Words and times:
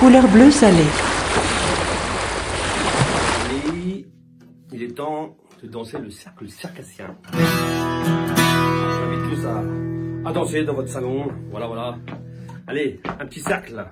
couleur 0.00 0.26
bleu 0.28 0.50
salé. 0.50 0.82
Et 3.52 4.06
il 4.72 4.82
est 4.82 4.94
temps 4.96 5.36
de 5.62 5.68
danser 5.68 5.98
le 5.98 6.10
cercle 6.10 6.48
circassien. 6.48 7.14
J'invite 7.34 9.24
tous 9.30 9.46
à, 9.46 9.62
à 10.30 10.32
danser 10.32 10.64
dans 10.64 10.72
votre 10.72 10.88
salon. 10.88 11.28
Voilà, 11.50 11.66
voilà. 11.66 11.98
Allez, 12.66 12.98
un 13.20 13.26
petit 13.26 13.40
cercle. 13.40 13.84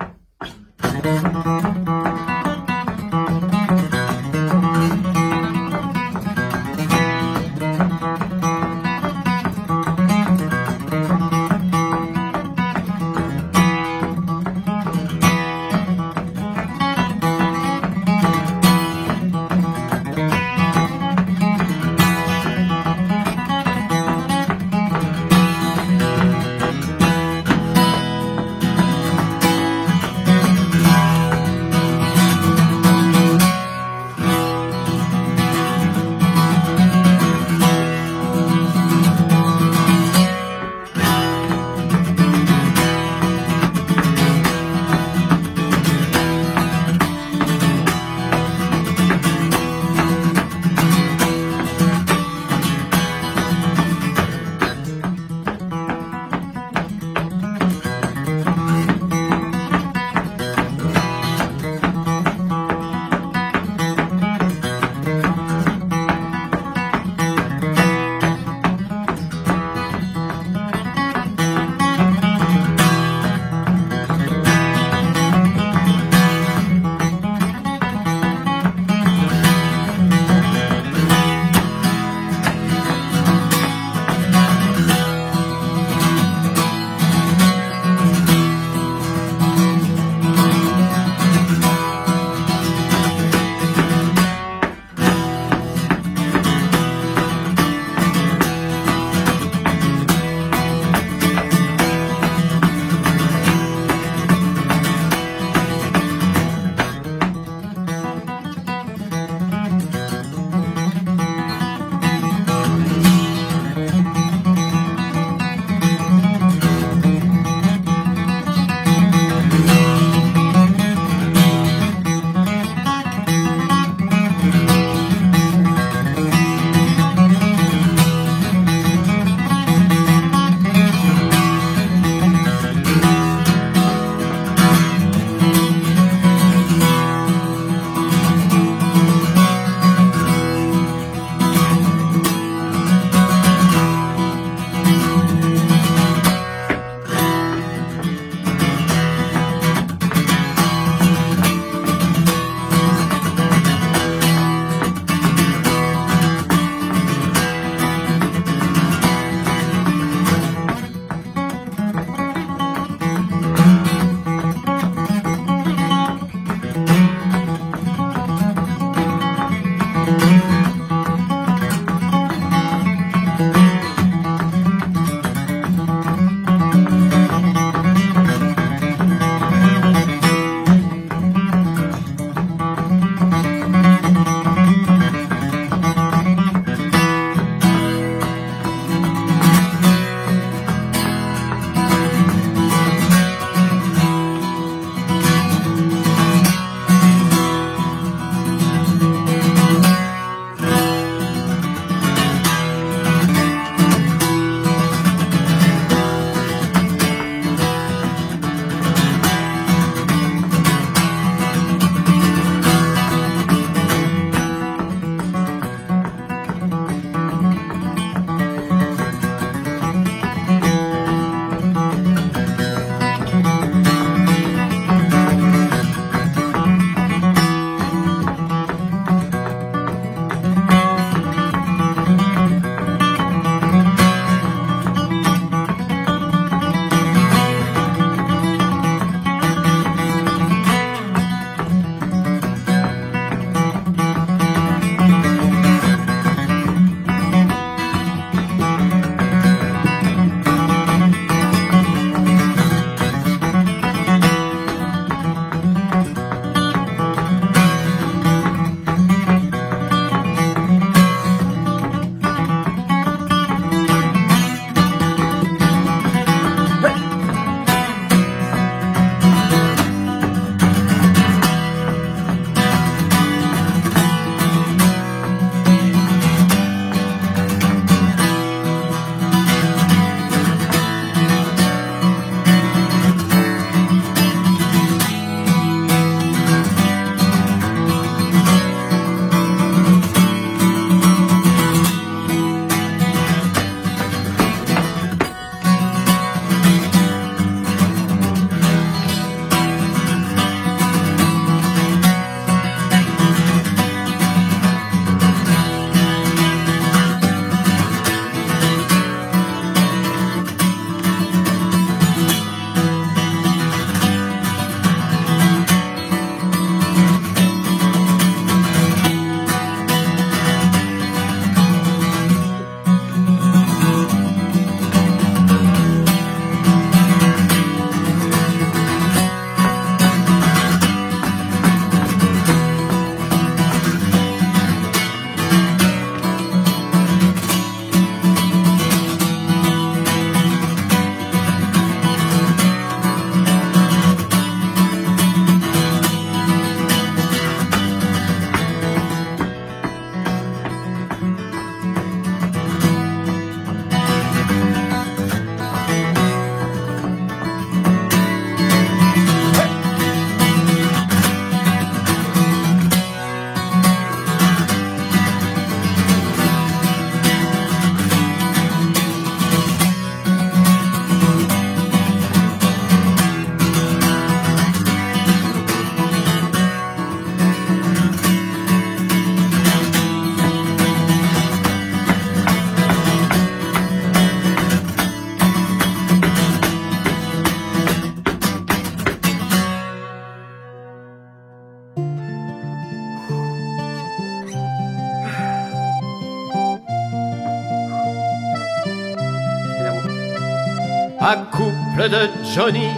De 402.07 402.29
Johnny 402.55 402.91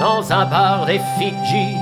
dans 0.00 0.32
un 0.32 0.44
bar 0.46 0.86
des 0.86 1.00
Fidji. 1.16 1.76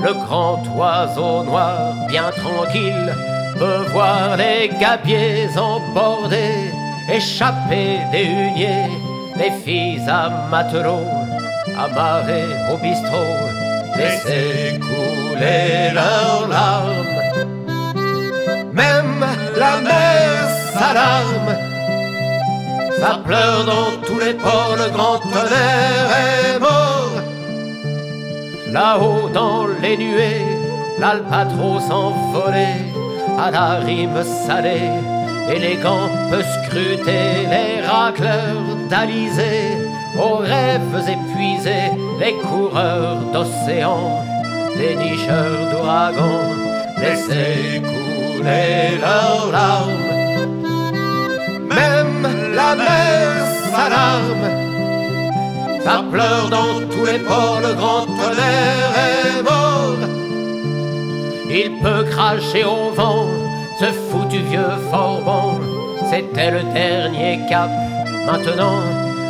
Le 0.00 0.12
grand 0.12 0.62
oiseau 0.76 1.42
noir, 1.42 1.94
bien 2.08 2.30
tranquille, 2.30 3.12
peut 3.58 3.84
voir 3.92 4.36
les 4.36 4.70
gabiers 4.80 5.48
embordés, 5.56 6.70
échapper 7.10 7.98
des 8.12 8.24
huniers, 8.24 8.90
les 9.36 9.50
filles 9.64 10.02
à 10.08 10.30
matelot, 10.50 11.08
amarrées 11.76 12.54
au 12.72 12.76
bistrot, 12.76 13.48
laisser 13.96 14.78
couler 14.78 15.90
leurs 15.92 16.46
larmes. 16.48 17.14
Même 18.72 19.24
la 19.56 19.80
mer 19.80 20.48
s'alarme, 20.74 21.63
ça 22.98 23.18
pleure 23.24 23.64
dans 23.64 23.90
tous 24.06 24.18
les 24.18 24.34
ports, 24.34 24.76
le 24.76 24.90
grand 24.90 25.18
tonnerre 25.18 26.10
est 26.26 26.58
mort. 26.58 27.14
Là-haut 28.72 29.28
dans 29.32 29.66
les 29.82 29.96
nuées, 29.96 30.44
l'albatros 30.98 31.90
envolé 31.90 32.68
à 33.38 33.50
la 33.50 33.68
rime 33.86 34.22
salée, 34.46 34.90
élégant 35.48 36.08
peut 36.30 36.42
scruter 36.42 37.46
les 37.54 37.86
racleurs 37.86 38.76
d'Alizé, 38.88 39.76
aux 40.18 40.36
rêves 40.36 41.08
épuisés, 41.08 41.90
les 42.20 42.34
coureurs 42.34 43.18
d'océan, 43.32 44.24
les 44.76 44.94
nicheurs 44.96 45.70
d'ouragans, 45.70 46.50
laisser 47.00 47.80
couler 47.80 48.98
leurs 49.00 49.50
larmes. 49.52 50.14
Même 51.68 52.43
la 52.54 52.74
mer 52.74 53.44
s'alarme, 53.72 54.46
ça 55.84 56.02
pleure 56.10 56.48
dans 56.50 56.80
tous 56.92 57.04
les 57.04 57.18
ports, 57.18 57.60
le 57.60 57.74
grand 57.74 58.06
tonnerre 58.06 58.92
est 59.08 59.42
mort. 59.42 60.00
Il 61.50 61.78
peut 61.82 62.04
cracher 62.10 62.64
au 62.64 62.90
vent, 62.90 63.26
ce 63.78 63.86
foutu 63.86 64.38
vieux 64.38 64.76
Forbon. 64.90 65.60
C'était 66.10 66.50
le 66.50 66.62
dernier 66.72 67.40
cap. 67.48 67.70
Maintenant, 68.26 68.80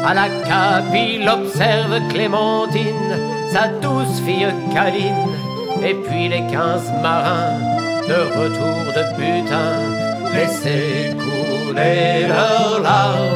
à 0.07 0.15
la 0.15 0.29
cape, 0.47 0.95
il 0.95 1.29
observe 1.29 2.01
Clémentine, 2.11 3.19
sa 3.53 3.69
douce 3.69 4.21
fille 4.25 4.47
câline. 4.73 5.35
Et 5.83 5.95
puis 5.95 6.29
les 6.29 6.47
quinze 6.47 6.93
marins, 7.03 7.59
de 8.09 8.19
retour 8.39 8.93
de 8.97 9.03
butin, 9.17 9.73
laisser 10.35 11.15
couler 11.75 12.27
leurs 12.29 12.81
larmes. 12.81 13.35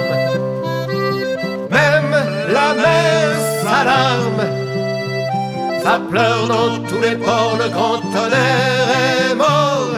Même 1.71 2.17
la 2.53 2.75
mer 2.75 3.37
s'alarme 3.63 4.43
ça 5.83 6.01
pleure 6.11 6.47
dans 6.49 6.79
tous 6.89 7.01
les 7.01 7.17
ports, 7.17 7.57
le 7.59 7.69
grand 7.71 7.99
tonnerre 8.13 8.89
est 9.31 9.35
mort. 9.35 9.98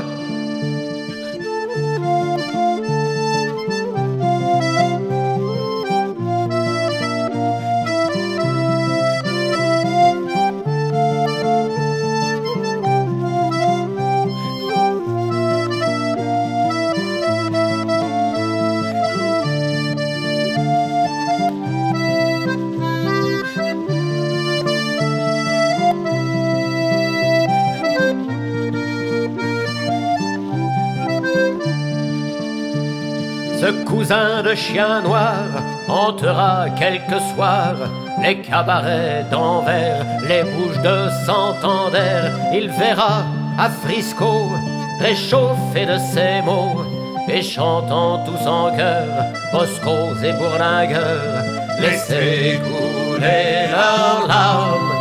De 34.11 34.57
chien 34.57 35.03
noir 35.03 35.45
hantera 35.87 36.67
quelques 36.77 37.23
soirs 37.33 37.77
les 38.21 38.41
cabarets 38.41 39.25
d'Anvers, 39.31 40.05
les 40.29 40.43
bouches 40.43 40.83
de 40.83 41.09
Santander. 41.25 42.33
Il 42.53 42.71
verra 42.71 43.23
à 43.57 43.71
Frisco 43.71 44.51
réchauffé 44.99 45.87
de 45.87 45.97
ses 46.13 46.43
mots 46.43 46.85
et 47.29 47.41
chantant 47.41 48.25
tous 48.25 48.49
en 48.49 48.77
chœur 48.77 49.07
Boscos 49.53 50.21
et 50.25 50.33
bourlingueurs, 50.33 51.45
laisser 51.79 52.59
couler 52.65 53.69
leurs 53.71 54.27
larmes. 54.27 54.93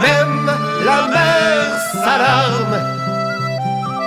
Même 0.00 0.50
la 0.84 1.06
mer 1.08 1.80
s'alarme 2.04 2.93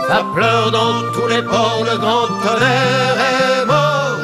ça 0.08 0.24
pleure 0.34 0.72
dans 0.72 1.12
tous 1.14 1.28
les 1.28 1.42
ports, 1.42 1.84
le 1.84 1.98
grand 1.98 2.28
tonnerre 2.44 3.18
est 3.34 3.66
mort. 3.66 4.22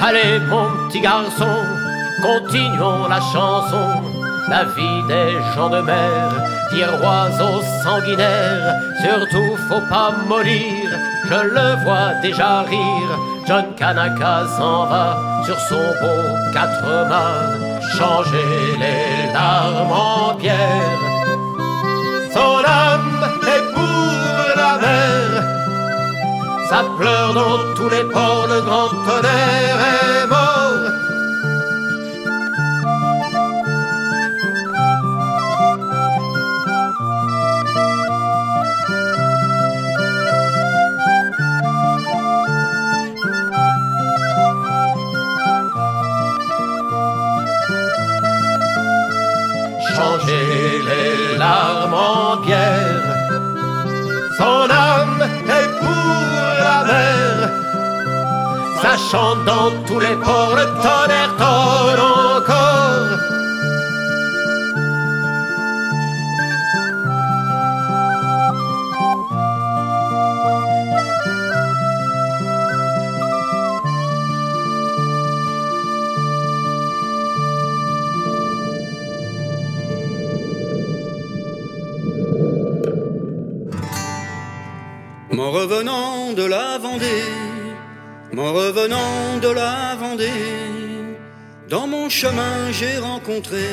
Allez, 0.00 0.40
mon 0.48 0.68
petit 0.88 1.00
garçon, 1.00 1.54
continuons 2.22 3.08
la 3.08 3.20
chanson. 3.20 4.02
La 4.48 4.64
vie 4.64 5.02
des 5.08 5.32
gens 5.54 5.70
de 5.70 5.80
mer, 5.80 6.30
dire 6.72 6.92
oiseaux 7.02 7.62
sanguinaires. 7.84 8.74
Surtout, 9.02 9.56
faut 9.68 9.86
pas 9.88 10.10
mollir, 10.26 10.90
je 11.24 11.40
le 11.56 11.84
vois 11.84 12.14
déjà 12.22 12.62
rire. 12.62 13.12
John 13.46 13.66
Kanaka 13.76 14.46
s'en 14.56 14.86
va 14.86 15.16
sur 15.44 15.58
son 15.58 15.86
beau 16.00 16.22
quatre 16.52 17.08
mâts, 17.08 17.80
changer 17.96 18.76
les 18.78 19.32
larmes 19.32 19.92
en 19.92 20.34
pierre. 20.34 20.81
Ça 26.72 26.84
pleure 26.96 27.34
dans 27.34 27.74
tous 27.74 27.90
les 27.90 28.04
ports, 28.04 28.46
le 28.48 28.62
grand 28.62 28.88
tonnerre 28.88 29.78
est 29.92 30.26
mort. 30.26 30.84
Changer 49.94 50.80
les 50.88 51.36
larmes 51.36 51.92
en 51.92 52.38
pierre. 52.38 53.02
Son 54.38 54.70
Ça 58.82 58.96
chante 58.96 59.44
dans 59.44 59.70
tous 59.86 60.00
les 60.00 60.16
ports, 60.16 60.56
le 60.56 60.64
tonnerre 60.82 61.36
tonne 61.38 62.00
encore. 62.00 62.72
M'en 85.30 85.50
revenant 85.52 86.32
de 86.32 86.44
la 86.44 86.78
Vendée, 86.78 87.31
m'en 88.42 88.52
revenant 88.52 89.38
de 89.40 89.48
la 89.48 89.94
Vendée, 90.00 91.16
dans 91.68 91.86
mon 91.86 92.08
chemin 92.08 92.72
j'ai 92.72 92.98
rencontré, 92.98 93.66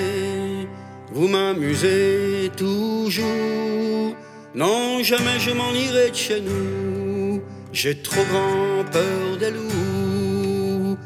vous 1.12 1.28
m'amusez 1.28 2.52
toujours. 2.56 4.16
Non, 4.54 5.02
jamais 5.02 5.40
je 5.40 5.52
m'en 5.52 5.72
irai 5.74 6.12
de 6.12 6.16
chez 6.16 6.42
nous, 6.42 7.42
j'ai 7.74 7.96
trop 8.02 8.26
grand 8.32 8.84
peur 8.92 9.38
des 9.40 9.52
loups. 9.52 10.98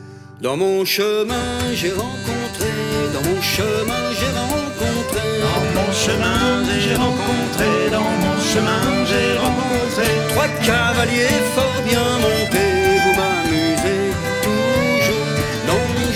Dans 0.42 0.58
mon 0.58 0.84
chemin 0.84 1.50
j'ai 1.74 1.92
rencontré, 1.92 2.72
dans 3.14 3.24
mon 3.30 3.42
chemin 3.42 4.04
j'ai 4.20 4.32
rencontré, 4.42 5.24
Dans 5.46 5.64
mon 5.76 5.92
chemin, 6.04 6.64
j'ai 6.84 6.96
rencontré, 6.96 7.72
dans 7.96 8.12
mon 8.24 8.36
chemin, 8.52 8.84
j'ai 9.10 9.38
rencontré 9.38 10.08
Trois 10.30 10.52
cavaliers 10.68 11.40
fort 11.56 11.82
bien 11.88 12.10
montés, 12.24 12.83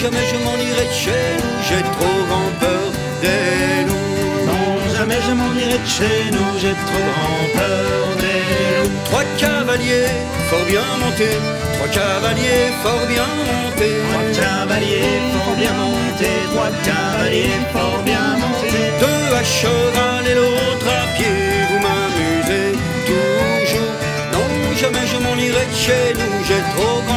jamais 0.02 0.26
je 0.32 0.38
m'en 0.46 0.56
irai 0.56 0.86
de 0.86 0.94
chez 0.94 1.26
nous, 1.42 1.56
j'ai 1.68 1.82
trop 1.96 2.18
grand 2.30 2.52
peur 2.60 2.86
des 3.22 3.86
loups. 3.88 4.46
Non, 4.48 4.96
jamais 4.96 5.20
je 5.28 5.34
m'en 5.34 5.52
irai 5.62 5.80
de 5.80 5.92
chez 5.98 6.20
nous, 6.32 6.52
j'ai 6.62 6.76
trop 6.86 7.06
grand 7.10 7.46
peur 7.58 8.06
des 8.24 8.44
loups. 8.84 9.02
Trois 9.06 9.28
cavaliers 9.38 10.14
fort 10.50 10.66
bien 10.68 10.88
montés, 11.02 11.38
trois 11.76 11.88
cavaliers 11.88 12.70
fort 12.84 13.06
bien 13.08 13.30
montés. 13.50 13.98
Trois 14.10 14.28
cavaliers 14.42 15.22
fort 15.34 15.56
bien 15.62 15.78
montés, 15.94 16.40
trois 16.52 16.72
cavaliers 16.88 17.60
fort 17.74 18.02
bien 18.06 18.28
montés. 18.42 18.88
Deux 19.04 19.36
à 19.42 19.44
cheval 19.44 20.24
et 20.32 20.36
l'autre 20.40 20.90
à 21.02 21.06
pied, 21.16 21.38
vous 21.70 21.80
m'amusez 21.86 22.70
toujours. 23.10 23.94
Non, 24.34 24.48
jamais 24.82 25.06
je 25.12 25.18
m'en 25.24 25.36
irai 25.36 25.66
de 25.72 25.76
chez 25.86 26.14
nous, 26.20 26.36
j'ai 26.48 26.62
trop 26.76 27.02
grand. 27.08 27.17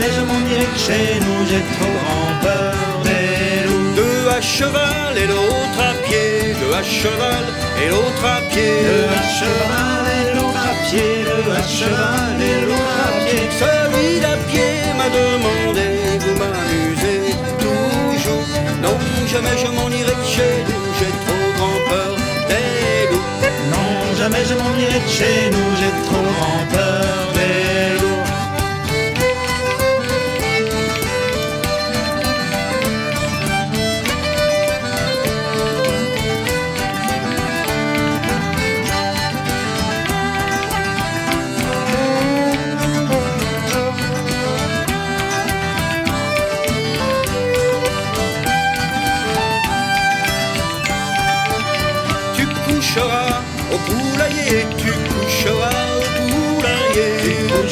Jamais 0.00 0.14
je 0.16 0.20
m'en 0.22 0.40
irai 0.48 0.64
de 0.64 0.78
chez 0.78 1.20
nous, 1.20 1.46
j'ai 1.46 1.62
trop 1.76 1.92
grand 2.00 2.32
peur 2.40 2.74
des 3.04 3.68
loups. 3.68 3.92
Deux 3.96 4.28
à 4.30 4.40
cheval 4.40 5.12
et 5.14 5.26
l'autre 5.26 5.78
à 5.78 5.92
pied, 6.06 6.54
deux 6.58 6.72
à 6.72 6.82
cheval 6.82 7.44
et 7.82 7.88
l'autre 7.90 8.24
à 8.24 8.40
pied. 8.50 8.72
Deux 8.88 9.08
à 9.12 9.22
cheval 9.38 10.04
et 10.16 10.34
l'autre 10.34 10.56
à 10.56 10.74
pied, 10.88 11.08
deux 11.28 11.52
à 11.52 11.62
cheval 11.68 12.40
et 12.40 12.64
l'autre 12.64 12.98
à 13.04 13.12
pied. 13.26 13.44
Celui 13.60 14.20
d'à 14.20 14.36
pied 14.48 14.72
m'a 14.96 15.08
demandé, 15.20 15.88
vous 16.20 16.34
m'amusez 16.40 17.36
toujours. 17.60 18.48
Non, 18.80 18.96
jamais 19.30 19.56
je 19.62 19.68
m'en 19.68 19.90
irai 19.90 20.14
de 20.16 20.26
chez 20.34 20.64
nous, 20.66 20.84
j'ai 20.98 21.12
trop 21.24 21.46
grand 21.58 21.78
peur 21.90 22.16
des 22.48 23.12
loups. 23.12 23.30
Non, 23.74 24.16
jamais 24.16 24.44
je 24.48 24.54
m'en 24.54 24.72
irai 24.80 25.00
de 25.06 25.10
chez 25.18 25.50
nous, 25.52 25.68
j'ai 25.78 25.92
trop 26.08 26.24
grand 26.38 26.64
peur 26.72 27.04
des 27.34 27.64
loups. 27.64 27.69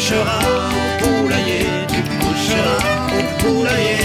Coucheras 0.09 0.39
au 0.41 1.05
poulailler, 1.05 1.67
tu 1.87 2.01
coucheras 2.19 2.81
au 3.17 3.43
poulailler 3.43 3.99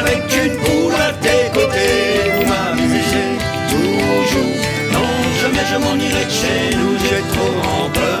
Avec 0.00 0.24
une 0.44 0.56
poule 0.58 0.94
à 0.94 1.12
tes 1.12 1.48
côtés, 1.52 2.32
vous 2.34 2.46
m'amusez 2.48 3.30
toujours. 3.70 4.56
Non, 4.92 5.08
jamais 5.40 5.64
je 5.70 5.76
m'en 5.76 5.94
irai 5.94 6.24
de 6.24 6.30
chez 6.30 6.76
nous, 6.76 6.98
j'ai 6.98 7.22
trop 7.32 7.52
grand 7.62 7.88
peur 7.90 8.13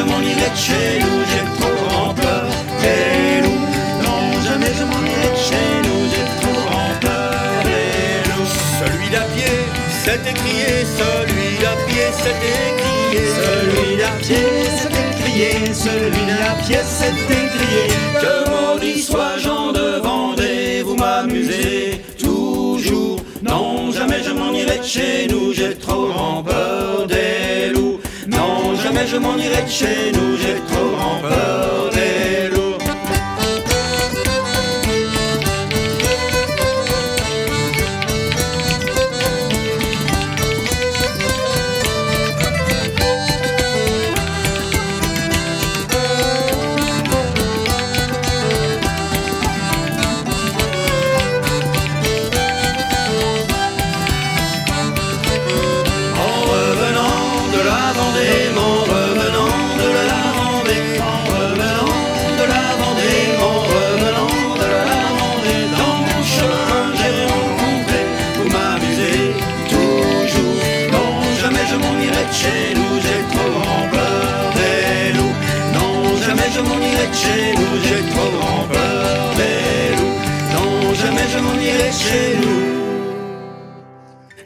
je 0.00 0.04
m'en 0.04 0.20
irai 0.20 0.50
de 0.50 0.56
chez 0.56 0.98
nous, 1.00 1.18
j'ai 1.30 1.44
trop 1.58 1.74
grand 1.84 2.14
peur. 2.14 2.46
Non, 4.04 4.20
jamais 4.48 4.72
je 4.78 4.84
m'en 4.90 5.02
irai 5.12 5.28
de 5.36 5.42
chez 5.48 5.70
nous, 5.86 6.00
j'ai 6.12 6.26
trop 6.40 6.58
grand 6.68 6.92
peur. 7.00 7.34
Celui 8.80 9.08
d'à 9.10 9.24
pied 9.34 9.56
s'est 10.02 10.24
écrié, 10.32 10.70
celui 11.00 11.50
d'à 11.62 11.74
pied 11.86 12.08
s'est 12.22 12.40
écrié. 12.60 13.22
Celui 13.40 13.96
d'à 14.00 14.12
pied 14.22 14.46
s'est 14.78 14.96
écrié, 15.10 15.50
celui 15.74 16.24
d'à 16.30 16.54
pied 16.64 16.82
s'est 16.98 17.18
écrié. 17.42 17.82
Que 18.22 18.34
maudit 18.50 19.02
soit 19.02 19.36
Jean 19.38 19.72
de 19.72 20.00
Vendée, 20.02 20.82
vous 20.82 20.96
m'amusez 20.96 22.02
toujours. 22.18 23.20
Non, 23.42 23.92
jamais 23.92 24.22
je 24.26 24.32
m'en 24.32 24.52
irai 24.52 24.78
de 24.78 24.84
chez 24.84 25.26
nous, 25.28 25.52
j'ai 25.52 25.74
trop 25.74 25.99
Je 29.06 29.16
m'en 29.16 29.36
irai 29.36 29.62
de 29.62 29.68
chez 29.68 30.12
nous, 30.12 30.36
j'ai 30.36 30.60
trop 30.66 30.90
grand 30.90 31.20
peur 31.20 31.90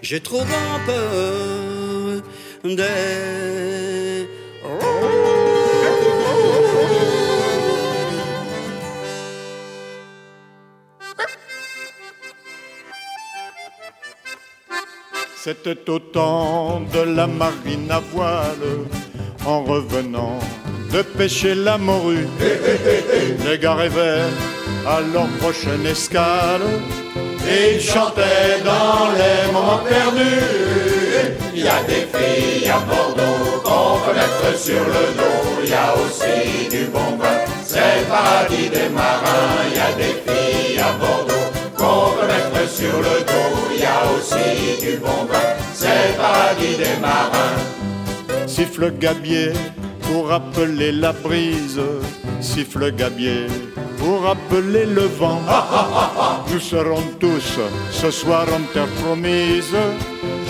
J'ai 0.04 0.20
trop 0.20 0.44
peur 0.44 2.20
des... 2.62 4.28
C'était 15.42 15.88
au 15.88 15.98
temps 15.98 16.82
de 16.92 17.00
la 17.00 17.26
marine 17.26 17.90
à 17.90 18.00
voile, 18.00 18.44
en 19.46 19.64
revenant 19.64 20.38
de 20.92 21.00
pêcher 21.00 21.54
la 21.54 21.78
morue. 21.78 22.28
Les 23.46 23.58
gars 23.58 23.74
rêvaient 23.74 24.28
à 24.86 25.00
leur 25.00 25.28
prochaine 25.38 25.86
escale, 25.86 26.60
ils 27.46 27.80
chantaient 27.80 28.60
dans 28.64 29.10
les 29.12 29.52
moments 29.52 29.80
perdus. 29.88 31.34
Il 31.54 31.64
y 31.64 31.68
a 31.68 31.82
des 31.84 32.06
filles 32.12 32.68
à 32.68 32.78
Bordeaux 32.80 33.60
qu'on 33.62 33.98
peut 34.00 34.14
mettre 34.14 34.58
sur 34.58 34.80
le 34.80 35.04
dos, 35.18 35.62
il 35.62 35.70
y 35.70 35.74
a 35.74 35.94
aussi 35.94 36.68
du 36.68 36.84
bon 36.86 37.16
vin, 37.16 37.38
c'est 37.64 38.00
le 38.00 38.06
paradis 38.06 38.68
des 38.68 38.88
marins. 38.90 39.64
Il 39.70 39.76
y 39.76 39.80
a 39.80 39.92
des 39.96 40.14
filles 40.24 40.78
à 40.78 40.92
Bordeaux 40.98 41.46
qu'on 41.76 42.12
peut 42.16 42.26
mettre 42.26 42.70
sur 42.70 42.96
le 42.98 43.24
dos, 43.30 43.56
il 43.74 43.80
y 43.80 43.84
a 43.84 44.02
aussi 44.16 44.84
du 44.84 44.96
bon 44.98 45.24
vin, 45.30 45.48
c'est 45.72 46.08
le 46.08 46.16
paradis 46.16 46.76
des 46.76 47.00
marins. 47.00 48.46
Siffle 48.46 48.92
gabier 48.98 49.52
pour 50.02 50.28
rappeler 50.28 50.92
la 50.92 51.12
brise, 51.12 51.80
siffle 52.40 52.92
gabier 52.92 53.46
pour 54.04 54.22
rappeler 54.22 54.84
le 54.84 55.06
vent. 55.18 55.40
Nous 56.50 56.60
serons 56.60 57.02
tous 57.18 57.58
ce 57.90 58.10
soir 58.10 58.46
en 58.56 58.62
terre 58.72 58.92
promise. 59.02 59.74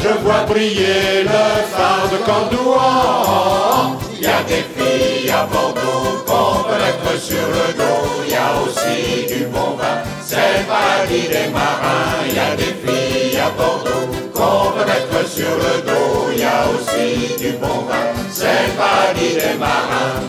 Je 0.02 0.12
vois 0.22 0.42
briller 0.48 1.22
le 1.22 1.44
phare 1.74 2.08
de 2.12 2.18
Cordouan. 2.28 3.96
Il 4.16 4.22
y 4.22 4.26
a 4.26 4.42
des 4.52 4.64
filles 4.74 5.30
à 5.30 5.46
Bordeaux 5.46 6.24
qu'on 6.26 6.64
peut 6.66 6.80
mettre 6.84 7.12
sur 7.28 7.46
le 7.58 7.66
dos. 7.80 8.04
Il 8.26 8.32
y 8.32 8.36
a 8.36 8.50
aussi 8.62 9.34
du 9.34 9.44
bon 9.46 9.70
vin, 9.78 9.98
c'est 10.20 10.58
le 10.58 10.64
paradis 10.66 11.28
des 11.34 11.48
marins. 11.52 12.26
Il 12.28 12.34
y 12.34 12.38
a 12.38 12.56
des 12.56 12.74
filles 12.82 13.38
à 13.38 13.50
Bordeaux 13.50 14.06
qu'on 14.34 14.72
peut 14.74 14.86
mettre 14.92 15.28
sur 15.28 15.54
le 15.64 15.74
dos. 15.88 16.30
Il 16.32 16.40
y 16.40 16.44
a 16.44 16.60
aussi 16.74 17.42
du 17.42 17.52
bon 17.58 17.78
vin, 17.88 18.06
c'est 18.30 18.66
le 18.66 18.72
paradis 18.76 19.34
des 19.34 19.58
marins. 19.58 20.22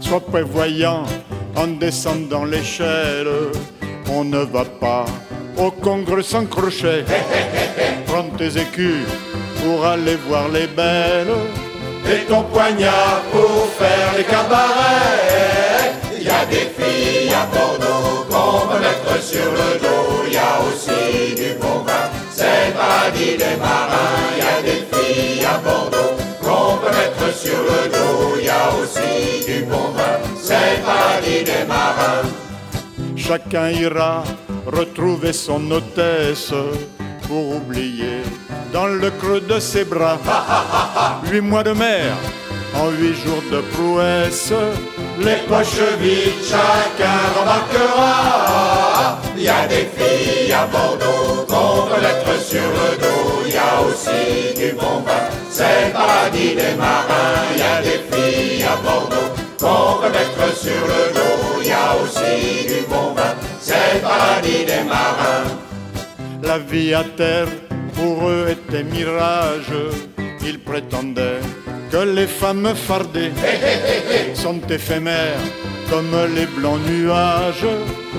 Sois 0.00 0.20
prévoyant 0.20 1.04
en 1.56 1.66
descendant 1.66 2.44
l'échelle. 2.44 3.28
On 4.10 4.24
ne 4.24 4.38
va 4.38 4.64
pas 4.64 5.04
au 5.56 5.70
congrès 5.70 6.22
sans 6.22 6.46
crochet. 6.46 7.04
Prends 8.06 8.30
tes 8.38 8.58
écus 8.58 9.04
pour 9.62 9.84
aller 9.84 10.16
voir 10.28 10.48
les 10.48 10.66
belles. 10.66 11.34
Et 12.06 12.24
ton 12.28 12.42
poignard 12.42 13.22
pour 13.32 13.66
faire 13.78 14.10
les 14.16 14.24
cabarets. 14.24 15.92
Il 16.18 16.26
y 16.26 16.30
a 16.30 16.44
des 16.46 16.68
filles 16.76 17.32
à 17.32 17.46
Bordeaux 17.54 18.24
qu'on 18.30 18.68
peut 18.68 18.80
mettre 18.80 19.22
sur 19.22 19.50
le 19.60 19.78
dos. 19.80 20.24
Il 20.26 20.32
y 20.34 20.36
a 20.36 20.60
aussi 20.66 21.34
du 21.34 21.54
paradis 22.74 23.36
des 23.36 23.56
marins, 23.56 24.22
il 24.32 24.38
y 24.38 24.46
a 24.46 24.62
des 24.62 24.82
filles 24.90 25.44
à 25.44 25.58
Bordeaux 25.58 26.14
qu'on 26.42 26.76
peut 26.78 26.94
mettre 26.96 27.36
sur 27.36 27.58
le 27.70 27.88
dos. 27.94 28.36
Il 28.38 28.46
y 28.46 28.50
a 28.50 28.64
aussi 28.80 29.44
du 29.46 29.64
bon 29.64 29.88
vin, 29.96 30.18
c'est 30.46 30.76
le 30.76 30.82
paradis 30.84 31.42
des 31.50 31.64
marins. 31.66 32.28
Chacun 33.16 33.70
ira 33.70 34.22
retrouver 34.66 35.32
son 35.32 35.70
hôtesse 35.70 36.52
pour 37.26 37.56
oublier 37.56 38.20
dans 38.72 38.86
le 38.86 39.10
creux 39.10 39.40
de 39.40 39.58
ses 39.58 39.84
bras 39.84 40.18
huit 41.30 41.40
mois 41.40 41.62
de 41.62 41.72
mer 41.72 42.12
en 42.74 42.90
huit 42.90 43.14
jours 43.22 43.44
de 43.50 43.60
prouesse. 43.72 44.52
Les 45.18 45.40
poches 45.48 45.88
vides, 46.00 46.42
chacun 46.50 47.20
remarquera. 47.38 49.18
Il 49.36 49.44
y 49.44 49.48
a 49.48 49.66
des 49.66 49.88
filles 49.96 50.52
à 50.52 50.66
Bordeaux 50.66 51.46
qu'on 51.48 51.86
peut 51.88 52.02
mettre 52.06 52.34
sur 52.50 52.68
le 52.78 52.90
dos. 53.02 53.42
Il 53.46 53.54
y 53.54 53.56
a 53.56 53.80
aussi 53.86 54.54
du 54.60 54.72
bon 54.72 54.96
vin, 55.06 55.24
c'est 55.48 55.86
le 55.86 55.92
paradis 55.92 56.54
des 56.54 56.74
marins. 56.76 57.44
Il 57.54 57.58
y 57.58 57.62
a 57.62 57.80
des 57.80 58.00
filles 58.10 58.64
à 58.64 58.76
Bordeaux 58.84 59.43
qu'on 59.64 60.00
peut 60.00 60.12
mettre 60.18 60.46
sur 60.64 60.82
le 60.92 61.02
dos. 61.16 61.38
Il 61.62 61.68
y 61.68 61.72
a 61.72 61.88
aussi 62.02 62.66
du 62.72 62.80
bon 62.92 63.06
vin, 63.16 63.34
c'est 63.66 63.94
le 63.94 64.00
paradis 64.00 64.64
des 64.72 64.84
marins. 64.94 65.48
La 66.42 66.58
vie 66.58 66.92
à 66.92 67.04
terre 67.20 67.52
pour 67.96 68.28
eux 68.28 68.46
était 68.56 68.84
mirage. 68.84 69.74
Ils 70.48 70.60
prétendaient 70.60 71.42
que 71.90 72.02
les 72.18 72.26
femmes 72.40 72.72
fardées 72.88 73.32
sont 74.34 74.60
éphémères 74.68 75.46
comme 75.90 76.14
les 76.36 76.48
blancs 76.56 76.80
nuages. 76.86 77.70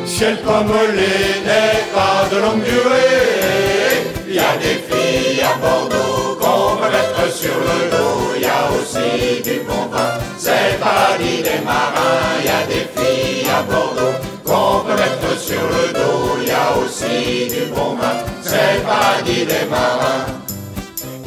Ciel 0.05 0.37
pommelé 0.47 1.15
n'est 1.47 1.85
pas 1.97 2.19
de 2.31 2.37
longue 2.45 2.63
durée. 2.63 4.01
Il 4.27 4.35
y 4.35 4.39
a 4.39 4.53
des 4.65 4.77
filles 4.87 5.41
à 5.51 5.53
Bordeaux 5.63 6.35
qu'on 6.41 6.77
peut 6.77 6.91
mettre 6.97 7.23
sur 7.41 7.57
le 7.69 7.77
dos. 7.93 8.33
Il 8.37 8.41
y 8.41 8.51
a 8.59 8.63
aussi 8.77 9.41
du 9.47 9.57
bon 9.67 9.83
vin, 9.93 10.13
c'est 10.45 10.73
le 10.73 10.77
paradis 10.85 11.41
des 11.49 11.61
marins. 11.71 12.33
Y 12.47 12.51
a 12.59 12.61
des 12.73 12.85
filles 12.95 13.49
à 13.57 13.61
Bordeaux 13.69 14.15
qu'on 14.47 14.73
peut 14.85 14.97
mettre 15.03 15.31
sur 15.47 15.65
le 15.75 15.85
dos. 15.99 16.25
Y 16.49 16.51
a 16.63 16.65
aussi 16.81 17.15
du 17.53 17.63
bon 17.75 17.91
vin, 17.99 18.17
c'est 18.49 18.73
le 18.77 18.81
paradis 18.89 19.45
des 19.53 19.65
marins. 19.75 20.25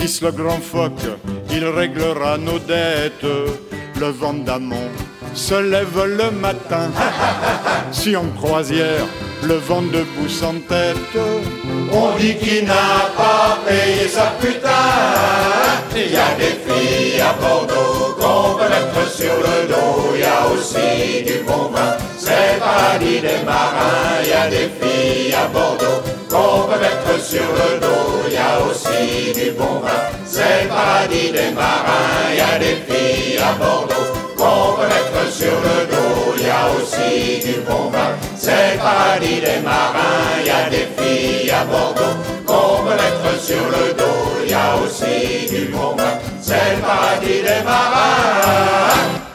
Is 0.05 0.21
le 0.23 0.31
grand 0.41 0.63
phoque, 0.73 1.07
il 1.51 1.65
réglera 1.81 2.39
nos 2.39 2.61
dettes. 2.73 3.33
Le 4.03 4.11
vent 4.21 4.39
d'amont 4.47 4.93
se 5.35 5.55
lève 5.55 6.05
le 6.05 6.31
matin. 6.31 6.91
Si 7.91 8.15
en 8.17 8.27
croisière, 8.39 9.07
le 9.43 9.55
vent 9.55 9.83
debout 9.83 10.29
s'entête. 10.29 10.97
On 11.93 12.17
dit 12.19 12.37
qu'il 12.37 12.65
n'a 12.67 13.09
pas 13.17 13.59
payé 13.67 14.07
sa 14.09 14.33
putain. 14.41 14.69
Il 15.97 16.13
y 16.13 16.17
a 16.17 16.35
des 16.39 16.55
filles 16.65 17.21
à 17.21 17.33
Bordeaux 17.41 18.15
qu'on 18.21 18.59
peut 18.59 18.69
mettre 18.69 19.11
sur 19.11 19.35
le 19.37 19.69
dos. 19.69 20.13
Il 20.15 20.21
y 20.21 20.25
a 20.25 20.47
aussi 20.53 21.25
du 21.25 21.45
bon 21.45 21.71
vin, 21.73 21.97
c'est 22.19 22.59
paradis 22.61 23.21
des 23.21 23.43
marins. 23.45 24.21
Il 24.23 24.29
y 24.29 24.33
a 24.33 24.49
des 24.49 24.71
filles 24.79 25.35
à 25.35 25.47
Bordeaux 25.49 26.03
qu'on 26.29 26.69
peut 26.69 26.81
mettre 26.81 27.25
sur 27.25 27.41
le 27.43 27.81
dos. 27.81 28.25
Il 28.29 28.35
y 28.35 28.37
a 28.37 28.61
aussi 28.69 29.33
du 29.33 29.51
bon 29.53 29.81
vin, 29.81 30.01
c'est 30.27 30.69
paradis 30.69 31.33
des 31.33 31.51
marins. 31.55 32.31
Il 32.33 32.39
y 32.39 32.41
a 32.41 32.59
des 32.59 32.77
filles 32.87 33.39
à 33.39 33.53
Bordeaux 33.55 33.98
mettre 34.91 35.33
sur 35.33 35.57
le 35.67 35.87
dos. 35.87 36.35
Il 36.37 36.47
y 36.47 36.51
a 36.51 36.65
aussi 36.77 37.47
du 37.47 37.61
bon 37.61 37.91
vin, 37.91 38.13
c'est 38.37 38.75
le 38.75 38.79
paradis 38.79 39.41
des 39.41 39.61
marins. 39.63 40.41
Il 40.41 40.47
y 40.47 40.51
a 40.51 40.71
des 40.71 40.89
filles 40.97 41.51
à 41.51 41.65
Bordeaux 41.65 42.17
qu'on 42.47 42.85
peut 42.85 43.39
sur 43.39 43.57
le 43.57 43.95
dos. 43.95 44.45
Il 44.45 44.51
y 44.51 44.55
a 44.55 44.77
aussi 44.77 45.49
du 45.55 45.67
bon 45.73 45.95
vin, 45.97 46.19
c'est 46.41 46.77
le 46.77 46.81
paradis 46.81 47.43
des 47.43 47.63
marins. 47.65 49.28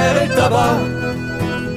Et 0.00 0.12
le 0.20 0.34
tabac. 0.34 0.78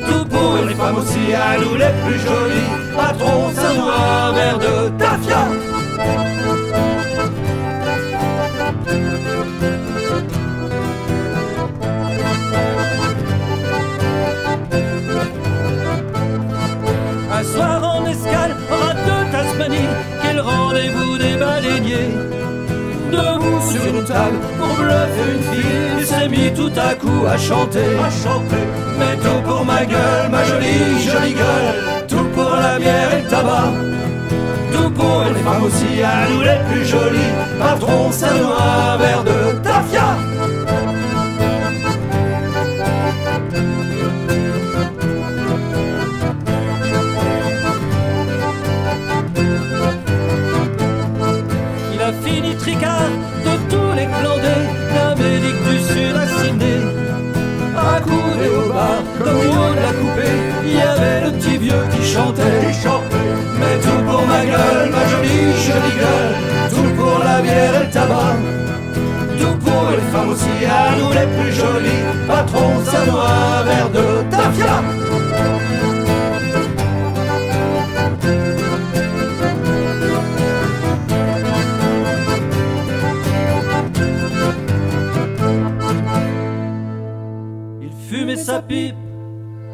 Tout 0.07 0.25
pour 0.25 0.57
les 0.67 0.75
femmes 0.75 0.97
aussi, 0.97 1.33
à 1.33 1.57
nous 1.59 1.75
les 1.75 1.93
plus 2.03 2.19
jolies. 2.19 2.71
Patron, 2.95 3.51
ça 3.53 3.73
noix, 3.73 4.31
verre 4.35 4.59
de 4.59 4.89
tafia. 4.97 5.43
Un 17.35 17.43
soir 17.43 17.95
en 17.95 18.05
escale, 18.05 18.55
de 19.07 19.31
Tasmanie, 19.31 19.89
quel 20.21 20.39
rendez-vous 20.39 21.17
des 21.17 21.35
baleiniers? 21.35 22.32
Debout 23.13 23.61
sur 23.71 23.85
une 23.85 24.03
table, 24.05 24.39
pour 24.57 24.73
bluffer 24.75 25.27
une 25.35 25.43
fille, 25.51 25.81
il 25.99 26.05
s'est 26.05 26.27
mis 26.29 26.51
tout 26.51 26.71
à 26.75 26.95
coup 26.95 27.21
à 27.27 27.37
chanter. 27.37 27.89
À 28.03 28.09
chanter. 28.09 28.65
Mais 28.97 29.15
tout 29.17 29.41
pour 29.47 29.63
ma 29.63 29.85
gueule, 29.85 30.29
ma 30.31 30.43
jolie, 30.43 30.99
jolie 30.99 31.33
gueule, 31.33 32.07
tout 32.07 32.27
pour 32.33 32.55
la 32.55 32.79
bière 32.79 33.13
et 33.13 33.21
le 33.21 33.29
tabac. 33.29 33.71
Tout 34.73 34.89
pour 34.89 35.21
les 35.31 35.41
femmes 35.41 35.63
aussi, 35.63 36.01
à 36.01 36.27
nous 36.27 36.41
les 36.41 36.59
plus 36.67 36.85
jolies, 36.85 37.33
patron, 37.59 38.11
ça 38.11 38.29
un 38.29 38.97
verre 38.97 39.23
de 39.23 39.59
tafia. 39.61 40.02
Qui 62.03 62.11
chantait. 62.11 62.43
Mais 63.59 63.79
tout 63.81 64.03
pour 64.05 64.25
ma 64.25 64.45
gueule, 64.45 64.89
ma 64.91 65.07
jolie, 65.07 65.53
jolie 65.65 65.95
gueule, 65.99 66.35
tout 66.69 66.95
pour 66.95 67.19
la 67.23 67.41
bière 67.41 67.75
et 67.75 67.85
le 67.85 67.91
tabac. 67.91 68.35
Tout 69.39 69.57
pour 69.57 69.91
les 69.91 70.11
femmes 70.11 70.29
aussi, 70.29 70.65
à 70.65 70.95
nous 70.97 71.11
les 71.11 71.27
plus 71.27 71.53
jolies, 71.53 72.03
patron, 72.27 72.83
ça 72.85 73.05
doit 73.05 73.29
un 73.29 73.63
verre 73.63 73.89
de 73.89 74.23
tafia. 74.29 74.83
Il 87.81 87.91
fumait 88.09 88.35
sa 88.35 88.61
pipe 88.61 88.95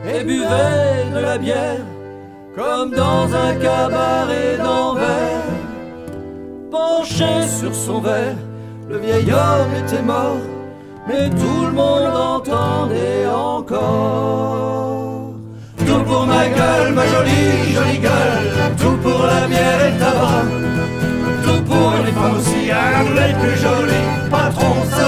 et 0.06 0.24
buvait 0.24 1.12
de 1.13 1.20
la 1.20 1.38
bière 1.38 1.99
comme 2.60 2.91
dans 2.91 3.34
un 3.34 3.56
cabaret 3.56 4.58
d'envers. 4.58 5.48
Penché 6.69 7.48
sur 7.60 7.74
son 7.74 8.02
verre, 8.02 8.36
le 8.89 8.98
vieil 8.98 9.32
homme 9.32 9.74
était 9.82 10.02
mort, 10.02 10.41
mais 11.08 11.30
tout 11.30 11.65
le 11.67 11.72
monde 11.72 12.15
entendait 12.36 13.26
encore. 13.28 13.80
Tout 15.78 16.04
pour 16.10 16.26
ma 16.28 16.48
gueule, 16.50 16.93
ma 16.93 17.06
jolie, 17.08 17.74
jolie 17.76 18.00
gueule, 18.00 18.50
tout 18.78 18.98
pour 19.04 19.22
la 19.26 19.48
bière 19.48 19.82
et 19.86 19.91
le 19.91 20.00
tabac. 20.04 20.43
Tout 21.45 21.62
pour 21.63 21.93
les 22.06 22.12
femmes 22.12 22.38
aussi, 22.38 22.62
à 22.72 23.04
nous 23.04 23.13
les 23.22 23.34
plus 23.41 23.58
jolies, 23.65 24.10
patron, 24.30 24.74
ça 24.91 25.08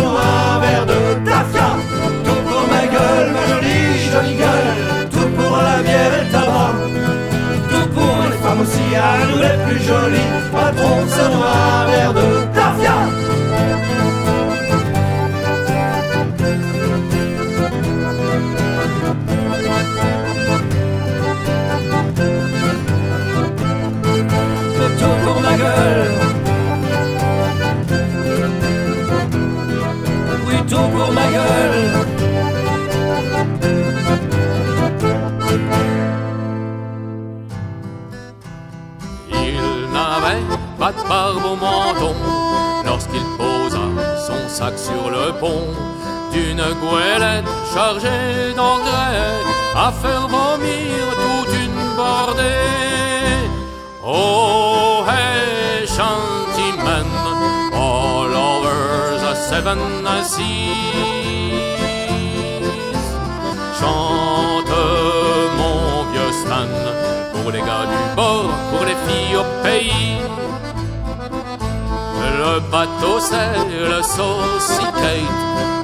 aussi, 8.72 8.96
à 8.96 9.26
nous 9.26 9.38
les 9.38 9.58
plus 9.66 9.84
jolies, 9.84 10.32
patron, 10.52 11.08
ça 11.08 11.26
un 11.26 11.92
verre 11.92 12.14
de 12.14 12.54
tafia. 12.54 12.96
Pour 25.24 25.42
ma 25.42 25.58
gueule. 25.58 26.12
Oui, 30.46 30.56
tout 30.70 30.76
pour 30.76 31.12
ma 31.14 31.26
gueule. 31.28 32.21
Pas 40.82 40.92
de 40.94 41.08
barbe 41.08 41.46
au 41.46 41.56
menton 41.56 42.16
lorsqu'il 42.84 43.24
posa 43.38 43.86
son 44.28 44.42
sac 44.50 44.74
sur 44.80 45.12
le 45.12 45.32
pont 45.40 45.68
d'une 46.34 46.64
goélette 46.82 47.46
chargée 47.72 48.52
d'engrais 48.56 49.38
à 49.76 49.92
faire 50.02 50.28
vomir 50.28 51.02
toute 51.24 51.54
une 51.66 51.82
bordée. 51.96 53.46
Oh, 54.04 55.06
hey, 55.08 55.86
shantymen, 55.86 57.10
all 57.72 58.34
over 58.50 59.20
the 59.24 59.36
seven 59.36 59.80
seas. 60.24 60.42
Chante 63.80 64.80
mon 65.60 66.12
vieux 66.12 66.34
Stan 66.42 66.72
pour 67.34 67.52
les 67.52 67.62
gars 67.62 67.86
du 67.94 68.16
bord, 68.16 68.50
pour 68.72 68.84
les 68.90 68.98
filles 69.06 69.36
au 69.36 69.46
pays. 69.64 70.12
Le 72.44 72.60
bateau 72.72 73.20
c'est 73.20 73.54
le 73.70 74.02
Saucy 74.02 74.84
Kate, 75.02 75.42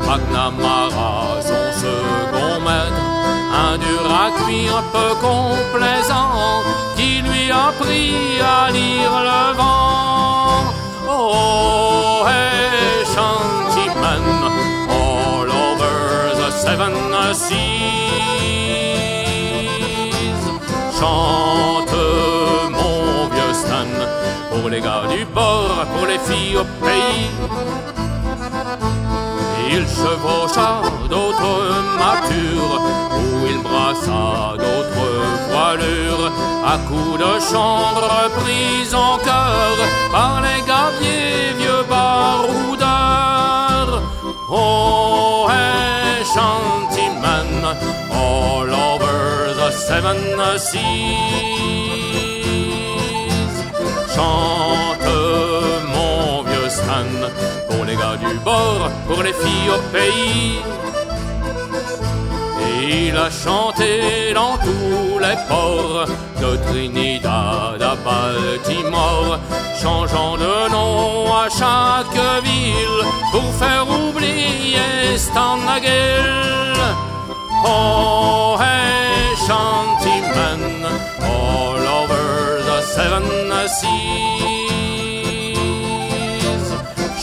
McNamara 0.07 1.39
son 1.49 1.65
second 1.81 2.59
maître, 2.65 3.03
un 3.65 3.77
dur 3.77 4.05
à 4.25 4.31
cuire 4.39 4.77
un 4.77 4.87
peu 4.95 5.09
complaisant 5.21 6.63
qui 6.95 7.21
lui 7.21 7.51
a 7.51 7.67
appris 7.67 8.15
à 8.41 8.71
lire 8.71 9.15
le 9.29 9.43
vent. 9.55 10.73
Oh, 11.07 11.66
pour 25.93 26.05
les 26.07 26.19
filles 26.19 26.57
au 26.57 26.65
pays. 26.85 27.29
Il 29.69 29.85
chevaucha 29.85 30.81
d'autres 31.09 31.57
matures, 31.99 32.81
où 33.19 33.45
il 33.45 33.59
brassa 33.61 34.55
d'autres 34.63 35.11
voilures, 35.49 36.31
à 36.65 36.77
coups 36.87 37.19
de 37.19 37.33
chambre 37.51 38.07
prise 38.39 38.93
en 38.95 39.17
cœur 39.17 39.75
par 40.11 40.41
les 40.41 40.61
gabiers 40.61 41.53
vieux 41.57 41.83
baroudeurs. 41.89 43.17
Oh, 44.49 45.49
hey, 45.49 46.23
shantyman, 46.23 47.49
all 48.11 48.69
over 48.69 49.53
the 49.53 49.69
seven 49.71 50.19
seas. 50.57 50.77
Chante 54.15 55.66
pour 57.69 57.85
les 57.85 57.95
gars 57.95 58.17
du 58.17 58.37
bord, 58.39 58.89
pour 59.07 59.23
les 59.23 59.33
filles 59.33 59.71
au 59.77 59.81
pays. 59.95 60.59
Et 62.61 63.07
Il 63.07 63.17
a 63.17 63.29
chanté 63.29 64.33
dans 64.33 64.57
tous 64.57 65.19
les 65.19 65.37
ports 65.47 66.05
de 66.41 66.55
Trinidad 66.67 67.81
à 67.81 67.95
Baltimore, 68.05 69.39
changeant 69.81 70.37
de 70.37 70.69
nom 70.71 71.33
à 71.33 71.47
chaque 71.49 72.19
ville 72.43 73.03
pour 73.31 73.49
faire 73.61 73.85
oublier 73.89 75.17
Stan 75.17 75.57
Oh, 77.65 78.55
hey, 78.59 79.35
shantymen 79.45 80.85
all 81.21 81.79
over 82.01 82.61
the 82.63 82.81
seven 82.81 83.23
seas. 83.67 84.56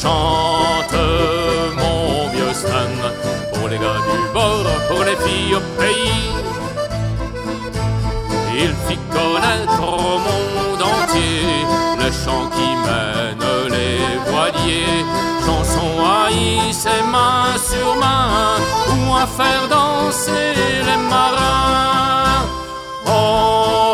Chante 0.05 1.01
mon 1.79 2.29
vieux 2.29 2.53
Stan 2.53 2.93
pour 3.55 3.69
les 3.71 3.79
gars 3.79 4.03
du 4.11 4.33
bord, 4.35 4.67
pour 4.89 5.03
les 5.03 5.17
filles 5.25 5.55
au 5.55 5.61
pays. 5.81 6.31
Il 8.55 8.73
fit 8.87 8.99
connaître 9.11 9.81
au 9.83 10.19
monde 10.27 10.83
entier 10.83 11.65
le 11.99 12.11
chant 12.13 12.51
qui 12.55 12.69
mène 12.87 13.47
les 13.71 14.31
voiliers. 14.31 15.05
Chanson 15.47 15.91
haïs 16.05 16.87
et 16.87 17.03
main 17.11 17.57
sur 17.57 17.97
main, 17.97 18.59
ou 18.91 19.15
à 19.17 19.27
faire 19.27 19.67
danser 19.71 20.53
les 20.89 21.01
marins. 21.09 22.45
Oh, 23.07 23.94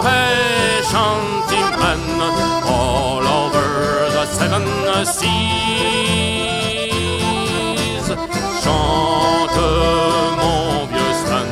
seas. 5.05 5.31
Chante 8.63 9.63
mon 10.41 10.87
vieux 10.91 11.15
Stan, 11.21 11.51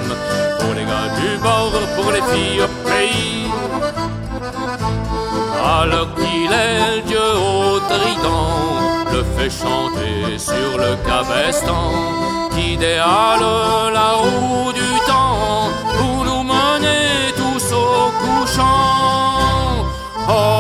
pour 0.58 0.72
les 0.74 0.86
gars 0.90 1.10
du 1.20 1.30
bord, 1.46 1.76
pour 1.96 2.08
les 2.12 2.24
filles 2.30 2.62
au 2.62 2.70
pays. 2.88 3.46
Alors 5.80 6.08
qu'il 6.16 6.50
est 6.64 6.78
le 6.80 6.94
dieu 7.10 7.28
au 7.36 7.78
trident, 7.92 8.52
le 9.12 9.20
fait 9.34 9.52
chanter 9.62 10.38
sur 10.38 10.70
le 10.84 10.92
cabestan, 11.08 11.84
qui 12.54 12.68
déhale 12.76 13.46
la 13.98 14.10
roue 14.22 14.72
du 14.72 14.90
temps 15.06 15.70
pour 15.98 16.18
nous 16.28 16.42
mener 16.42 17.32
tous 17.36 17.66
au 17.72 18.10
couchant. 18.22 19.84
Oh, 20.30 20.57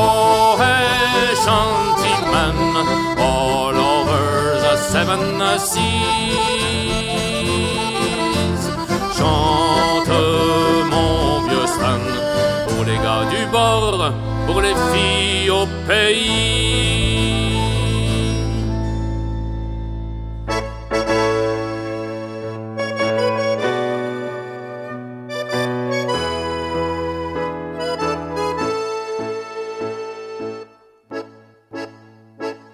seven 4.92 5.20
seas. 5.58 5.82
Chante 9.16 10.20
mon 10.90 11.46
vieux 11.46 11.66
Stan, 11.66 12.02
pour 12.66 12.84
les 12.84 12.98
gars 13.04 13.26
du 13.34 13.42
bord, 13.52 14.12
pour 14.46 14.60
les 14.62 14.76
filles 14.90 15.50
au 15.50 15.66
pays. 15.86 16.68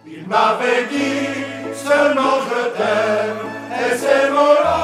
Il 0.07 0.29
m'avait 0.29 0.84
et 3.83 3.97
ces 3.97 4.31
mots-là, 4.31 4.81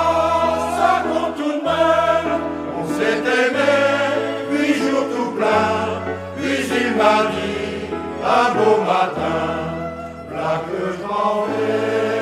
ça 0.79 0.93
compte 1.09 1.37
tout 1.37 1.55
de 1.59 1.65
même. 1.71 2.31
On 2.79 2.85
s'est 2.95 3.23
aimé 3.41 3.73
huit 4.53 4.75
jours 4.75 5.07
tout 5.15 5.31
plein, 5.33 6.03
puis 6.37 6.59
il 6.81 6.97
m'a 6.97 7.19
dit 7.35 7.71
un 8.25 8.55
beau 8.55 8.83
matin, 8.83 9.39
là 10.35 10.63
que 10.67 10.93
je 10.93 11.07
m'en 11.07 12.20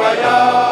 ça 0.00 0.67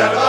il 0.00 0.27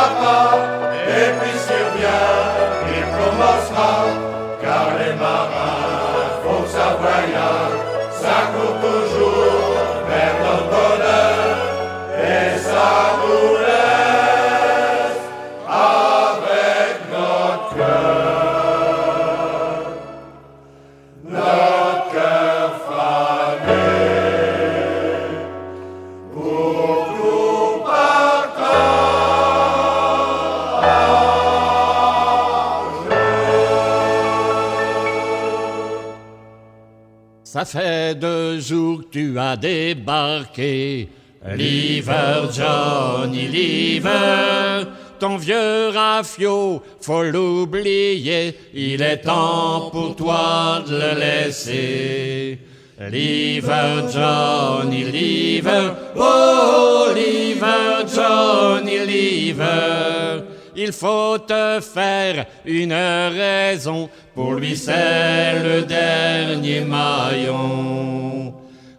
fait 37.70 38.16
deux 38.16 38.60
jours 38.60 39.02
que 39.04 39.10
tu 39.12 39.40
as 39.40 39.56
débarqué. 39.56 41.10
Liver, 41.56 42.50
Johnny 42.52 43.48
Liver, 43.48 44.86
ton 45.20 45.38
vieux 45.38 45.90
rafio, 45.90 46.82
faut 47.00 47.24
l'oublier, 47.24 48.56
il 48.74 49.02
est 49.02 49.18
temps 49.18 49.90
pour 49.92 50.16
toi 50.16 50.84
de 50.86 50.96
le 50.96 51.20
laisser. 51.20 52.60
Liver, 53.00 54.10
Johnny 54.14 55.04
Liver, 55.06 55.92
oh 56.18 57.08
Liver, 57.16 58.06
Johnny 58.14 59.06
Liver, 59.06 60.44
il 60.82 60.94
faut 60.94 61.38
te 61.40 61.82
faire 61.82 62.46
une 62.66 62.94
raison, 62.94 64.10
pour 64.34 64.54
lui 64.54 64.78
c'est 64.78 65.62
le 65.62 65.82
dernier 65.82 66.82
maillon. 66.82 68.54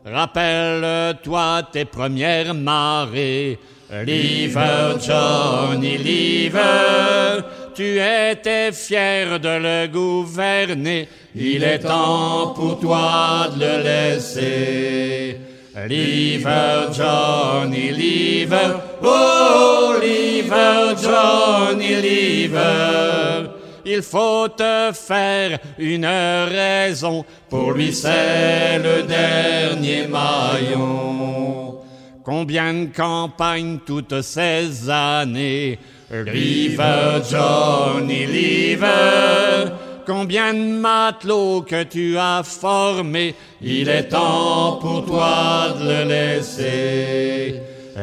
Rappelle-toi 0.05 1.62
tes 1.72 1.87
premières 1.87 2.53
marées, 2.53 3.59
Liver, 4.05 4.97
Johnny 5.01 5.97
Liver, 5.97 7.41
tu 7.74 7.99
étais 7.99 8.72
fier 8.72 9.41
de 9.41 9.49
le 9.49 9.87
gouverner, 9.89 11.09
il 11.35 11.64
est 11.64 11.78
temps 11.78 12.53
pour 12.55 12.78
toi 12.78 13.49
de 13.57 13.61
le 13.61 13.83
laisser. 13.83 15.41
Liver, 15.89 16.93
Johnny 16.93 17.91
Liver, 17.93 18.74
oh 19.03 19.95
Liver, 20.01 20.95
Johnny 21.01 21.95
Liver, 21.97 23.51
il 23.85 24.03
faut 24.03 24.49
te 24.49 24.91
faire 24.93 25.59
une 25.78 26.07
raison, 26.07 27.24
pour 27.49 27.72
lui 27.72 27.93
c'est 27.93 28.78
le 28.78 29.03
dernier 29.03 30.07
maillon. 30.07 31.78
Combien 32.22 32.74
de 32.74 32.95
campagnes 32.95 33.78
toutes 33.87 34.22
ces 34.22 34.91
années, 34.91 35.78
Liver, 36.11 37.22
Johnny 37.31 38.26
Liver, 38.26 39.72
combien 40.07 40.55
de 40.55 40.59
matelots 40.59 41.63
que 41.63 41.83
tu 41.85 42.19
as 42.19 42.43
formés, 42.43 43.35
il 43.63 43.89
est 43.89 44.09
temps 44.09 44.79
pour 44.81 45.05
toi 45.07 45.75
de 45.79 45.85
le 45.85 46.05
laisser. 46.09 47.61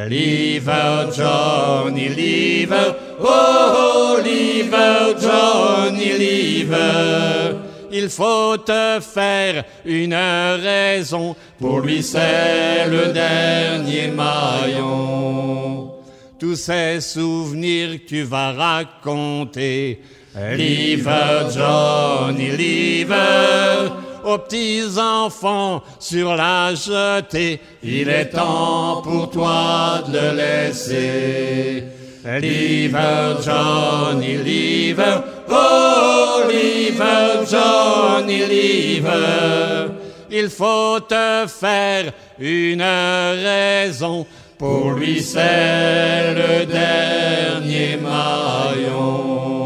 Liver, 0.07 1.09
Johnny 1.15 2.09
Liver, 2.09 2.93
oh 3.19 4.17
Liver, 4.23 5.15
Johnny 5.19 6.17
Liver, 6.17 7.55
il 7.91 8.09
faut 8.09 8.57
te 8.57 8.99
faire 9.01 9.63
une 9.85 10.13
raison, 10.13 11.35
pour 11.59 11.79
lui 11.79 12.03
c'est 12.03 12.87
le 12.87 13.11
dernier 13.11 14.09
maillon. 14.09 15.91
Tous 16.39 16.55
ces 16.55 17.01
souvenirs 17.01 17.99
que 17.99 18.07
tu 18.07 18.21
vas 18.23 18.51
raconter, 18.51 20.01
Liver, 20.37 21.49
Johnny 21.51 22.51
Liver, 22.51 23.89
aux 24.23 24.37
petits 24.37 24.83
enfants 24.99 25.81
sur 25.99 26.35
la 26.35 26.75
jetée, 26.75 27.59
il 27.81 28.07
est 28.07 28.29
temps 28.29 29.01
pour 29.01 29.31
toi 29.31 30.03
de 30.07 30.13
le 30.13 30.37
laisser. 30.37 31.83
Liver, 32.23 33.35
Johnny 33.43 34.37
Liver, 34.37 35.17
oh 35.49 36.43
Liver, 36.47 37.45
Johnny 37.49 38.45
Liver, 38.45 39.87
il 40.29 40.49
faut 40.49 40.99
te 40.99 41.45
faire 41.47 42.11
une 42.37 42.83
raison, 42.83 44.27
pour 44.59 44.91
lui 44.91 45.19
c'est 45.19 46.35
le 46.35 46.65
dernier 46.65 47.97
maillon. 47.97 49.56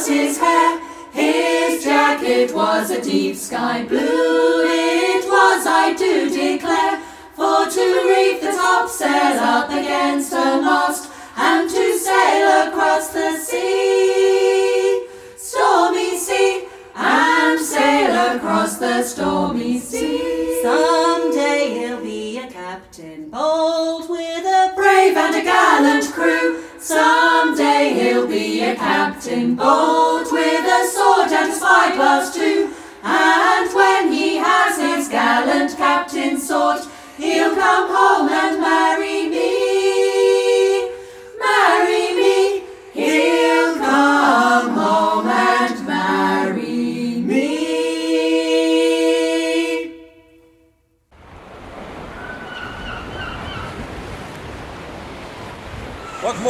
Was 0.00 0.08
his 0.08 0.38
hair. 0.38 0.80
His 1.12 1.84
jacket 1.84 2.54
was 2.54 2.90
a 2.90 3.02
deep 3.02 3.36
sky 3.36 3.84
blue, 3.84 4.62
it 4.64 5.24
was, 5.26 5.66
I 5.66 5.92
do 5.92 6.30
declare, 6.30 7.02
for 7.34 7.68
to 7.68 7.84
reef 8.08 8.40
the 8.40 8.52
topsail 8.52 9.38
up 9.38 9.68
against 9.68 10.32
a 10.32 10.62
mast, 10.62 11.10
and 11.36 11.68
to 11.68 11.98
sail 11.98 12.68
across 12.68 13.08
the 13.08 13.36
sea, 13.36 15.06
stormy 15.36 16.16
sea, 16.16 16.66
and 16.94 17.60
sail 17.60 18.36
across 18.36 18.78
the 18.78 19.02
stormy 19.02 19.78
sea. 19.78 20.62
Someday 20.62 21.78
he'll 21.78 22.00
be 22.00 22.38
a 22.38 22.48
captain 22.48 23.28
bold 23.28 24.08
with 24.08 24.46
a 24.46 24.72
brave 24.76 25.16
and 25.16 25.36
a 25.36 25.42
gallant 25.42 26.10
crew. 26.12 26.59
Someday 26.80 27.92
he'll 27.92 28.26
be 28.26 28.62
a 28.62 28.74
captain 28.74 29.54
bold 29.54 30.32
with 30.32 30.64
a 30.64 30.86
sword 30.88 31.30
and 31.30 31.52
a 31.52 31.54
spyglass 31.54 32.34
too. 32.34 32.72
And 33.02 33.74
when 33.74 34.10
he 34.10 34.36
has 34.36 34.78
his 34.78 35.06
gallant 35.08 35.76
captain's 35.76 36.48
sword, 36.48 36.80
he'll 37.18 37.54
come 37.54 37.88
home 37.94 38.30
and 38.30 38.60
marry 38.62 39.28
me. 39.28 39.79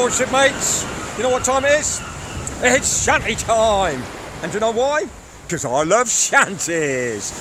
Shipmates. 0.08 0.84
You 1.16 1.24
know 1.24 1.30
what 1.30 1.44
time 1.44 1.64
it 1.64 1.80
is? 1.80 2.00
It's 2.62 3.04
shanty 3.04 3.34
time. 3.34 4.02
And 4.42 4.50
do 4.50 4.56
you 4.56 4.60
know 4.60 4.72
why? 4.72 5.06
Because 5.42 5.64
I 5.64 5.82
love 5.82 6.08
shanties. 6.08 7.32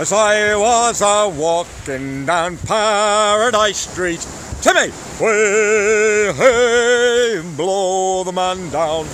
As 0.00 0.12
I 0.12 0.56
was 0.56 1.00
a 1.02 1.28
walking 1.28 2.26
down 2.26 2.56
Paradise 2.56 3.78
Street, 3.78 4.26
Timmy, 4.62 4.90
way, 5.20 6.32
hey, 6.32 7.42
blow 7.56 8.24
the 8.24 8.32
man 8.32 8.70
down. 8.70 9.06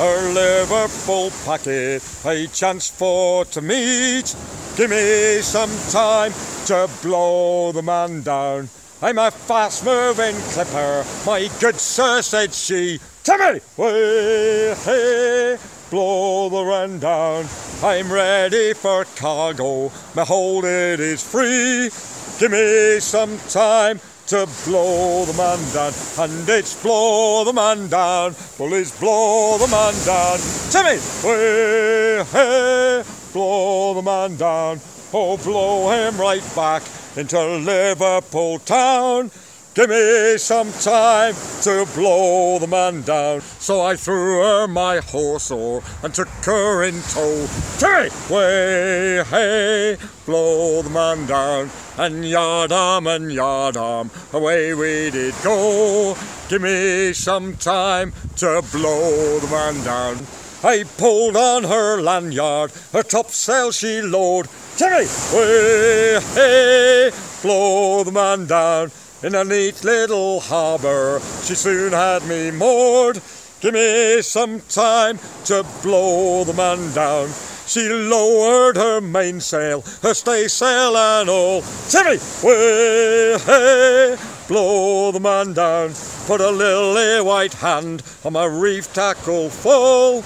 A 0.00 0.32
Liverpool 0.32 1.30
packet, 1.44 2.02
a 2.24 2.46
chance 2.46 2.88
for 2.88 3.44
to 3.44 3.60
meet. 3.60 4.34
Give 4.76 4.90
me 4.90 5.42
some 5.42 5.70
time 5.90 6.32
to 6.66 6.88
blow 7.02 7.72
the 7.72 7.82
man 7.82 8.22
down. 8.22 8.68
I'm 9.04 9.18
a 9.18 9.32
fast 9.32 9.84
moving 9.84 10.36
clipper, 10.52 11.04
my 11.26 11.50
good 11.58 11.74
sir, 11.74 12.22
said 12.22 12.54
she. 12.54 13.00
Timmy, 13.24 13.58
way, 13.76 14.76
hey, 14.76 15.56
blow 15.90 16.48
the 16.48 16.64
run 16.64 17.00
down. 17.00 17.46
I'm 17.82 18.12
ready 18.12 18.74
for 18.74 19.04
cargo, 19.16 19.90
my 20.14 20.22
hold 20.22 20.64
it 20.66 21.00
is 21.00 21.20
free. 21.20 21.90
Give 22.38 22.52
me 22.52 23.00
some 23.00 23.38
time 23.48 23.98
to 24.28 24.48
blow 24.66 25.24
the 25.24 25.32
man 25.32 25.58
down, 25.74 25.92
and 26.20 26.48
it's 26.48 26.80
blow 26.80 27.42
the 27.42 27.52
man 27.52 27.88
down, 27.88 28.36
bullies 28.56 28.96
blow 29.00 29.58
the 29.58 29.66
man 29.66 29.94
down. 30.06 30.38
Timmy, 30.70 31.00
way, 31.26 32.22
hey, 32.30 33.02
blow 33.32 33.94
the 33.94 34.02
man 34.02 34.36
down, 34.36 34.78
oh, 35.12 35.36
blow 35.38 35.90
him 35.90 36.16
right 36.20 36.54
back 36.54 36.84
into 37.16 37.38
Liverpool 37.58 38.58
town. 38.60 39.30
Give 39.74 39.88
me 39.88 40.36
some 40.36 40.70
time 40.72 41.34
to 41.62 41.86
blow 41.94 42.58
the 42.58 42.66
man 42.66 43.00
down. 43.02 43.40
So 43.40 43.80
I 43.80 43.96
threw 43.96 44.42
her 44.42 44.68
my 44.68 44.98
horse 44.98 45.50
o'er 45.50 45.82
and 46.02 46.14
took 46.14 46.28
her 46.44 46.82
in 46.82 47.00
tow. 47.02 47.46
Timmy, 47.78 48.10
way, 48.28 49.24
hey, 49.24 49.96
blow 50.26 50.82
the 50.82 50.90
man 50.90 51.26
down. 51.26 51.70
And 51.96 52.28
yard 52.28 52.70
arm 52.70 53.06
and 53.06 53.32
yard 53.32 53.78
arm, 53.78 54.10
away 54.34 54.74
we 54.74 55.10
did 55.10 55.34
go. 55.42 56.16
Give 56.50 56.60
me 56.60 57.14
some 57.14 57.56
time 57.56 58.12
to 58.36 58.62
blow 58.72 59.38
the 59.38 59.48
man 59.50 59.82
down. 59.84 60.41
I 60.64 60.84
pulled 60.84 61.36
on 61.36 61.64
her 61.64 62.00
lanyard, 62.00 62.70
her 62.92 63.02
topsail 63.02 63.72
she 63.72 64.00
lowered. 64.00 64.48
Timmy, 64.76 65.06
way, 65.34 66.20
hey, 66.34 67.10
blow 67.42 68.04
the 68.04 68.12
man 68.12 68.46
down. 68.46 68.92
In 69.24 69.34
a 69.34 69.42
neat 69.42 69.82
little 69.82 70.38
harbour, 70.38 71.20
she 71.42 71.56
soon 71.56 71.92
had 71.92 72.24
me 72.26 72.52
moored. 72.52 73.20
Give 73.60 73.74
me 73.74 74.22
some 74.22 74.60
time 74.60 75.18
to 75.46 75.66
blow 75.82 76.44
the 76.44 76.54
man 76.54 76.92
down. 76.94 77.30
She 77.66 77.88
lowered 77.88 78.76
her 78.76 79.00
mainsail, 79.00 79.80
her 80.02 80.14
staysail 80.14 80.96
and 80.96 81.28
all. 81.28 81.62
Timmy, 81.88 82.18
way, 82.44 83.36
hey, 83.38 84.16
blow 84.46 85.10
the 85.10 85.18
man 85.18 85.54
down. 85.54 85.92
Put 86.26 86.40
a 86.40 86.50
lily 86.50 87.20
white 87.20 87.54
hand 87.54 88.04
on 88.24 88.34
my 88.34 88.44
reef 88.44 88.92
tackle 88.92 89.50
full. 89.50 90.22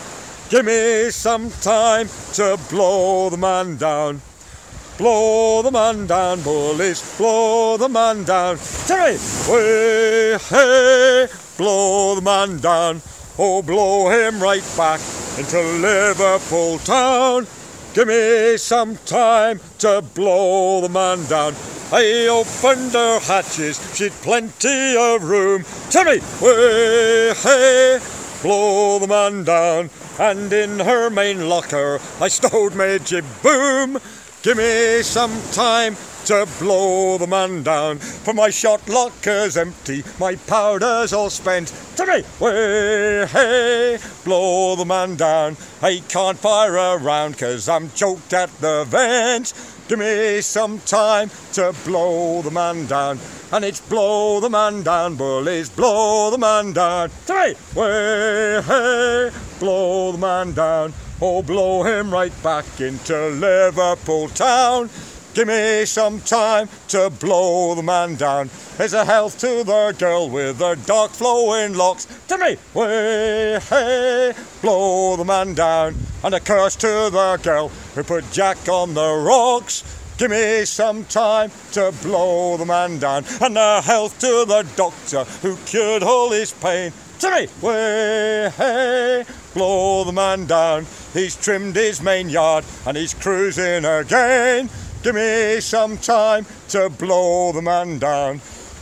Give 0.49 0.65
me 0.65 1.11
some 1.11 1.51
time 1.51 2.09
to 2.35 2.57
blow 2.71 3.31
the 3.31 3.37
man 3.37 3.77
down. 3.79 4.21
Blow 4.97 5.61
the 5.61 5.73
man 5.73 6.07
down, 6.07 6.41
bullies, 6.43 7.19
blow 7.19 7.77
the 7.77 7.89
man 7.89 8.23
down. 8.23 8.57
Timmy, 8.87 9.19
way, 9.51 10.39
hey, 10.39 11.27
blow 11.57 12.15
the 12.15 12.21
man 12.23 12.59
down. 12.59 13.03
Oh, 13.37 13.61
blow 13.61 14.09
him 14.09 14.41
right 14.41 14.63
back 14.77 15.01
into 15.37 15.61
Liverpool 15.61 16.79
town. 16.79 17.49
Give 17.93 18.07
me 18.07 18.57
some 18.57 18.97
time 18.99 19.59
to 19.79 20.01
blow 20.15 20.81
the 20.81 20.89
man 20.89 21.27
down. 21.27 21.55
I 21.91 22.29
opened 22.31 22.93
her 22.93 23.19
hatches, 23.19 23.81
she'd 23.97 24.13
plenty 24.23 24.97
of 24.97 25.25
room. 25.25 25.65
Timmy, 25.91 26.21
way, 26.41 27.35
hey, 27.35 27.99
blow 28.43 28.99
the 28.99 29.07
man 29.07 29.45
down. 29.45 29.91
And 30.19 30.53
in 30.53 30.79
her 30.81 31.11
main 31.11 31.49
locker, 31.49 31.99
I 32.21 32.29
stowed 32.29 32.75
my 32.75 32.99
jib 32.99 33.25
boom. 33.43 33.99
Give 34.43 34.57
me 34.57 35.03
some 35.03 35.33
time 35.53 35.97
to 36.27 36.47
blow 36.59 37.19
the 37.19 37.27
man 37.27 37.63
down. 37.63 37.99
For 37.99 38.35
my 38.35 38.51
shot 38.51 38.89
locker's 38.89 39.57
empty, 39.57 40.03
my 40.19 40.35
powder's 40.35 41.13
all 41.13 41.31
spent. 41.31 41.69
To 41.97 42.07
me, 42.07 42.23
way, 42.41 43.27
hey, 43.27 43.99
blow 44.25 44.77
the 44.77 44.85
man 44.85 45.17
down. 45.17 45.57
I 45.83 46.03
can't 46.09 46.39
fire 46.39 46.77
a 46.77 46.97
round 46.99 47.39
cause 47.39 47.69
I'm 47.69 47.91
choked 47.91 48.33
at 48.33 48.51
the 48.61 48.85
vent. 48.89 49.53
Give 49.89 50.01
me 50.01 50.41
some 50.41 50.81
time 50.81 51.31
to 51.53 51.73
blow 51.85 52.43
the 52.43 52.51
man 52.51 52.87
down. 52.87 53.21
And 53.53 53.65
it's 53.65 53.79
blow 53.79 54.41
the 54.41 54.51
man 54.51 54.83
down, 54.83 55.15
bullies, 55.15 55.69
blow 55.71 56.29
the 56.33 56.39
man 56.39 56.73
down. 56.73 57.11
To 57.27 57.35
me, 57.35 57.55
way, 57.73 58.63
hey, 58.63 59.31
blow 59.61 60.11
the 60.11 60.19
man 60.19 60.53
down. 60.55 60.93
Oh, 61.23 61.41
blow 61.41 61.85
him 61.85 62.11
right 62.11 62.33
back 62.43 62.81
into 62.81 63.29
Liverpool 63.29 64.29
town. 64.31 64.91
Give 65.37 65.49
me 65.49 65.85
some 65.85 66.23
time 66.23 66.67
to 66.89 67.11
blow 67.11 67.75
the 67.75 67.83
man 67.83 68.15
down. 68.15 68.49
Here's 68.79 68.95
a 68.95 69.05
health 69.05 69.39
to 69.41 69.65
the 69.65 69.95
girl 69.99 70.31
with 70.31 70.57
the 70.57 70.77
dark 70.87 71.11
flowing 71.11 71.75
locks. 71.75 72.07
To 72.29 72.39
me, 72.39 72.57
way, 72.73 73.61
hey, 73.69 74.33
blow 74.63 75.15
the 75.17 75.27
man 75.27 75.53
down. 75.53 75.95
And 76.25 76.35
a 76.35 76.41
curse 76.41 76.75
to 76.77 77.11
the 77.13 77.39
girl 77.43 77.69
who 77.69 78.03
put 78.03 78.33
Jack 78.33 78.67
on 78.67 78.95
the 78.95 79.13
rocks. 79.13 79.85
Give 80.17 80.31
me 80.31 80.65
some 80.65 81.05
time 81.05 81.51
to 81.73 81.93
blow 82.03 82.57
the 82.57 82.65
man 82.65 82.99
down. 82.99 83.25
And 83.43 83.59
a 83.59 83.83
health 83.83 84.19
to 84.21 84.47
the 84.47 84.67
doctor 84.75 85.25
who 85.47 85.59
cured 85.67 86.03
all 86.03 86.31
his 86.31 86.55
pain. 86.55 86.95
To 87.19 87.31
me, 87.31 87.49
way, 87.61 88.51
hey, 88.57 89.25
blow 89.53 90.05
the 90.05 90.13
man 90.13 90.47
down. 90.47 90.87
He's 91.13 91.37
trimmed 91.37 91.77
his 91.77 92.01
main 92.01 92.31
yard 92.31 92.65
and 92.87 92.97
he's 92.97 93.13
cruising 93.13 93.85
again. 93.85 94.71
Give 95.07 95.15
me 95.15 95.61
some 95.61 95.99
time 95.99 96.45
to 96.71 96.91
blow 96.91 97.53
the 97.53 97.63
man 97.63 98.01
down. 98.01 98.41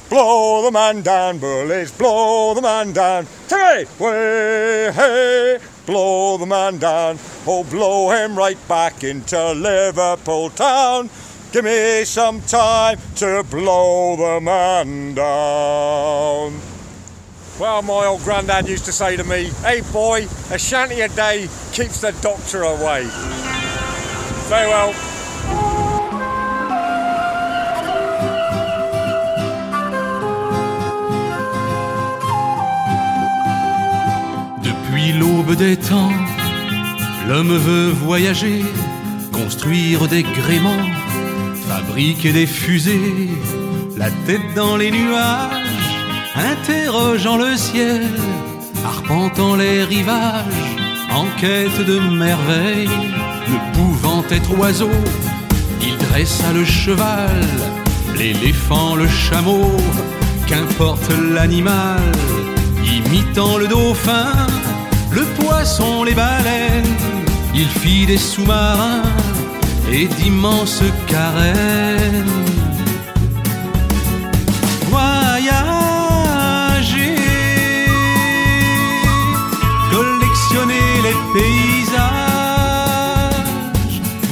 Blow 0.09 0.63
the 0.63 0.71
man 0.71 1.03
down, 1.03 1.37
bullies, 1.37 1.93
blow 1.93 2.55
the 2.55 2.63
man 2.63 2.95
down. 2.95 3.27
Me, 3.53 3.85
way, 3.99 4.91
hey, 4.91 5.59
blow 5.85 6.39
the 6.39 6.47
man 6.47 6.79
down. 6.79 7.19
Oh, 7.47 7.63
blow 7.65 8.09
him 8.09 8.39
right 8.39 8.57
back 8.67 9.05
into 9.05 9.53
Liverpool 9.53 10.49
town. 10.49 11.11
Give 11.53 11.67
me 11.67 12.05
some 12.05 12.41
time 12.41 12.99
to 13.17 13.45
blow 13.51 14.17
the 14.17 14.41
man 14.41 15.13
down. 15.13 16.59
Well, 17.61 17.83
my 17.83 18.07
old 18.07 18.23
granddad 18.23 18.67
used 18.67 18.87
to 18.87 18.93
say 18.93 19.19
to 19.19 19.25
me, 19.25 19.51
hey 19.61 19.83
boy, 19.93 20.27
a 20.51 20.59
shanty 20.59 21.03
a 21.03 21.09
day 21.09 21.49
keeps 21.73 22.01
the 22.01 22.13
doctor 22.23 22.63
away. 22.63 23.05
Farewell. 24.49 24.95
L'aube 35.13 35.55
des 35.55 35.77
temps, 35.77 36.13
l'homme 37.29 37.57
veut 37.57 37.91
voyager, 37.91 38.65
construire 39.33 40.09
des 40.09 40.23
gréements, 40.23 40.89
fabriquer 41.69 42.33
des 42.33 42.47
fusées, 42.47 43.29
la 43.97 44.11
tête 44.27 44.55
dans 44.57 44.77
les 44.77 44.91
nuages, 44.91 45.99
interrogeant 46.35 47.37
le 47.37 47.55
ciel, 47.57 48.09
arpentant 48.85 49.57
les 49.57 49.85
rivages, 49.85 50.77
en 51.13 51.27
quête 51.39 51.85
de 51.87 51.99
merveilles, 51.99 52.89
ne 53.49 53.75
pouvant 53.75 54.25
être 54.31 54.59
oiseau, 54.59 54.91
il 55.83 55.97
dressa 55.99 56.53
le 56.53 56.65
cheval, 56.65 57.41
l'éléphant, 58.17 58.97
le 58.97 59.07
chameau, 59.07 59.71
qu'importe 60.47 61.11
l'animal, 61.33 62.01
imitant 62.85 63.59
le 63.59 63.69
dauphin, 63.69 64.33
le 65.15 65.25
poisson, 65.41 66.03
les 66.05 66.15
baleines, 66.15 66.97
il 67.55 67.69
fit 67.69 68.07
des 68.07 68.19
sous-marins 68.19 69.03
et 69.91 70.07
d'immenses 70.07 70.83
carènes. 71.07 72.25
Voyager, 74.91 75.17
collectionner 79.93 80.89
les 81.07 81.17
paysages, 81.35 82.03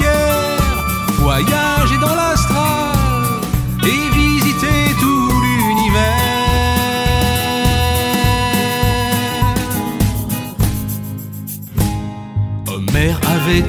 avait 13.44 13.64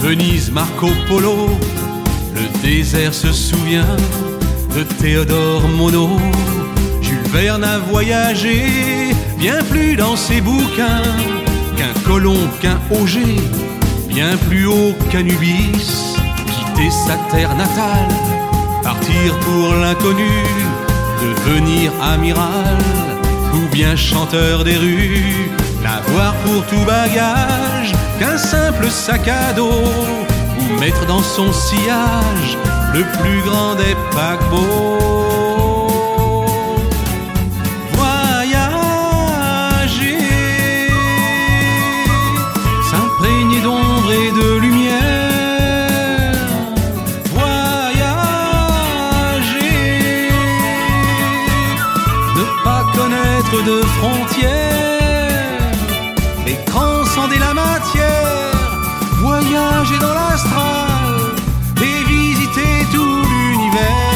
Venise 0.00 0.50
Marco 0.50 0.88
Polo, 1.06 1.50
le 2.34 2.60
désert 2.62 3.14
se 3.14 3.32
souvient 3.32 3.96
de 4.74 4.82
Théodore 4.82 5.68
Monod. 5.68 6.20
Jules 7.00 7.28
Verne 7.32 7.62
a 7.62 7.78
voyagé 7.78 8.64
bien 9.38 9.62
plus 9.70 9.94
dans 9.96 10.16
ses 10.16 10.40
bouquins 10.40 11.02
qu'un 11.76 11.92
colon, 12.04 12.36
qu'un 12.60 12.80
Auger, 12.90 13.36
bien 14.08 14.36
plus 14.48 14.66
haut 14.66 14.94
qu'Anubis, 15.10 16.16
quitter 16.46 16.90
sa 16.90 17.16
terre 17.30 17.54
natale, 17.54 18.08
partir 18.82 19.38
pour 19.40 19.74
l'inconnu, 19.74 20.32
devenir 21.22 21.92
amiral 22.02 22.78
ou 23.54 23.72
bien 23.72 23.94
chanteur 23.94 24.64
des 24.64 24.76
rues, 24.76 25.50
n'avoir 25.82 26.34
pour 26.44 26.64
tout 26.66 26.84
bagage 26.84 27.92
qu'un 28.18 28.38
simple 28.38 28.88
sac 28.90 29.28
à 29.28 29.52
dos 29.52 29.84
ou 30.60 30.80
mettre 30.80 31.04
dans 31.06 31.22
son 31.22 31.52
sillage 31.52 32.56
le 32.94 33.02
plus 33.18 33.42
grand 33.42 33.74
des 33.74 33.96
paquebots. 34.14 35.31
Et 61.82 62.04
visiter 62.04 62.86
tout 62.92 63.22
l'univers. 63.30 64.12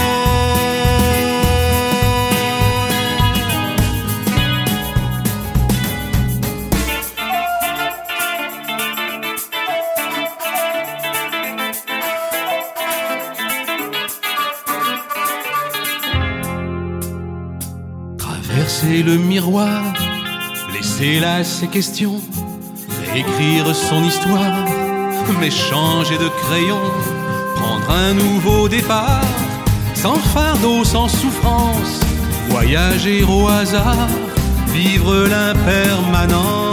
Traverser 18.18 19.03
le 19.03 19.16
miroir, 19.16 19.83
laisser 20.72 21.20
là 21.20 21.45
ses 21.45 21.68
questions, 21.68 22.20
réécrire 23.12 23.74
son 23.74 24.03
histoire, 24.05 24.66
mais 25.41 25.51
changer 25.51 26.18
de 26.18 26.29
crayon, 26.29 26.81
prendre 27.57 27.91
un 27.91 28.14
nouveau 28.14 28.68
départ, 28.68 29.22
sans 29.95 30.16
fardeau, 30.16 30.85
sans 30.85 31.09
souffrance, 31.09 32.01
voyager 32.49 33.24
au 33.24 33.49
hasard, 33.49 34.09
vivre 34.72 35.27
l'impermanence. 35.27 36.66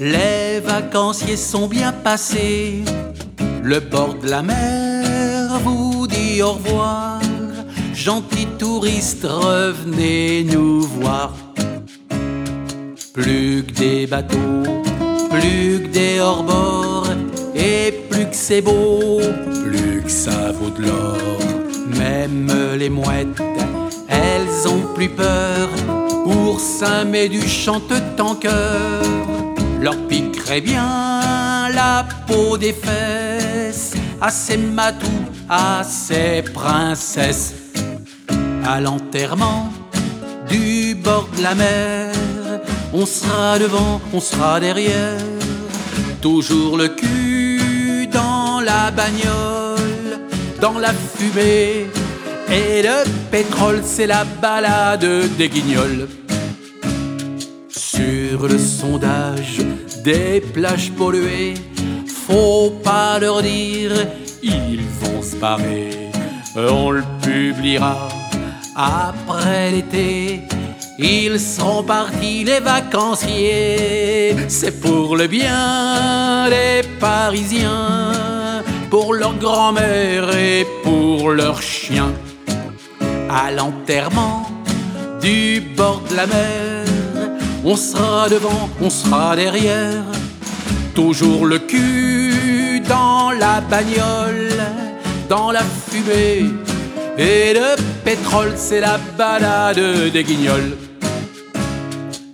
Les 0.00 0.60
vacanciers 0.60 1.36
sont 1.36 1.66
bien 1.66 1.92
passés. 1.92 2.82
Le 3.62 3.80
bord 3.80 4.14
de 4.14 4.28
la 4.28 4.42
mer 4.42 5.58
vous 5.64 6.06
dit 6.06 6.42
au 6.42 6.52
revoir. 6.52 7.20
Gentils 7.94 8.48
touristes, 8.58 9.26
revenez 9.26 10.44
nous 10.44 10.82
voir. 10.82 11.32
Plus 13.12 13.64
que 13.66 13.72
des 13.72 14.06
bateaux, 14.06 14.62
plus 15.30 15.82
que 15.82 15.88
des 15.88 16.20
hors-bords, 16.20 17.08
et 17.54 17.92
plus 18.10 18.26
que 18.26 18.36
c'est 18.36 18.60
beau, 18.60 19.20
plus 19.64 20.02
que 20.02 20.10
ça 20.10 20.52
vaut 20.52 20.70
de 20.70 20.82
l'or. 20.86 21.16
Même 21.98 22.52
les 22.78 22.90
mouettes, 22.90 23.42
elles 24.08 24.68
ont 24.68 24.94
plus 24.94 25.08
peur. 25.08 25.68
Oursin 26.46 27.04
mais 27.04 27.28
du 27.28 27.42
chante 27.46 27.92
en 28.20 28.36
cœur, 28.36 29.02
leur 29.80 29.96
piquerait 30.06 30.60
bien 30.60 31.68
la 31.74 32.06
peau 32.26 32.56
des 32.56 32.72
fesses 32.72 33.94
à 34.20 34.30
ces 34.30 34.56
matous, 34.56 35.24
à 35.48 35.82
ces 35.82 36.42
princesses. 36.54 37.54
À 38.64 38.80
l'enterrement 38.80 39.72
du 40.48 40.94
bord 40.94 41.28
de 41.36 41.42
la 41.42 41.54
mer, 41.56 42.12
on 42.92 43.06
sera 43.06 43.58
devant, 43.58 44.00
on 44.12 44.20
sera 44.20 44.60
derrière, 44.60 45.18
toujours 46.22 46.76
le 46.76 46.88
cul 46.88 48.08
dans 48.12 48.60
la 48.60 48.92
bagnole, 48.92 50.20
dans 50.60 50.78
la 50.78 50.92
fumée. 50.92 51.86
Et 52.48 52.82
le 52.82 53.02
pétrole, 53.32 53.82
c'est 53.84 54.06
la 54.06 54.24
balade 54.24 55.08
des 55.36 55.48
guignols. 55.48 56.06
Sur 57.96 58.46
le 58.46 58.58
sondage 58.58 59.56
des 60.04 60.42
plages 60.52 60.92
polluées, 60.92 61.54
faut 62.06 62.70
pas 62.84 63.18
leur 63.18 63.40
dire, 63.40 63.92
ils 64.42 64.84
vont 65.00 65.22
se 65.22 65.36
barrer. 65.36 66.10
On 66.54 66.90
le 66.90 67.02
publiera 67.22 68.08
après 68.76 69.70
l'été. 69.70 70.42
Ils 70.98 71.40
seront 71.40 71.84
partis 71.84 72.44
les 72.44 72.60
vacanciers, 72.60 74.36
c'est 74.48 74.78
pour 74.78 75.16
le 75.16 75.26
bien 75.26 76.50
des 76.50 76.86
Parisiens, 77.00 78.62
pour 78.90 79.14
leur 79.14 79.34
grand-mère 79.36 80.36
et 80.36 80.66
pour 80.84 81.30
leurs 81.30 81.62
chiens. 81.62 82.12
À 83.30 83.50
l'enterrement 83.50 84.50
du 85.22 85.62
bord 85.74 86.02
de 86.10 86.16
la 86.16 86.26
mer, 86.26 86.65
on 87.68 87.74
sera 87.74 88.28
devant, 88.28 88.70
on 88.80 88.88
sera 88.88 89.34
derrière, 89.34 90.04
toujours 90.94 91.46
le 91.46 91.58
cul 91.58 92.80
dans 92.88 93.32
la 93.32 93.60
bagnole, 93.60 94.52
dans 95.28 95.50
la 95.50 95.62
fumée. 95.62 96.44
Et 97.18 97.54
le 97.54 97.74
pétrole, 98.04 98.52
c'est 98.54 98.80
la 98.80 98.98
balade 99.18 99.80
des 100.12 100.22
guignols. 100.22 100.76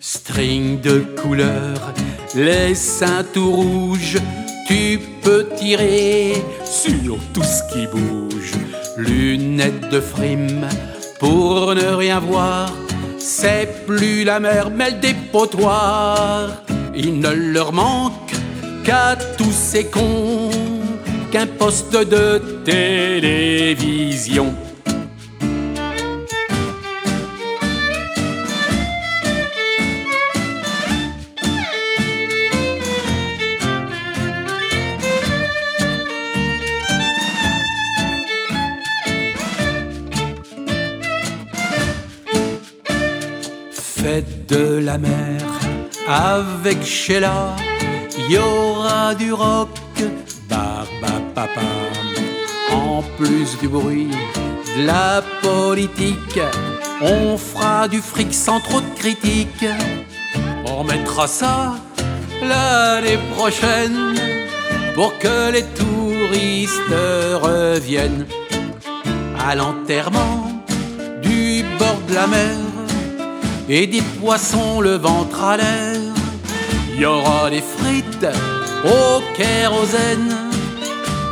String 0.01 0.83
de 0.83 0.99
couleur, 1.23 1.95
les 2.35 2.75
seins 2.75 3.25
tout 3.33 3.53
rouges, 3.53 4.19
tu 4.69 5.01
peux 5.23 5.47
tirer 5.57 6.45
sur 6.63 7.17
tout 7.33 7.43
ce 7.43 7.73
qui 7.73 7.87
bouge. 7.87 8.53
Lunettes 8.99 9.89
de 9.89 10.01
frime 10.01 10.69
pour 11.19 11.75
ne 11.75 11.87
rien 11.95 12.19
voir, 12.19 12.71
c'est 13.23 13.87
plus 13.87 14.25
la 14.25 14.41
mer, 14.41 14.71
mais 14.71 14.91
le 14.91 14.97
dépotoir. 14.97 16.49
Il 16.95 17.21
ne 17.21 17.31
leur 17.31 17.73
manque 17.73 18.33
qu'à 18.85 19.17
tous 19.39 19.53
ces 19.53 19.87
cons 19.87 20.51
qu'un 21.31 21.47
poste 21.47 21.93
de 21.95 22.43
télévision. 22.65 24.53
De 44.49 44.79
la 44.79 44.99
mer 44.99 45.41
avec 46.09 46.83
Sheila, 46.83 47.57
y 48.29 48.37
aura 48.37 49.15
du 49.15 49.33
rock, 49.33 49.69
barba 50.49 51.21
papa. 51.35 51.61
En 52.73 53.03
plus 53.19 53.59
du 53.61 53.69
bruit, 53.69 54.11
de 54.77 54.87
la 54.87 55.23
politique, 55.43 56.41
on 57.01 57.37
fera 57.37 57.89
du 57.89 58.01
fric 58.01 58.33
sans 58.33 58.61
trop 58.61 58.81
de 58.81 58.99
critiques. 58.99 59.67
On 60.67 60.77
remettra 60.77 61.27
ça 61.27 61.75
l'année 62.43 63.19
prochaine 63.37 64.15
pour 64.95 65.17
que 65.19 65.53
les 65.53 65.65
touristes 65.81 66.97
reviennent 67.43 68.27
à 69.39 69.55
l'enterrement 69.55 70.65
du 71.23 71.65
bord 71.79 72.01
de 72.09 72.15
la 72.15 72.27
mer 72.27 72.72
et 73.69 73.87
des 73.87 74.03
poissons 74.21 74.81
le 74.81 74.97
ventre 74.97 75.43
à 75.43 75.57
l'air. 75.57 76.01
Y 76.99 77.05
aura 77.05 77.51
des 77.51 77.63
frites 77.63 78.27
au 78.85 79.23
kérosène, 79.37 80.35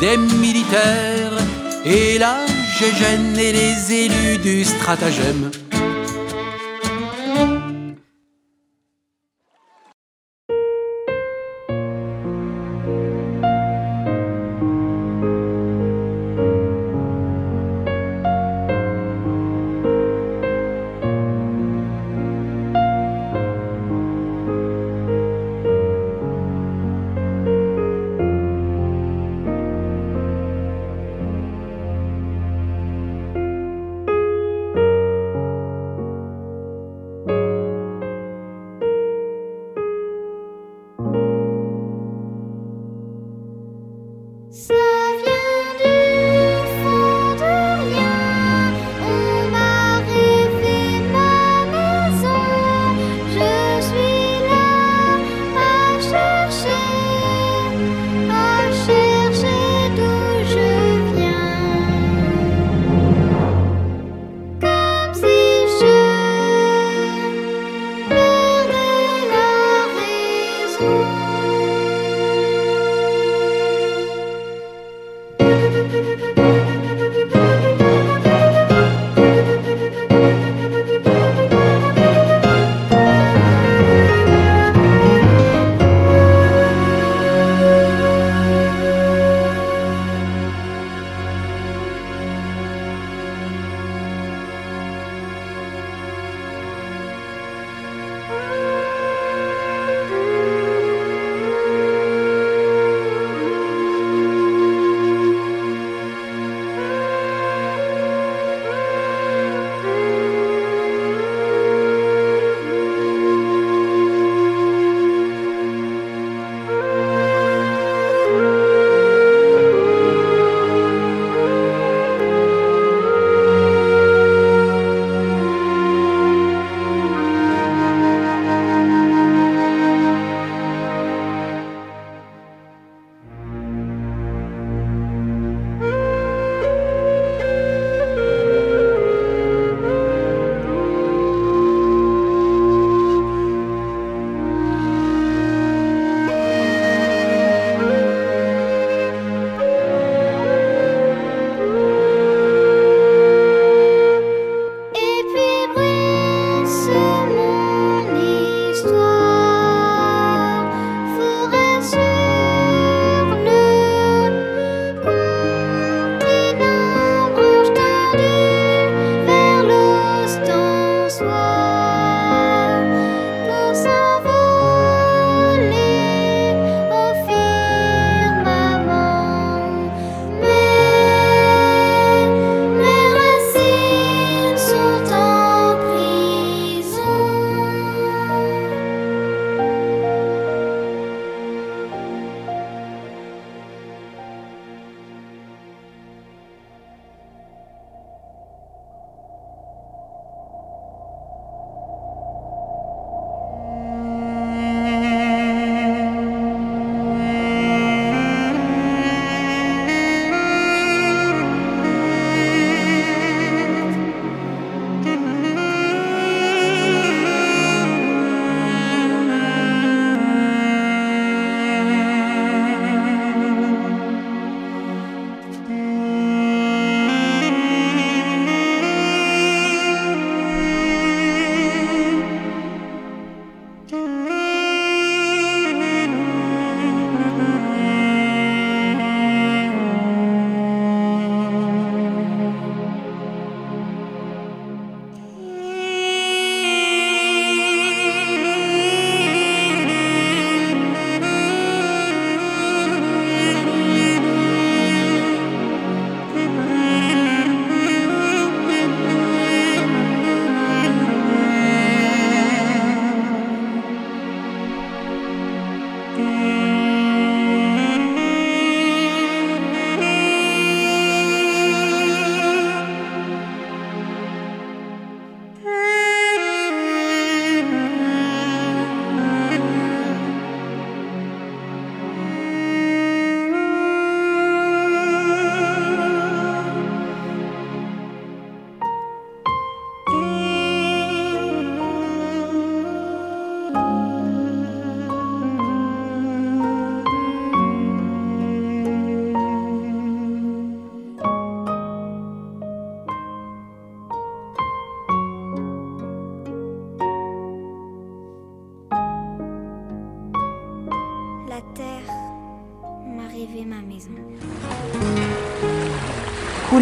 des 0.01 0.17
militaires 0.17 1.39
et 1.85 2.19
la 2.19 2.37
gégène 2.79 3.37
et 3.39 3.53
les 3.53 3.93
élus 3.93 4.39
du 4.39 4.65
stratagème. 4.65 5.51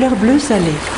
Bleu 0.06 0.38
salé. 0.38 0.97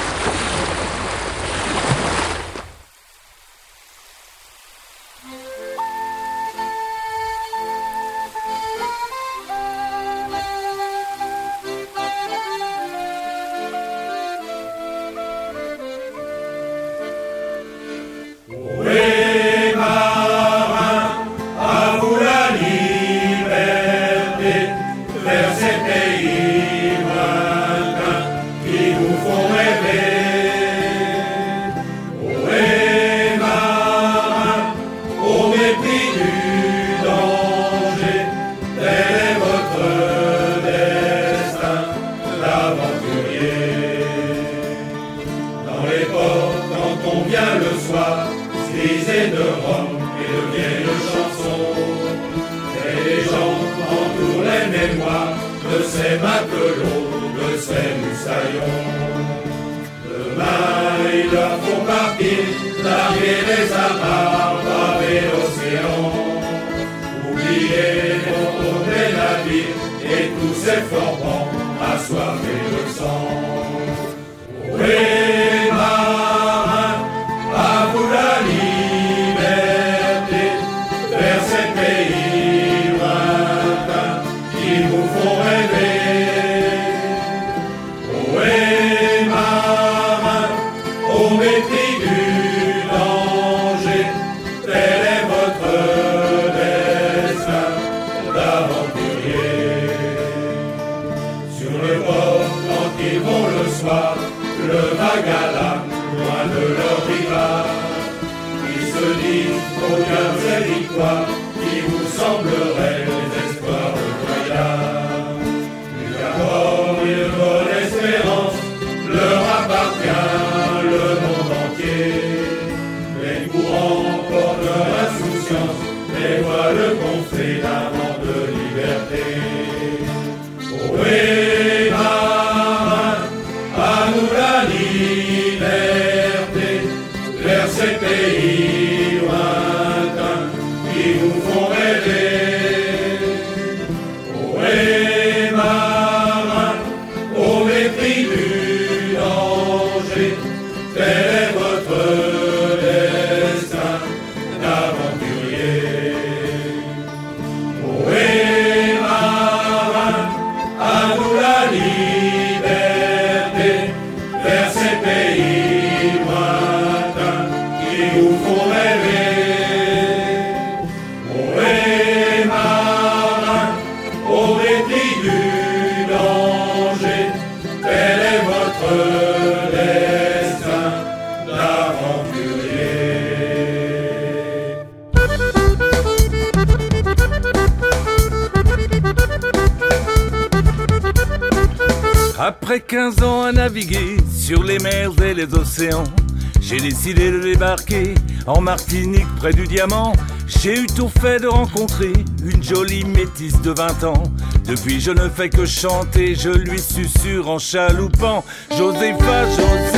En 198.47 198.61
Martinique 198.61 199.27
près 199.37 199.53
du 199.53 199.67
diamant. 199.67 200.13
J'ai 200.47 200.81
eu 200.81 200.87
tout 200.87 201.11
fait 201.21 201.41
de 201.41 201.47
rencontrer 201.47 202.13
une 202.43 202.63
jolie 202.63 203.05
métisse 203.05 203.61
de 203.61 203.71
20 203.71 204.05
ans. 204.05 204.23
Depuis 204.65 205.01
je 205.01 205.11
ne 205.11 205.29
fais 205.29 205.51
que 205.51 205.67
chanter, 205.67 206.35
je 206.35 206.49
lui 206.49 206.79
susurre 206.79 207.51
en 207.51 207.59
chaloupant. 207.59 208.45
Josépha, 208.77 209.45
Josépha, 209.51 209.90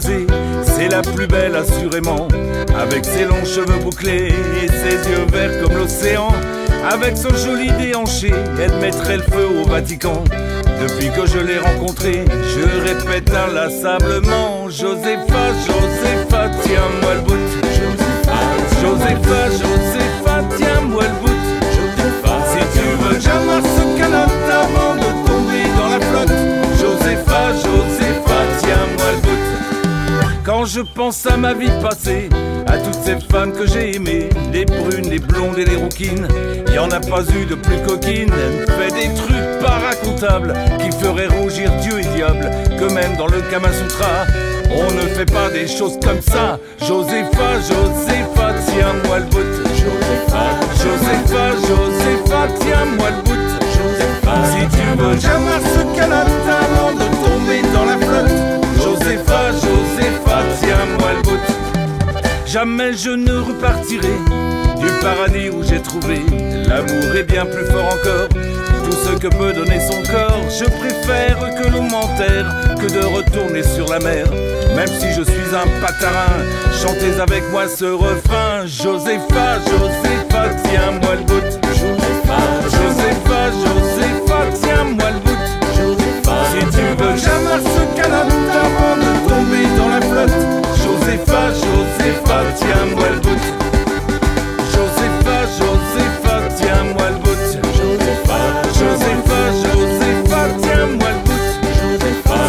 c'est 0.00 0.88
la 0.88 1.02
plus 1.02 1.26
belle 1.26 1.54
assurément. 1.54 2.28
Avec 2.78 3.04
ses 3.04 3.24
longs 3.24 3.44
cheveux 3.44 3.78
bouclés 3.82 4.32
et 4.62 4.68
ses 4.68 5.10
yeux 5.10 5.26
verts 5.30 5.62
comme 5.62 5.76
l'océan. 5.76 6.28
Avec 6.90 7.16
son 7.16 7.34
joli 7.36 7.70
déhanché, 7.72 8.32
elle 8.60 8.74
mettrait 8.80 9.18
le 9.18 9.22
feu 9.22 9.46
au 9.60 9.68
Vatican. 9.68 10.24
Depuis 10.80 11.10
que 11.10 11.26
je 11.26 11.38
l'ai 11.38 11.58
rencontrée, 11.58 12.24
je 12.26 12.88
répète 12.88 13.30
inlassablement 13.34 14.68
Josépha, 14.70 15.52
Josépha, 15.66 16.50
tiens-moi 16.62 17.14
le 17.14 17.20
bout. 17.20 17.36
Josépha, 18.80 19.50
Josépha, 19.50 20.44
tiens-moi 20.56 21.02
le 21.02 21.26
bout. 21.26 21.32
Si 22.48 22.78
tu 22.78 22.86
veux, 23.02 23.20
j'amasse 23.20 23.64
ce 23.76 23.98
canot 23.98 24.32
avant 24.50 24.94
de 24.94 25.26
tomber 25.26 25.64
dans 25.78 25.88
la 25.90 26.00
flotte. 26.00 26.30
Le 26.30 27.16
bout. 27.76 27.91
Quand 30.52 30.66
je 30.66 30.82
pense 30.82 31.24
à 31.24 31.38
ma 31.38 31.54
vie 31.54 31.70
passée, 31.80 32.28
à 32.66 32.76
toutes 32.76 33.02
ces 33.02 33.18
femmes 33.32 33.52
que 33.52 33.66
j'ai 33.66 33.96
aimées, 33.96 34.28
les 34.52 34.66
brunes, 34.66 35.08
les 35.08 35.18
blondes 35.18 35.56
et 35.56 35.64
les 35.64 35.76
rouquines, 35.76 36.28
y 36.70 36.78
en 36.78 36.90
a 36.90 37.00
pas 37.00 37.22
eu 37.22 37.46
de 37.46 37.54
plus 37.54 37.78
coquine. 37.88 38.30
Elle 38.30 38.70
fait 38.70 38.92
des 38.92 39.14
trucs 39.14 39.60
pas 39.62 39.78
racontables 39.78 40.52
qui 40.78 40.90
feraient 40.90 41.28
rougir 41.28 41.70
Dieu 41.80 41.98
et 42.00 42.04
diable, 42.14 42.50
que 42.78 42.92
même 42.92 43.16
dans 43.16 43.28
le 43.28 43.40
Kama 43.50 43.72
Sutra, 43.72 44.26
on 44.70 44.92
ne 44.92 45.00
fait 45.14 45.32
pas 45.32 45.48
des 45.48 45.66
choses 45.66 45.98
comme 46.04 46.20
ça. 46.20 46.58
Josépha, 46.80 47.54
Josépha, 47.54 48.52
tiens-moi 48.66 49.20
le 49.20 49.24
bout. 49.24 49.38
Josépha, 49.72 50.60
Josépha, 50.76 51.52
Josépha, 51.66 52.48
tiens-moi 52.60 53.08
le 53.08 53.22
bout. 53.22 53.32
Si 54.44 54.76
tu 54.76 54.98
veux, 54.98 55.18
j'amasse 55.18 55.64
ce 55.74 55.98
canot 55.98 56.28
avant 56.46 56.92
de 56.92 57.06
tomber 57.24 57.62
dans 57.72 57.86
la 57.86 57.96
flotte. 57.96 58.61
Josépha, 59.02 59.50
Josépha, 59.50 60.42
tiens-moi 60.60 61.12
le 61.16 61.22
bout. 61.22 61.40
Jamais 62.46 62.92
je 62.92 63.10
ne 63.10 63.32
repartirai 63.32 64.14
du 64.78 64.86
paradis 65.00 65.50
où 65.50 65.64
j'ai 65.64 65.82
trouvé 65.82 66.20
l'amour 66.68 67.16
est 67.16 67.24
bien 67.24 67.44
plus 67.44 67.66
fort 67.66 67.86
encore. 67.86 68.28
tout 68.28 68.92
ce 68.92 69.18
que 69.18 69.26
peut 69.26 69.52
donner 69.52 69.80
son 69.80 70.02
corps. 70.02 70.44
Je 70.48 70.66
préfère 70.66 71.38
que 71.56 71.68
l'on 71.68 71.82
m'enterre 71.82 72.76
que 72.80 72.86
de 72.86 73.04
retourner 73.04 73.64
sur 73.64 73.88
la 73.88 73.98
mer. 73.98 74.26
Même 74.76 74.86
si 74.86 75.08
je 75.16 75.22
suis 75.22 75.50
un 75.52 75.66
patarin, 75.80 76.38
chantez 76.80 77.18
avec 77.20 77.42
moi 77.50 77.66
ce 77.66 77.86
refrain. 77.86 78.66
Josépha, 78.66 79.58
Josépha, 79.66 80.48
tiens-moi 80.64 81.14
le 81.16 81.24
bout. 81.24 81.58
Josépha, 81.74 82.40
Josépha, 82.70 83.50
Josépha, 83.62 84.38
tiens-moi 84.62 85.10
le 85.10 85.20
bout. 85.20 85.32
Si 86.52 86.58
tu 86.66 86.82
veux, 87.02 87.16
j'amasse 87.16 87.64
ce 87.64 87.92
tomber 88.02 88.81
flotte. 90.26 90.66
Josépha, 90.76 91.52
Josépha, 91.52 92.38
tiens-moi 92.56 93.08
le 93.10 93.20
bout. 93.20 93.44
Josépha, 94.72 95.36
Josépha, 95.58 96.34
tiens-moi 96.56 97.06
le 97.10 97.16
bout. 97.18 97.42
Josépha, 97.76 98.40
Josépha, 98.78 99.40
Josépha, 99.62 100.42
tiens-moi 100.62 101.08
le 101.10 101.20
bout. 101.24 101.46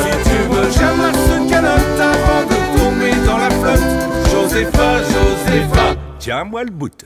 Si 0.03 0.11
tu 0.29 0.37
veux, 0.49 0.69
j'amasse 0.71 1.21
ce 1.27 1.35
canot 1.49 1.99
avant 1.99 2.43
de 2.49 2.57
tomber 2.77 3.13
dans 3.25 3.37
la 3.37 3.49
flotte. 3.49 3.89
Josépha, 4.31 4.89
Josépha, 5.03 5.85
tiens-moi 6.19 6.63
le 6.63 6.71
bout. 6.71 7.05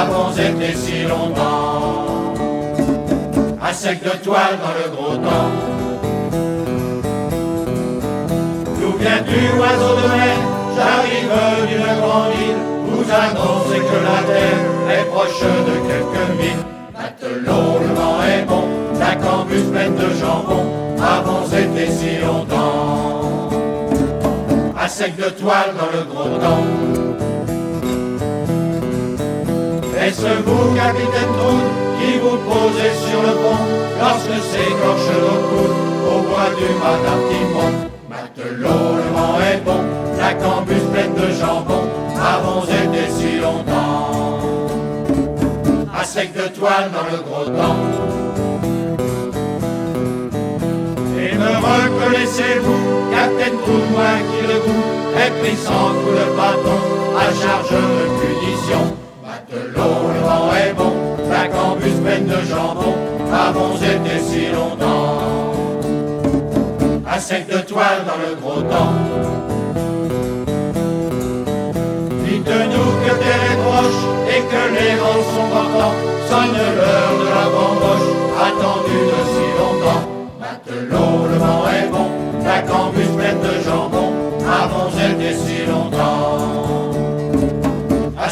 Avons 0.00 0.30
été 0.32 0.76
si 0.76 1.02
longtemps. 1.02 2.34
À 3.62 3.72
sec 3.72 4.02
de 4.02 4.14
toile 4.24 4.56
dans 4.64 4.74
le 4.80 4.86
gros 4.94 5.16
temps. 5.16 5.52
D'où 8.78 8.92
viens-tu, 9.00 9.40
oiseau 9.58 9.92
de 10.00 10.06
mer? 10.16 10.36
J'arrive 10.76 11.36
d'une 11.68 11.92
grande 12.00 12.34
île, 12.46 12.62
vous 12.88 13.06
annoncez 13.24 13.80
que 13.88 13.98
la 14.08 14.20
terre 14.32 14.62
est 14.96 15.06
proche 15.12 15.42
de 15.68 15.74
quelques 15.88 16.28
milles. 16.38 16.64
Matelot, 16.94 17.70
le 17.80 17.90
vent 17.98 18.18
est 18.34 18.44
bon, 18.44 18.64
la 19.00 19.14
campus 19.16 19.64
pleine 19.72 19.96
de 19.96 20.08
jambon, 20.20 20.64
avons 21.00 21.46
été 21.46 21.90
si 21.90 22.24
longtemps 22.24 23.06
à 24.78 24.88
sec 24.88 25.16
de 25.16 25.30
toile 25.30 25.74
dans 25.76 25.98
le 25.98 26.04
gros 26.04 26.38
temps. 26.38 26.95
Est-ce 30.06 30.22
vous, 30.22 30.72
capitaine 30.76 31.32
Trout, 31.36 31.64
qui 31.98 32.18
vous 32.20 32.38
posez 32.46 32.94
sur 33.08 33.22
le 33.22 33.32
pont 33.42 33.64
lorsque 33.98 34.38
s'écorche 34.50 35.10
le 35.10 35.34
coude 35.48 35.76
au 36.06 36.20
bois 36.28 36.50
du 36.56 36.68
Madame 36.78 37.22
Timon 37.28 37.70
Matelot, 38.08 38.96
le 38.98 39.06
vent 39.12 39.40
est 39.40 39.60
bon, 39.64 39.82
la 40.20 40.34
campus 40.34 40.84
pleine 40.92 41.12
de 41.12 41.32
jambon, 41.34 41.90
avons 42.14 42.62
été 42.62 43.10
si 43.10 43.40
longtemps. 43.40 44.38
À 45.92 46.04
sec 46.04 46.32
de 46.34 46.54
toile 46.56 46.88
dans 46.94 47.10
le 47.10 47.22
gros 47.24 47.46
temps. 47.46 47.76
Et 51.18 51.34
me 51.34 51.52
reconnaissez-vous, 51.66 53.10
Capitaine 53.10 53.58
Trout, 53.58 53.90
moi 53.90 54.12
qui 54.30 54.46
le 54.46 54.60
goût 54.60 54.84
est 55.18 55.32
pris 55.40 55.56
sans 55.56 55.88
coup 55.98 56.12
de 56.12 56.36
bâton, 56.36 56.78
à 57.18 57.24
charge 57.42 57.70
de 57.72 58.20
punition. 58.20 59.05
Matelot, 59.48 60.08
le 60.12 60.20
vent 60.20 60.50
est 60.56 60.72
bon, 60.74 60.92
la 61.30 61.46
campus 61.46 61.94
pleine 62.04 62.26
de 62.26 62.40
jambon, 62.48 62.94
avons 63.32 63.76
été 63.76 64.18
si 64.18 64.50
longtemps. 64.52 65.20
À 67.08 67.20
sec 67.20 67.46
de 67.46 67.58
toile 67.58 68.04
dans 68.06 68.18
le 68.28 68.34
gros 68.34 68.62
temps. 68.62 68.92
Dites-nous 72.24 72.90
que 73.04 73.12
terre 73.22 73.44
est 73.52 73.60
proche 73.62 74.02
et 74.28 74.40
que 74.40 74.62
les 74.74 74.94
vents 74.96 75.24
sont 75.32 75.48
portants, 75.48 75.96
sonne 76.28 76.58
l'heure 76.76 77.14
de 77.20 77.26
la 77.28 77.46
bamboche, 77.54 78.10
attendue 78.46 79.04
de 79.12 79.20
si 79.32 79.46
longtemps. 79.58 80.04
Matelot, 80.40 81.26
le 81.30 81.36
vent 81.38 81.64
est 81.68 81.88
bon, 81.88 82.08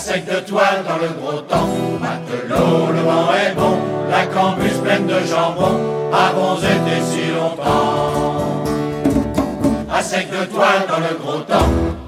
sec 0.04 0.26
de 0.26 0.40
toile 0.40 0.84
dans 0.86 0.98
le 0.98 1.08
gros 1.18 1.40
temps, 1.40 1.66
matelot, 1.98 2.92
le 2.92 3.00
vent 3.08 3.32
est 3.32 3.54
bon, 3.54 3.78
la 4.10 4.26
campus 4.26 4.74
pleine 4.82 5.06
de 5.06 5.18
jambon, 5.26 5.80
avons 6.12 6.56
été 6.58 6.96
si 7.10 7.30
longtemps. 7.32 8.64
À 9.90 10.02
sec 10.02 10.28
de 10.30 10.44
toile 10.52 10.84
dans 10.90 10.98
le 10.98 11.14
gros 11.18 11.40
temps. 11.40 12.03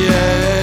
yeah. 0.00 0.59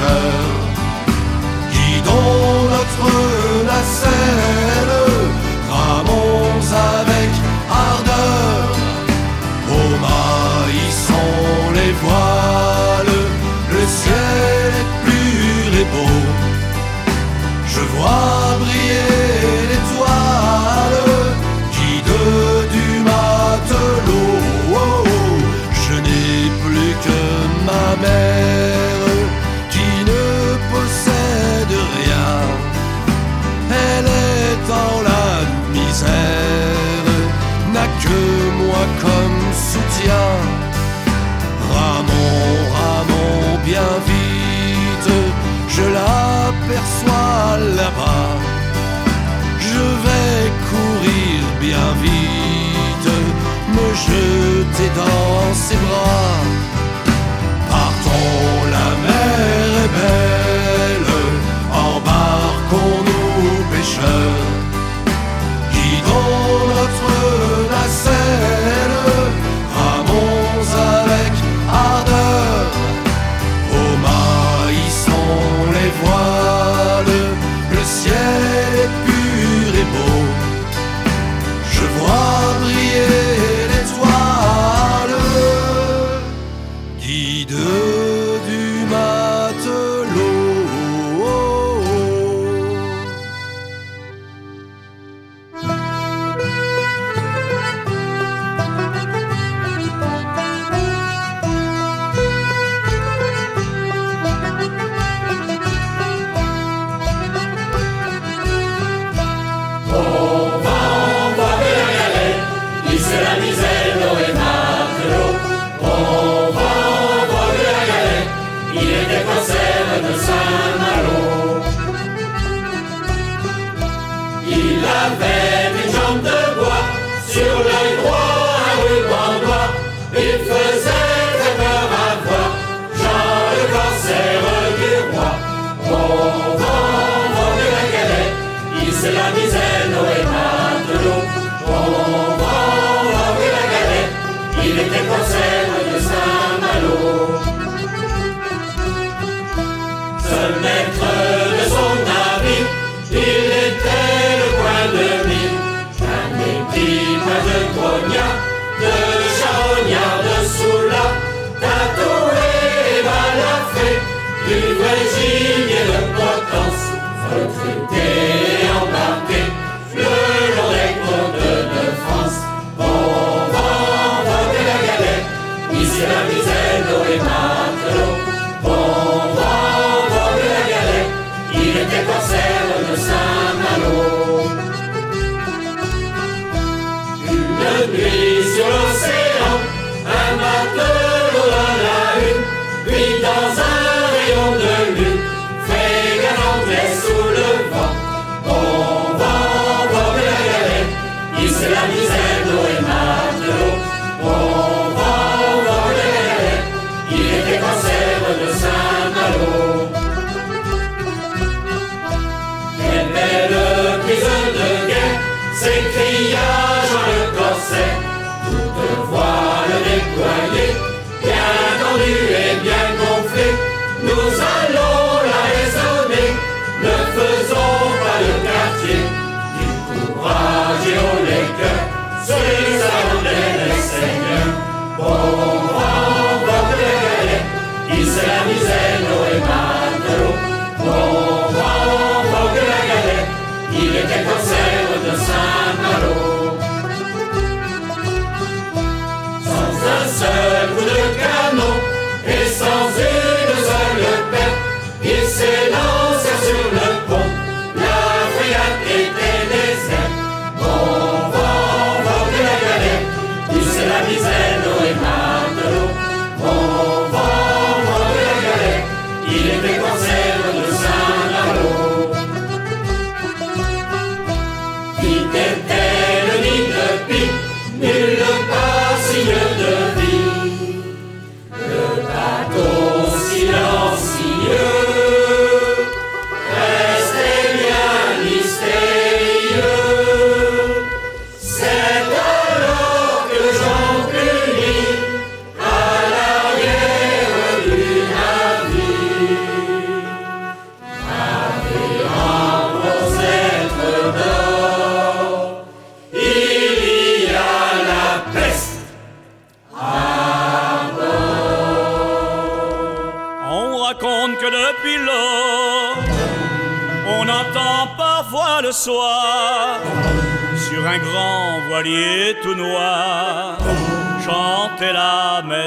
Oh. 0.00 0.57
Jeter 54.78 54.90
dans 54.94 55.54
ses 55.54 55.76
bras. 55.76 56.57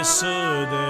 La 0.03 0.80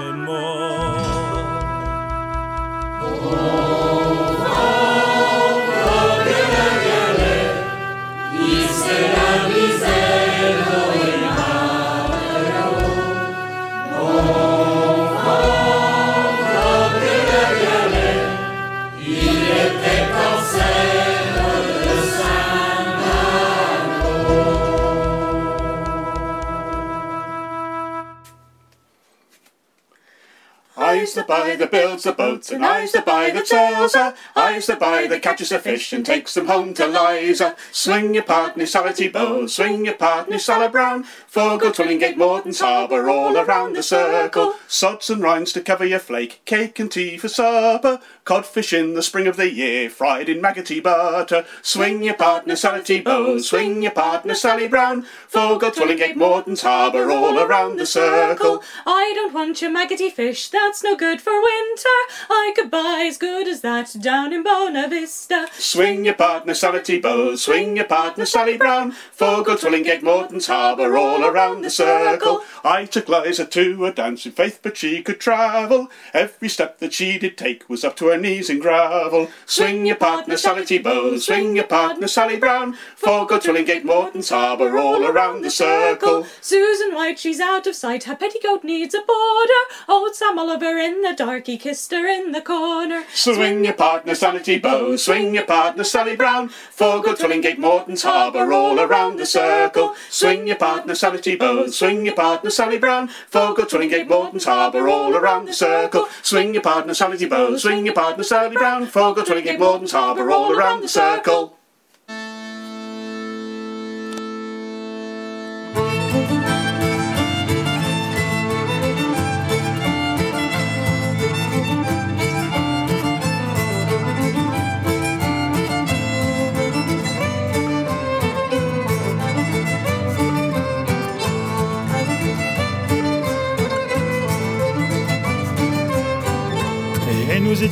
builds 31.72 32.04
the 32.04 32.12
boats, 32.12 32.52
and 32.52 32.64
I 32.64 32.82
used 32.82 32.94
to 32.94 33.02
buy 33.02 33.30
the 33.30 33.44
sails. 33.44 33.96
uh, 33.96 34.14
I 34.36 34.54
used 34.56 34.68
to 34.68 34.76
buy 34.76 35.06
the 35.08 35.18
catches 35.18 35.48
the 35.48 35.58
fish 35.58 35.92
and 35.92 36.04
takes 36.04 36.34
them 36.34 36.46
home 36.46 36.74
to 36.74 36.86
Liza. 36.86 37.56
Swing 37.72 38.14
your 38.14 38.22
partner, 38.22 38.64
Sality 38.64 39.10
Bow, 39.10 39.46
swing 39.46 39.86
your 39.86 39.94
partner, 39.94 40.38
Sally 40.38 40.68
Brown. 40.68 41.02
Fogle, 41.02 41.70
Twillingate, 41.70 42.16
Morton's 42.16 42.60
Harbour, 42.60 43.08
all 43.08 43.36
around 43.36 43.74
the 43.74 43.82
circle. 43.82 44.54
Sods 44.68 45.08
and 45.08 45.22
rinds 45.22 45.52
to 45.54 45.62
cover 45.62 45.84
your 45.84 45.98
flake, 45.98 46.42
cake 46.44 46.78
and 46.78 46.92
tea 46.92 47.16
for 47.16 47.28
supper. 47.28 48.00
Codfish 48.24 48.72
in 48.72 48.94
the 48.94 49.02
spring 49.02 49.26
of 49.26 49.36
the 49.36 49.52
year, 49.52 49.90
fried 49.90 50.28
in 50.28 50.40
maggoty 50.40 50.78
butter. 50.78 51.44
Swing 51.60 52.04
your 52.04 52.14
partner, 52.14 52.54
Sality 52.54 53.02
Bow, 53.02 53.38
swing 53.38 53.82
your 53.82 53.90
partner, 53.90 54.34
Sally 54.34 54.68
Brown. 54.68 55.02
Fogle, 55.26 55.72
Twillingate, 55.72 56.14
Morton's 56.14 56.62
Harbour, 56.62 57.10
all 57.10 57.38
around 57.38 57.76
the 57.76 57.86
circle. 57.86 58.62
I 58.86 59.12
don't 59.16 59.34
want 59.34 59.60
your 59.60 59.72
maggoty 59.72 60.08
fish, 60.08 60.50
that's 60.50 60.84
no 60.84 60.94
good 60.94 61.20
for 61.20 61.32
winter. 61.32 61.88
I 62.30 62.52
could 62.54 62.70
buy 62.70 63.04
as 63.08 63.18
good 63.18 63.48
as 63.48 63.60
that 63.62 63.96
down 64.00 64.32
in 64.32 64.44
Bona 64.44 64.88
Vista. 64.88 65.48
Swing 65.58 66.04
your 66.04 66.14
partner, 66.14 66.52
Sality 66.52 67.02
Bow, 67.02 67.34
swing 67.34 67.74
your 67.76 67.86
partner, 67.86 68.24
Sally 68.24 68.56
Brown. 68.56 68.92
Fogle, 69.10 69.56
Twillingate, 69.56 70.02
Morton's 70.02 70.46
Harbour, 70.46 70.96
all 70.96 71.24
around 71.24 71.62
the 71.62 71.70
circle. 71.70 72.42
I 72.62 72.84
took 72.84 73.08
Liza 73.08 73.46
to 73.46 73.84
a 73.86 73.92
dance 73.92 74.26
in 74.26 74.32
faith, 74.32 74.60
but 74.62 74.76
she 74.76 75.02
could 75.02 75.18
travel. 75.18 75.90
Every 76.14 76.48
step 76.48 76.78
that 76.78 76.92
she 76.92 77.18
did 77.18 77.36
take 77.36 77.68
was 77.68 77.82
up 77.82 77.96
to 77.96 78.11
knees 78.16 78.50
in 78.50 78.58
gravel. 78.58 79.28
Swing 79.46 79.86
your 79.86 79.96
partner, 79.96 80.34
Sality 80.34 80.82
Bow, 80.82 81.16
swing 81.18 81.56
your 81.56 81.66
partner, 81.66 82.06
Sally 82.06 82.36
Brown. 82.38 82.74
Fogle, 82.96 83.38
Twillingate, 83.38 83.84
Morton's 83.84 84.28
Harbour, 84.28 84.78
all 84.78 85.04
around 85.04 85.42
the 85.42 85.50
circle. 85.50 86.26
Susan 86.40 86.94
White, 86.94 87.18
she's 87.18 87.40
out 87.40 87.66
of 87.66 87.74
sight. 87.74 88.04
Her 88.04 88.16
petticoat 88.16 88.64
needs 88.64 88.94
a 88.94 89.02
border. 89.02 89.62
Old 89.88 90.14
Sam 90.14 90.38
Oliver 90.38 90.78
in 90.78 91.02
the 91.02 91.14
dark, 91.16 91.46
he 91.46 91.56
kissed 91.56 91.90
her 91.92 92.06
in 92.06 92.32
the 92.32 92.42
corner. 92.42 93.04
Swing 93.14 93.64
your 93.64 93.74
partner, 93.74 94.14
Sanity 94.14 94.58
Bow, 94.58 94.96
swing 94.96 95.34
your 95.34 95.46
partner, 95.46 95.84
Sally 95.84 96.16
Brown. 96.16 96.48
Fogle, 96.48 97.14
Twillingate, 97.14 97.58
Morton's 97.58 98.02
Harbour, 98.02 98.52
all 98.52 98.78
around 98.78 99.16
the 99.16 99.26
circle. 99.26 99.94
Swing 100.10 100.46
your 100.46 100.56
partner, 100.56 100.94
Sanity 100.94 101.36
Bow, 101.36 101.66
swing 101.68 102.04
your 102.04 102.14
partner, 102.14 102.50
Sally 102.50 102.78
Brown. 102.78 103.08
Fogle, 103.28 103.64
Twillingate, 103.64 104.08
Morton's 104.08 104.44
Harbour, 104.44 104.88
all 104.88 105.16
around 105.16 105.46
the 105.46 105.52
circle. 105.52 106.06
Swing 106.22 106.52
your 106.52 106.62
partner, 106.62 106.94
Sanity 106.94 107.26
Bow, 107.26 107.56
swing 107.56 107.84
your 107.84 107.94
partner, 107.94 108.01
the 108.02 108.16
and 108.16 108.26
Sally 108.26 108.56
Brown 108.56 108.86
folk 108.86 109.16
are 109.16 109.22
twinking 109.22 109.60
Morden's 109.60 109.92
Harbour 109.92 110.28
all 110.32 110.52
around 110.52 110.82
the 110.82 110.88
circle. 110.88 111.56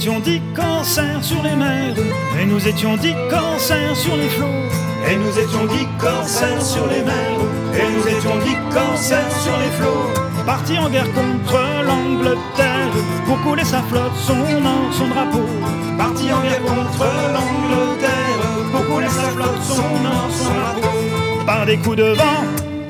Étions 0.01 0.21
dix 0.21 0.41
corsaires 0.57 1.23
sur 1.23 1.43
les 1.43 1.55
mers, 1.55 1.95
et 2.41 2.47
nous 2.47 2.67
étions 2.67 2.97
dix 2.97 3.15
corsaires 3.29 3.95
sur 3.95 4.17
les 4.17 4.31
flots, 4.31 4.47
et 5.07 5.15
nous 5.15 5.39
étions 5.39 5.67
dix 5.67 5.87
corsaires 5.99 6.63
sur 6.63 6.87
les 6.87 7.03
mers, 7.03 7.41
et 7.75 7.93
nous 7.93 8.09
étions 8.09 8.39
dix 8.43 8.57
corsaires 8.73 9.31
sur 9.43 9.53
les 9.59 9.69
flots. 9.77 10.09
Partis 10.47 10.79
en 10.79 10.89
guerre 10.89 11.13
contre 11.13 11.61
l'Angleterre, 11.87 12.93
pour 13.27 13.43
couler 13.43 13.63
sa 13.63 13.83
flotte, 13.83 14.17
son 14.17 14.37
nom, 14.37 14.91
son 14.91 15.07
drapeau. 15.09 15.45
Partis 15.99 16.33
en 16.33 16.41
guerre 16.41 16.63
contre 16.63 17.05
l'Angleterre, 17.35 18.41
pour 18.73 18.87
couler 18.87 19.09
sa 19.09 19.29
flotte, 19.35 19.63
son 19.63 19.83
nom, 19.83 20.31
son 20.31 20.55
drapeau. 20.55 21.45
Par 21.45 21.67
des 21.67 21.77
coups 21.77 21.97
de 21.97 22.15
vent, 22.15 22.41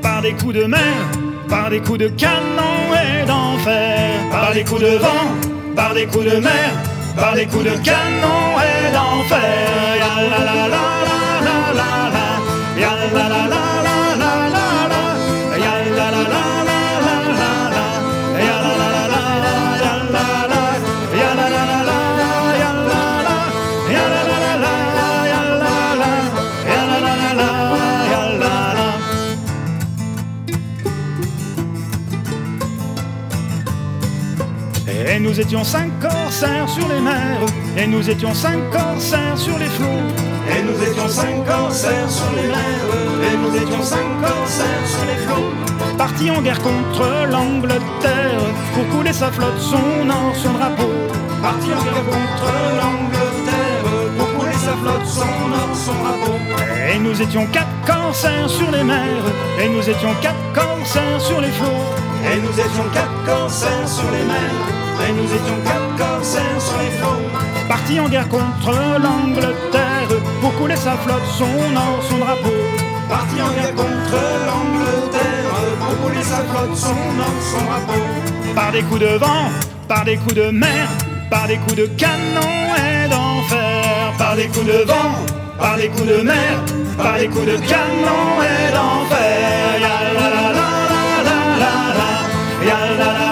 par 0.00 0.22
des 0.22 0.32
coups 0.34 0.54
de 0.54 0.64
mer, 0.64 0.94
par 1.48 1.70
des 1.70 1.80
coups 1.80 1.98
de 1.98 2.08
canon 2.08 2.94
et 2.94 3.26
d'enfer, 3.26 4.12
par 4.30 4.52
des 4.52 4.62
coups 4.62 4.82
de 4.82 4.96
vent, 4.96 5.26
par 5.74 5.92
des 5.92 6.06
coups 6.06 6.26
de 6.26 6.38
mer, 6.38 6.70
par 7.20 7.34
des 7.34 7.46
coups 7.46 7.64
de 7.64 7.76
canon 7.84 8.58
et 8.58 8.92
d'enfer. 8.92 9.98
La 10.00 10.99
nous 35.40 35.46
étions 35.46 35.64
cinq 35.64 35.90
corsaires 36.00 36.68
sur 36.68 36.86
les 36.88 37.00
mers, 37.00 37.40
et 37.74 37.86
nous 37.86 38.10
étions 38.10 38.34
cinq 38.34 38.58
corsaires 38.70 39.38
sur 39.38 39.56
les 39.56 39.70
flots. 39.70 39.86
Et 40.50 40.62
nous 40.62 40.82
étions 40.86 41.08
cinq 41.08 41.46
corsaires 41.46 42.10
sur 42.10 42.30
les 42.36 42.46
mers, 42.46 43.32
et 43.32 43.36
nous 43.38 43.56
étions 43.56 43.82
cinq 43.82 44.04
corsaires 44.20 44.86
sur 44.86 45.04
les 45.06 45.16
flots. 45.24 45.96
Partis 45.96 46.30
en 46.30 46.42
guerre 46.42 46.60
contre 46.60 47.26
l'Angleterre, 47.30 48.42
pour 48.74 48.86
couler 48.88 49.14
sa 49.14 49.32
flotte, 49.32 49.58
son 49.58 50.10
or, 50.10 50.36
son 50.36 50.52
drapeau. 50.52 50.90
Partis 51.40 51.72
en 51.72 51.84
guerre 51.84 52.04
contre 52.04 52.52
l'Angleterre, 52.76 53.84
pour 54.18 54.40
couler 54.40 54.52
sa 54.52 54.74
flotte, 54.82 55.06
son 55.06 55.22
or, 55.22 55.74
son 55.74 55.94
drapeau. 56.04 56.34
Et 56.92 56.98
nous 56.98 57.22
étions 57.22 57.46
quatre 57.46 57.66
corsaires 57.86 58.50
sur 58.50 58.70
les 58.70 58.84
mers, 58.84 59.24
et 59.58 59.70
nous 59.70 59.88
étions 59.88 60.14
quatre 60.20 60.52
corsaires 60.52 61.20
sur 61.20 61.40
les 61.40 61.50
flots. 61.50 61.86
Et 62.30 62.36
nous 62.36 62.60
étions 62.60 62.84
quatre 62.92 63.24
corsaires 63.24 63.88
sur 63.88 64.10
les 64.10 64.24
mers, 64.24 64.79
et 65.08 65.12
nous 65.12 65.24
étions 65.24 65.58
quatre 65.64 65.96
corsaires 65.96 66.60
sur 66.60 66.78
les 66.78 66.90
flots. 66.98 67.26
Partis 67.68 68.00
en 68.00 68.08
guerre 68.08 68.28
contre 68.28 68.72
l'Angleterre, 68.98 70.08
pour 70.40 70.52
couler 70.56 70.76
sa 70.76 70.92
flotte, 70.92 71.26
son 71.38 71.44
or, 71.44 72.02
son 72.08 72.18
drapeau. 72.18 72.50
Partis 73.08 73.42
en 73.42 73.52
guerre 73.54 73.74
contre 73.74 74.18
l'Angleterre, 74.48 75.44
pour 75.80 76.08
couler 76.08 76.22
sa 76.22 76.38
flotte, 76.50 76.76
son 76.76 76.88
or, 76.90 77.36
son 77.50 77.64
drapeau. 77.64 78.02
Par 78.54 78.72
des 78.72 78.82
coups 78.82 79.00
de 79.00 79.18
vent, 79.18 79.50
par 79.88 80.04
des 80.04 80.16
coups 80.16 80.34
de 80.34 80.50
mer, 80.50 80.88
par 81.30 81.46
des 81.46 81.56
coups 81.58 81.76
de 81.76 81.86
canon 81.86 82.74
et 82.76 83.08
d'enfer. 83.08 84.12
Par 84.18 84.36
des 84.36 84.48
coups 84.48 84.66
de 84.66 84.84
vent, 84.84 85.12
par 85.58 85.76
des 85.76 85.88
coups 85.88 86.06
de 86.06 86.22
mer, 86.22 86.52
par 86.96 87.18
des 87.18 87.28
coups 87.28 87.46
de 87.46 87.56
canon 87.56 88.42
et 88.42 88.72
d'enfer. 88.72 89.40
La 92.98 93.29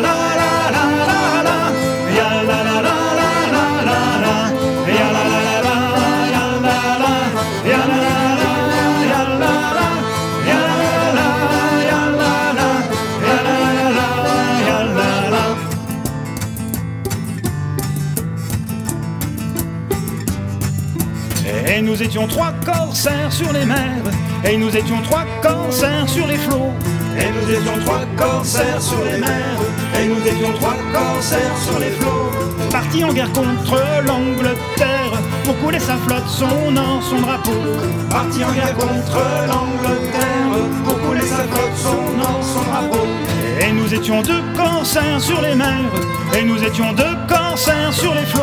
étions 22.19 22.27
trois 22.27 22.53
corsaires 22.66 23.32
sur 23.32 23.53
les 23.53 23.65
mers, 23.65 24.03
et 24.45 24.57
nous 24.57 24.77
étions 24.77 25.01
trois 25.03 25.24
corsaires 25.40 26.09
sur 26.09 26.27
les 26.27 26.36
flots. 26.36 26.73
Et 27.16 27.31
nous 27.31 27.51
étions 27.51 27.78
trois 27.85 28.05
corsaires 28.16 28.82
sur 28.82 29.05
les 29.05 29.19
mers, 29.19 29.61
et 29.95 30.09
nous 30.09 30.27
étions 30.27 30.53
trois 30.59 30.77
corsaires 30.93 31.57
sur 31.65 31.78
les 31.78 31.90
flots. 31.90 32.31
Partis 32.73 33.05
en 33.05 33.12
guerre 33.12 33.32
contre 33.32 33.81
l'Angleterre, 34.05 35.12
pour 35.45 35.57
couler 35.61 35.78
sa 35.78 35.97
flotte, 35.97 36.28
son 36.28 36.77
or, 36.77 37.01
son 37.09 37.20
drapeau. 37.20 37.53
Partis 38.11 38.45
en 38.45 38.53
guerre 38.53 38.74
contre 38.74 39.20
l'Angleterre, 39.47 40.51
pour 40.85 41.01
couler 41.01 41.20
sa 41.20 41.36
flotte, 41.36 41.77
son 41.77 41.97
nous 43.89 43.94
étions 43.94 44.20
deux 44.20 44.43
corsaires 44.55 45.19
sur 45.19 45.40
les 45.40 45.55
mers, 45.55 45.90
et 46.39 46.44
nous 46.44 46.62
étions 46.62 46.93
deux 46.93 47.16
corsaires 47.27 47.93
sur 47.93 48.12
les 48.12 48.27
flots. 48.27 48.43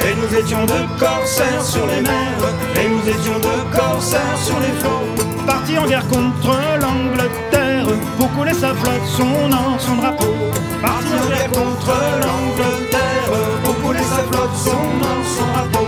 Et 0.00 0.14
nous 0.14 0.38
étions 0.38 0.64
deux 0.64 0.86
corsaires 0.98 1.62
sur 1.62 1.86
les 1.86 2.00
mers, 2.00 2.38
et 2.74 2.88
nous 2.88 3.06
étions 3.06 3.38
deux 3.38 3.76
corsaires 3.78 4.38
sur 4.42 4.58
les 4.60 4.72
flots. 4.80 5.26
Partis 5.46 5.76
en 5.76 5.86
guerre 5.86 6.06
contre 6.08 6.56
l'Angleterre, 6.80 7.86
pour 8.16 8.32
couler 8.32 8.54
sa 8.54 8.74
flotte, 8.74 9.06
son 9.14 9.52
or, 9.52 9.76
son 9.78 9.96
drapeau. 9.96 10.34
Partis 10.80 11.06
en 11.22 11.28
guerre 11.28 11.50
contre 11.50 11.92
l'Angleterre, 12.22 13.30
pour 13.64 13.76
couler 13.82 13.98
sa 13.98 14.22
flotte, 14.32 14.56
son 14.56 14.70
or, 14.70 15.22
son 15.36 15.46
drapeau. 15.52 15.86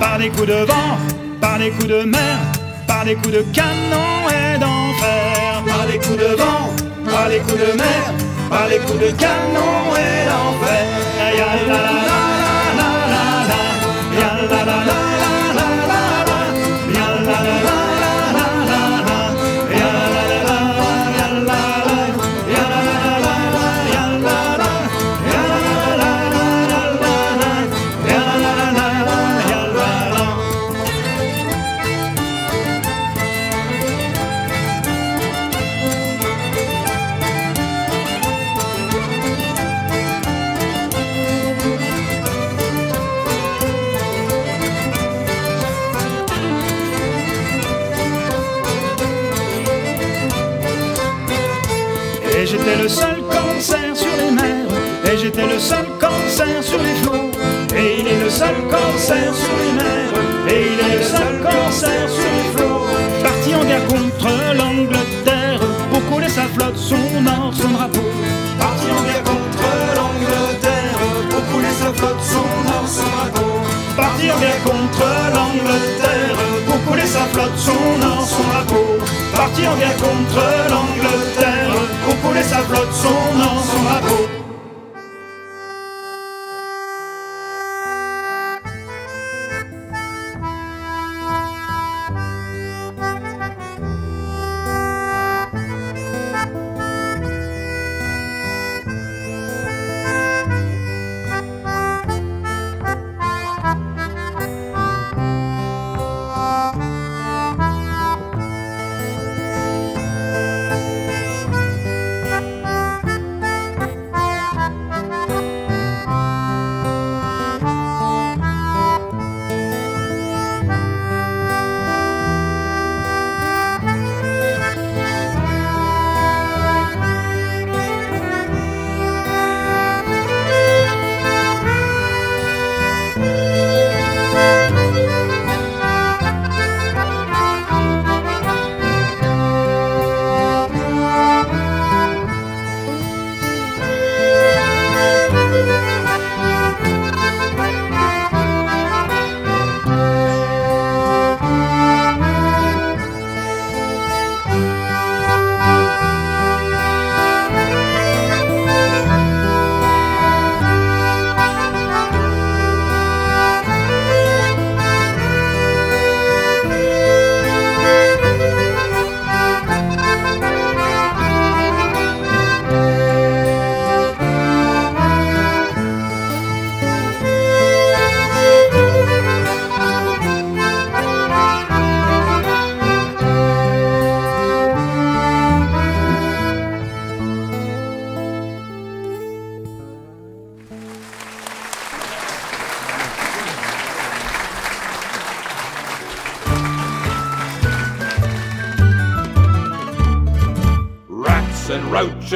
Par 0.00 0.18
des 0.18 0.30
coups 0.30 0.48
de 0.48 0.64
vent, 0.64 0.98
par 1.40 1.58
des 1.58 1.70
coups 1.70 1.86
de 1.86 2.02
mer, 2.02 2.38
par 2.88 3.04
des 3.04 3.14
coups 3.14 3.32
de 3.32 3.44
canon 3.52 4.28
et 4.28 4.58
d'enfer. 4.58 5.62
Par 5.66 5.86
des 5.86 5.98
coups 5.98 6.18
de 6.18 6.34
vent, 6.36 6.70
par 7.04 7.28
des 7.28 7.38
coups 7.38 7.58
de 7.58 7.76
mer, 7.76 8.14
par 8.50 8.68
des 8.68 8.78
coups 8.78 8.98
de 8.98 9.10
canon 9.12 9.94
et 9.96 10.28
d'enfer. 10.28 12.19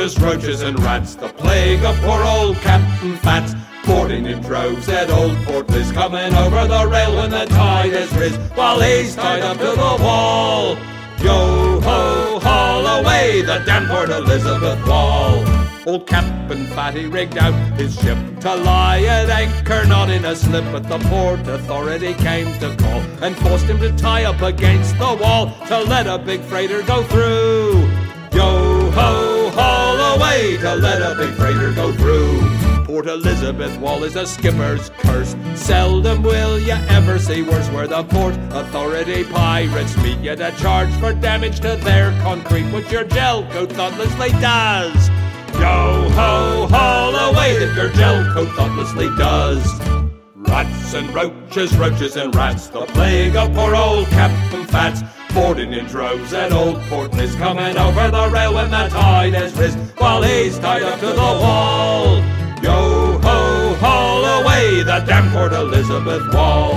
Roaches, 0.04 0.60
and 0.60 0.78
rats. 0.80 1.14
The 1.14 1.28
plague 1.28 1.82
of 1.82 1.96
poor 2.00 2.22
old 2.22 2.56
Captain 2.56 3.16
Fats. 3.16 3.54
Boarding 3.86 4.26
in 4.26 4.40
droves 4.40 4.88
at 4.88 5.10
old 5.10 5.36
Port 5.44 5.68
Liz, 5.70 5.90
coming 5.92 6.34
over 6.34 6.66
the 6.66 6.86
rail 6.86 7.16
when 7.16 7.30
the 7.30 7.46
tide 7.46 7.92
has 7.92 8.12
risen, 8.14 8.40
while 8.54 8.80
he's 8.80 9.14
tied 9.14 9.42
up 9.42 9.56
to 9.58 9.64
the 9.64 9.96
wall. 10.04 10.76
Yo 11.20 11.80
ho, 11.80 12.38
haul 12.38 12.86
away 12.98 13.40
the 13.42 13.62
damn 13.64 13.86
Port 13.86 14.10
Elizabeth 14.10 14.86
wall. 14.86 15.42
Old 15.86 16.06
Captain 16.06 16.66
Fatty 16.68 17.06
rigged 17.06 17.38
out 17.38 17.54
his 17.78 17.98
ship 17.98 18.18
to 18.40 18.54
lie 18.56 19.02
at 19.02 19.30
anchor, 19.30 19.86
not 19.86 20.10
in 20.10 20.24
a 20.26 20.36
slip, 20.36 20.64
but 20.72 20.86
the 20.86 20.98
port 21.08 21.46
authority 21.46 22.12
came 22.14 22.52
to 22.58 22.74
call 22.76 23.00
and 23.22 23.36
forced 23.36 23.66
him 23.66 23.78
to 23.80 23.90
tie 23.96 24.24
up 24.24 24.40
against 24.42 24.98
the 24.98 25.18
wall 25.20 25.52
to 25.66 25.80
let 25.80 26.06
a 26.06 26.18
big 26.18 26.42
freighter 26.42 26.82
go 26.82 27.02
through. 27.04 27.86
Yo 28.32 28.90
ho, 28.90 29.43
away 30.34 30.56
to 30.56 30.74
let 30.76 31.00
a 31.00 31.14
big 31.16 31.34
freighter 31.34 31.72
go 31.72 31.92
through. 31.92 32.40
Port 32.84 33.06
Elizabeth 33.06 33.76
Wall 33.78 34.04
is 34.04 34.16
a 34.16 34.26
skipper's 34.26 34.90
curse. 34.98 35.34
Seldom 35.54 36.22
will 36.22 36.58
you 36.58 36.74
ever 36.88 37.18
see 37.18 37.42
worse 37.42 37.68
where 37.70 37.86
the 37.86 38.04
port 38.04 38.34
authority 38.50 39.24
pirates 39.24 39.96
meet 39.98 40.18
you 40.18 40.36
to 40.36 40.52
charge 40.58 40.90
for 40.94 41.12
damage 41.12 41.60
to 41.60 41.76
their 41.76 42.10
concrete, 42.22 42.70
which 42.72 42.90
your 42.90 43.04
gel 43.04 43.44
coat 43.50 43.72
thoughtlessly 43.72 44.30
does. 44.40 45.08
Yo 45.54 46.08
ho, 46.10 46.66
haul 46.68 47.14
away 47.14 47.58
that 47.58 47.74
your 47.76 47.90
gel 47.90 48.24
coat 48.32 48.48
thoughtlessly 48.56 49.08
does. 49.16 49.64
Rats 50.34 50.94
and 50.94 51.12
roaches, 51.14 51.76
roaches 51.76 52.16
and 52.16 52.34
rats, 52.34 52.68
the 52.68 52.84
plague 52.86 53.36
of 53.36 53.54
poor 53.54 53.74
old 53.74 54.06
Captain 54.08 54.66
Fats. 54.66 55.02
Boarding 55.34 55.72
in 55.72 55.86
droves 55.86 56.32
at 56.32 56.52
old 56.52 56.80
Port 56.82 57.12
is 57.16 57.34
coming 57.34 57.76
over 57.76 58.08
the 58.08 58.30
rail 58.32 58.54
when 58.54 58.70
the 58.70 58.86
tide 58.88 59.34
has 59.34 59.52
risen, 59.58 59.80
while 59.98 60.22
he's 60.22 60.60
tied 60.60 60.82
up 60.84 61.00
to 61.00 61.06
the 61.06 61.16
wall. 61.16 62.18
Yo 62.62 63.18
ho, 63.18 63.74
haul 63.80 64.24
away 64.24 64.84
the 64.84 65.00
damn 65.04 65.32
Port 65.32 65.52
Elizabeth 65.52 66.32
wall. 66.32 66.76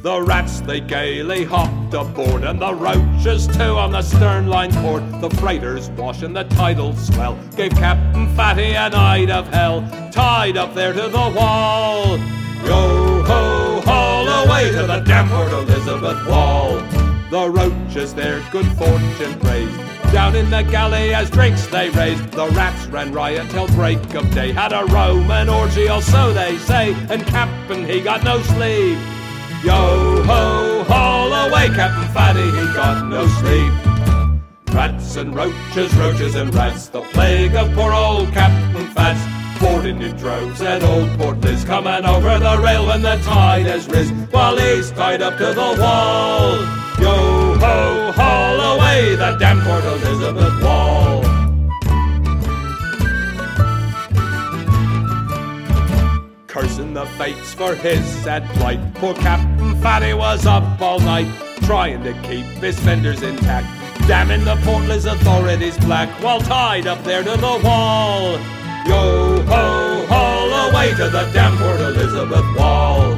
The 0.00 0.22
rats 0.26 0.60
they 0.62 0.80
gaily 0.80 1.44
hopped 1.44 1.92
aboard, 1.92 2.44
and 2.44 2.58
the 2.58 2.74
roaches 2.74 3.46
too 3.46 3.76
on 3.76 3.92
the 3.92 4.00
stern 4.00 4.46
line 4.46 4.72
port. 4.76 5.02
The 5.20 5.28
freighters 5.36 5.90
washing 5.90 6.32
the 6.32 6.44
tidal 6.44 6.96
swell 6.96 7.38
gave 7.54 7.72
Captain 7.72 8.34
Fatty 8.34 8.72
a 8.72 8.88
night 8.88 9.28
of 9.28 9.48
hell, 9.48 9.82
tied 10.12 10.56
up 10.56 10.72
there 10.72 10.94
to 10.94 11.08
the 11.08 11.34
wall. 11.36 12.18
Yo 12.64 13.22
ho, 13.22 13.80
haul 13.84 14.28
away 14.44 14.70
to 14.70 14.86
the 14.86 15.00
damn 15.06 15.28
Port 15.28 15.52
Elizabeth 15.52 16.26
wall. 16.28 16.80
The 17.30 17.50
roaches 17.50 18.14
their 18.14 18.42
good 18.50 18.66
fortune 18.78 19.38
praised. 19.40 19.78
Down 20.12 20.34
in 20.34 20.48
the 20.48 20.62
galley 20.62 21.12
as 21.12 21.28
drinks 21.28 21.66
they 21.66 21.90
raised, 21.90 22.30
the 22.30 22.46
rats 22.48 22.86
ran 22.86 23.12
riot 23.12 23.50
till 23.50 23.68
break 23.68 24.14
of 24.14 24.30
day. 24.32 24.52
Had 24.52 24.72
a 24.72 24.86
Roman 24.86 25.50
orgy, 25.50 25.90
or 25.90 26.00
so 26.00 26.32
they 26.32 26.56
say, 26.56 26.94
and 27.10 27.26
Captain 27.26 27.84
he 27.84 28.00
got 28.00 28.24
no 28.24 28.40
sleep. 28.40 28.98
Yo 29.62 30.22
ho, 30.24 30.84
haul 30.84 31.32
away, 31.32 31.68
Captain 31.68 32.08
Fatty, 32.14 32.44
he 32.44 32.72
got 32.72 33.06
no 33.06 33.26
sleep. 33.26 33.72
Rats 34.74 35.16
and 35.16 35.34
roaches, 35.34 35.94
roaches 35.96 36.34
and 36.36 36.54
rats, 36.54 36.88
the 36.88 37.02
plague 37.02 37.54
of 37.54 37.70
poor 37.74 37.92
old 37.92 38.32
Captain 38.32 38.86
Fats. 38.88 39.37
Boarding 39.60 40.00
in 40.02 40.16
droves 40.16 40.60
at 40.62 40.84
old 40.84 41.10
Port 41.18 41.40
Liz, 41.40 41.64
coming 41.64 42.04
over 42.04 42.38
the 42.38 42.60
rail 42.62 42.86
when 42.86 43.02
the 43.02 43.16
tide 43.24 43.66
has 43.66 43.88
risen, 43.88 44.16
while 44.30 44.56
he's 44.56 44.92
tied 44.92 45.20
up 45.20 45.36
to 45.38 45.46
the 45.46 45.76
wall. 45.80 46.54
Yo 47.00 47.58
ho, 47.58 48.12
haul 48.12 48.60
away 48.76 49.16
the 49.16 49.36
damn 49.38 49.60
Port 49.62 49.84
Elizabeth 49.84 50.62
wall. 50.62 51.22
Cursing 56.46 56.94
the 56.94 57.06
fates 57.18 57.54
for 57.54 57.74
his 57.74 58.04
sad 58.22 58.44
plight. 58.56 58.94
Poor 58.94 59.14
Captain 59.14 59.80
Fatty 59.80 60.14
was 60.14 60.46
up 60.46 60.80
all 60.80 61.00
night, 61.00 61.32
trying 61.62 62.04
to 62.04 62.12
keep 62.22 62.46
his 62.62 62.78
fenders 62.78 63.22
intact. 63.22 63.66
Damning 64.06 64.44
the 64.44 64.56
Portland's 64.64 65.04
authorities 65.04 65.76
black 65.78 66.08
while 66.22 66.40
tied 66.40 66.86
up 66.86 67.02
there 67.04 67.24
to 67.24 67.36
the 67.36 67.60
wall. 67.64 68.38
Yo 68.86 69.42
ho, 69.42 70.06
haul 70.06 70.70
away 70.70 70.90
to 70.90 71.08
the 71.10 71.28
damn 71.32 71.56
Port 71.56 71.80
Elizabeth 71.80 72.56
wall. 72.56 73.16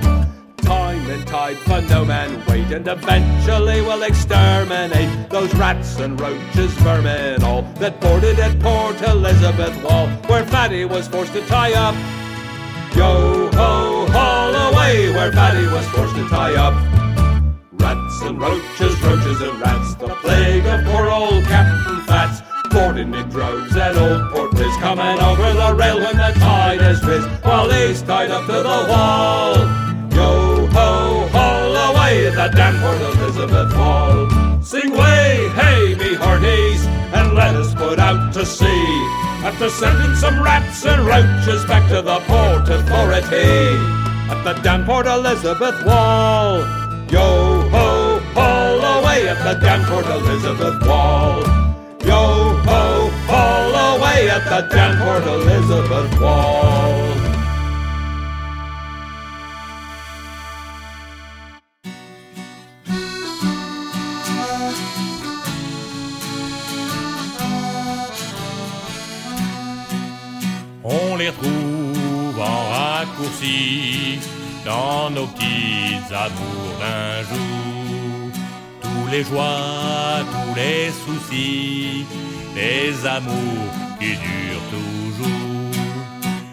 Time 0.58 1.10
and 1.10 1.26
tide 1.26 1.58
for 1.58 1.80
no 1.82 2.04
man 2.04 2.42
wait, 2.46 2.70
and 2.72 2.86
eventually 2.86 3.80
will 3.82 4.02
exterminate 4.02 5.28
those 5.30 5.52
rats 5.54 5.98
and 5.98 6.20
roaches, 6.20 6.72
vermin 6.74 7.42
all 7.42 7.62
that 7.80 8.00
boarded 8.00 8.38
at 8.38 8.58
Port 8.60 9.00
Elizabeth 9.02 9.76
Wall, 9.82 10.06
where 10.28 10.44
Fatty 10.46 10.84
was 10.84 11.08
forced 11.08 11.32
to 11.32 11.40
tie 11.46 11.72
up. 11.72 11.94
Yo 12.96 13.50
ho, 13.52 14.06
haul 14.10 14.54
away, 14.72 15.12
where 15.12 15.32
Fatty 15.32 15.66
was 15.66 15.86
forced 15.88 16.14
to 16.16 16.28
tie 16.28 16.54
up. 16.54 16.74
Rats 17.72 18.22
and 18.22 18.40
roaches, 18.40 19.00
roaches 19.02 19.40
and 19.40 19.60
rats, 19.60 19.94
the 19.94 20.08
plague 20.08 20.66
of 20.66 20.84
poor 20.84 21.08
old 21.08 21.44
Captain 21.44 22.00
Fats. 22.02 22.49
Boarding 22.70 23.12
in 23.14 23.28
droves 23.28 23.76
at 23.76 23.96
old 23.96 24.32
Port 24.32 24.52
Liz, 24.54 24.76
coming 24.76 25.20
over 25.20 25.52
the 25.52 25.74
rail 25.74 25.98
when 25.98 26.16
the 26.16 26.32
tide 26.38 26.80
has 26.80 27.04
risen, 27.04 27.30
while 27.42 27.68
he's 27.68 28.00
tied 28.02 28.30
up 28.30 28.46
to 28.46 28.52
the 28.52 28.86
wall. 28.88 29.54
Yo 30.14 30.66
ho, 30.68 31.28
haul 31.28 31.76
away 31.90 32.28
at 32.28 32.34
the 32.34 32.48
damn 32.56 32.78
Port 32.80 33.00
Elizabeth 33.00 33.76
wall. 33.76 34.62
Sing 34.62 34.92
way, 34.92 35.48
hey, 35.54 35.94
me 35.96 36.14
hearties, 36.14 36.86
and 37.12 37.34
let 37.34 37.56
us 37.56 37.74
put 37.74 37.98
out 37.98 38.32
to 38.34 38.46
sea. 38.46 38.86
After 39.42 39.68
sending 39.68 40.14
some 40.14 40.40
rats 40.42 40.84
and 40.84 41.04
roaches 41.06 41.64
back 41.64 41.88
to 41.88 42.02
the 42.02 42.20
Port 42.20 42.68
Authority 42.68 44.00
at 44.30 44.44
the 44.44 44.52
damn 44.62 44.84
Port 44.84 45.06
Elizabeth 45.06 45.84
wall. 45.84 46.58
Yo 47.10 47.68
ho, 47.70 48.20
haul 48.34 49.00
away 49.00 49.28
at 49.28 49.42
the 49.42 49.58
damn 49.60 49.84
Port 49.86 50.06
Elizabeth 50.06 50.86
wall. 50.86 51.69
Yo 52.10 52.22
ho, 52.68 52.82
haul 53.30 53.74
away 53.88 54.20
at 54.36 54.44
the 54.50 54.60
damn 54.72 54.92
Port 55.00 55.24
Elizabeth 55.36 56.12
wall. 56.20 57.20
On 70.82 71.16
les 71.16 71.28
retrouve 71.28 72.40
en 72.40 72.60
raccourci 72.74 74.18
dans 74.64 75.10
nos 75.10 75.26
petites 75.26 76.12
amours 76.26 76.74
d'un 76.80 77.22
jour. 77.28 77.49
Les 79.10 79.24
joies, 79.24 80.24
tous 80.30 80.54
les 80.54 80.90
soucis, 80.92 82.06
les 82.54 83.06
amours 83.06 83.72
qui 83.98 84.10
durent 84.10 84.68
toujours. 84.70 85.70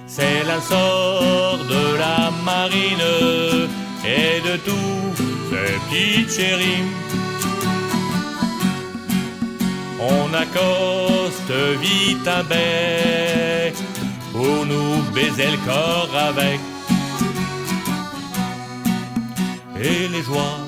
C'est 0.08 0.44
l'insort 0.44 1.60
de 1.60 1.98
la 1.98 2.32
marine 2.44 3.70
et 4.04 4.42
de 4.42 4.58
tous 4.58 5.24
ces 5.50 5.74
petites 5.86 6.32
chéris. 6.36 6.84
On 10.00 10.34
accoste 10.34 11.54
vite 11.80 12.28
un 12.28 12.44
bec 12.44 13.76
pour 14.32 14.66
nous 14.66 15.04
baiser 15.14 15.52
le 15.52 15.58
corps 15.64 16.10
avec. 16.16 16.60
Et 19.80 20.08
les 20.08 20.24
joies 20.24 20.67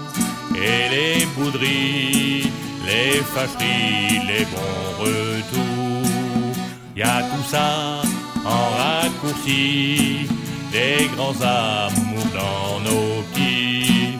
et 0.61 0.89
les 0.95 1.25
bouderies, 1.35 2.51
les 2.85 3.21
fâcheries, 3.33 4.21
les 4.27 4.45
bons 4.45 5.03
retours, 5.03 6.55
y 6.95 7.01
a 7.01 7.21
tout 7.23 7.45
ça 7.49 8.01
en 8.45 8.63
raccourci, 8.77 10.27
des 10.71 11.09
grands 11.15 11.39
amours 11.41 12.29
dans 12.33 12.79
nos 12.87 13.21
petits. 13.23 14.17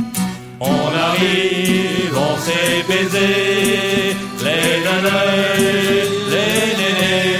On 0.59 0.87
arrive, 1.09 2.15
on 2.15 2.37
s'est 2.45 2.83
baisé, 2.87 4.15
les 4.43 4.83
nanais, 4.83 6.03
les 6.31 6.65
nénés. 6.79 7.39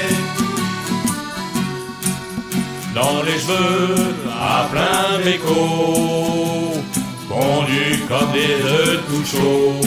Dans 2.95 3.23
les 3.23 3.39
cheveux 3.39 4.15
à 4.41 4.67
plein 4.71 5.23
béco, 5.23 6.48
fondus 7.39 7.99
comme 8.07 8.31
des 8.31 8.55
œufs 8.77 8.99
tout 9.07 9.25
chauds. 9.25 9.81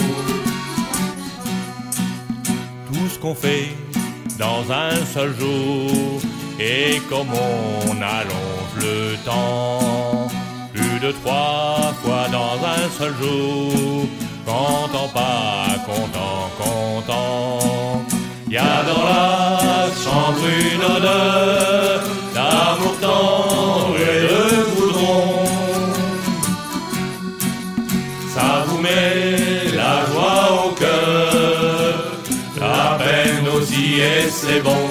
Tout 2.87 3.07
ce 3.13 3.19
qu'on 3.19 3.35
fait 3.35 3.69
dans 4.39 4.63
un 4.71 4.95
seul 5.13 5.31
jour, 5.39 6.21
et 6.59 7.01
comme 7.09 7.31
on 7.31 7.91
allonge 8.19 8.75
le 8.77 9.15
temps, 9.25 10.27
plus 10.73 10.99
de 11.05 11.11
trois 11.11 11.93
fois 12.01 12.25
dans 12.31 12.57
un 12.75 12.83
seul 12.97 13.13
jour, 13.21 14.07
content, 14.45 15.09
pas 15.13 15.67
content, 15.85 16.41
content. 16.57 18.03
Y 18.49 18.57
a 18.57 18.83
dans 18.91 19.03
la 19.03 19.87
chambre 20.03 20.45
une 20.71 20.85
odeur 20.95 22.01
d'amour 22.35 22.95
tendre 23.01 23.95
et 23.97 24.21
de 24.31 24.75
goudron. 24.75 25.42
Met 28.83 29.71
la 29.81 29.95
joie 30.09 30.65
au 30.65 30.69
cœur, 30.83 31.93
la 32.59 32.97
peine 33.03 33.47
aussi 33.55 33.85
et 34.11 34.27
c'est 34.29 34.61
bon. 34.69 34.85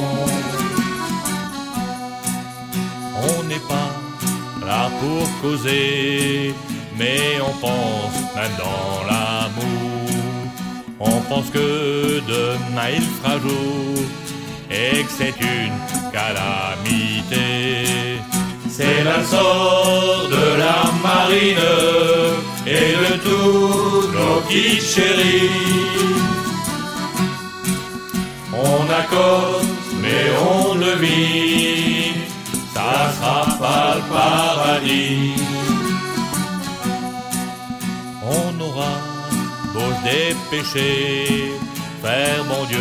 On 3.31 3.43
n'est 3.49 3.67
pas 3.73 3.93
là 4.67 4.83
pour 5.01 5.25
causer, 5.43 6.55
mais 6.99 7.23
on 7.49 7.55
pense 7.67 8.17
même 8.37 8.57
dans 8.65 8.95
l'amour. 9.09 10.09
On 10.99 11.19
pense 11.29 11.49
que 11.51 12.21
demain 12.35 12.91
il 12.99 13.07
fera 13.17 13.35
jour 13.47 13.99
et 14.71 15.03
que 15.05 15.13
c'est 15.19 15.39
une 15.59 15.79
calamité. 16.17 17.69
C'est 18.77 19.05
la 19.05 19.19
de 20.35 20.45
la 20.65 20.79
marine 21.07 22.52
et 22.67 22.93
de 23.03 23.17
tous 23.25 24.09
nos 24.17 24.41
petits 24.43 24.81
chéris. 24.81 25.51
On 28.53 28.83
accorde, 28.91 29.67
mais 30.01 30.25
on 30.55 30.75
le 30.75 30.93
vit, 30.97 32.15
ça 32.75 33.13
sera 33.17 33.47
pas 33.59 33.95
le 33.97 34.03
paradis. 34.15 35.35
On 38.25 38.61
aura 38.61 38.95
beau 39.73 39.81
se 39.81 40.03
dépêcher, 40.11 41.53
faire 42.03 42.45
mon 42.45 42.65
Dieu 42.67 42.79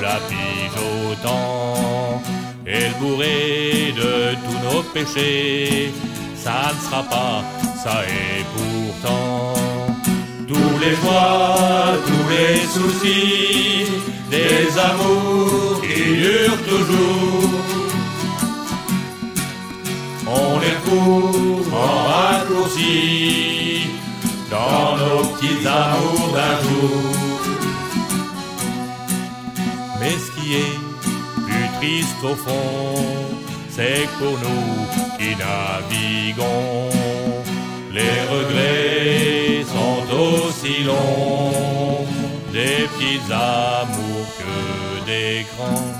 la 0.00 0.16
pige 0.28 0.78
au 0.78 1.14
temps, 1.26 2.22
et 2.66 2.88
le 2.88 2.94
bourré 3.00 3.94
de 3.96 4.34
tous 4.44 4.74
nos 4.74 4.82
péchés, 4.94 5.92
ça 6.34 6.72
ne 6.74 6.80
sera 6.88 7.02
pas 7.02 7.42
ça 7.82 8.02
et 8.04 8.44
pourtant. 8.54 9.54
Tous 10.48 10.78
les 10.82 10.94
joies, 11.00 11.94
tous 12.08 12.26
les 12.34 12.58
soucis, 12.74 13.86
des 14.30 14.66
amours 14.78 15.80
qui 15.82 16.02
durent 16.22 16.62
toujours. 16.68 17.50
On 20.26 20.58
les 20.64 20.76
trouve 20.84 21.74
en 21.74 21.94
raccourci 22.12 23.86
dans 24.50 24.96
nos 25.00 25.22
petits 25.28 25.66
amours 25.66 26.30
d'un 26.36 26.56
jour. 26.66 27.50
Mais 30.00 30.14
ce 30.24 30.30
qui 30.36 30.54
est 30.54 30.78
plus 31.46 31.68
triste 31.78 32.22
au 32.24 32.34
fond, 32.34 32.94
c'est 33.70 34.08
pour 34.18 34.36
nous 34.44 35.00
qui 35.18 35.30
naviguons, 35.36 36.90
les 37.92 38.20
regrets 38.30 39.64
sont 39.64 40.02
aussi 40.16 40.84
longs 40.84 42.06
des 42.52 42.86
petits 42.88 43.32
amours 43.32 44.28
que 44.38 45.06
des 45.06 45.46
grands. 45.56 45.99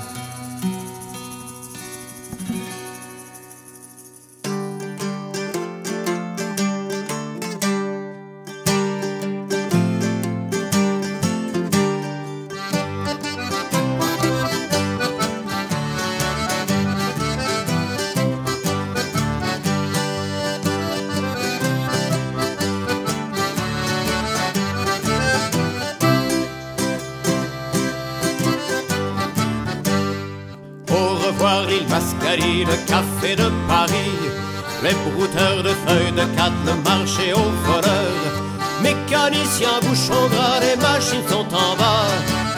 Le 32.37 32.77
café 32.87 33.35
de 33.35 33.51
Paris, 33.67 34.15
les 34.83 34.93
brouteurs 34.93 35.63
de 35.63 35.69
feuilles 35.85 36.13
de 36.13 36.23
cadre, 36.37 36.55
le 36.65 36.75
marché 36.89 37.33
aux 37.33 37.51
voleurs, 37.67 38.31
mécaniciens, 38.81 39.79
bouchons 39.81 40.27
gras, 40.29 40.59
les 40.61 40.77
machines 40.77 41.27
sont 41.29 41.47
en 41.53 41.75
bas. 41.75 42.07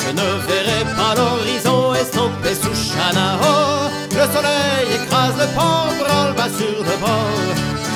Je 0.06 0.12
ne 0.12 0.30
verrai 0.48 0.84
pas 0.96 1.16
l'horizon 1.16 1.94
estompé 1.96 2.54
sous 2.54 2.94
Chana. 2.94 3.40
Oh, 3.42 3.90
le 4.12 4.26
soleil 4.34 5.02
écrase 5.02 5.38
le 5.40 5.48
port, 5.56 5.94
branle 6.00 6.36
bas 6.36 6.50
sur 6.56 6.84
le 6.84 6.98
bord. 6.98 7.50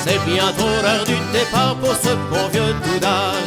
C'est 0.03 0.19
bientôt 0.25 0.81
l'heure 0.81 1.05
du 1.05 1.17
départ 1.31 1.75
pour 1.75 1.93
ce 1.93 2.15
bon 2.31 2.47
vieux 2.51 2.73
doudard. 2.85 3.45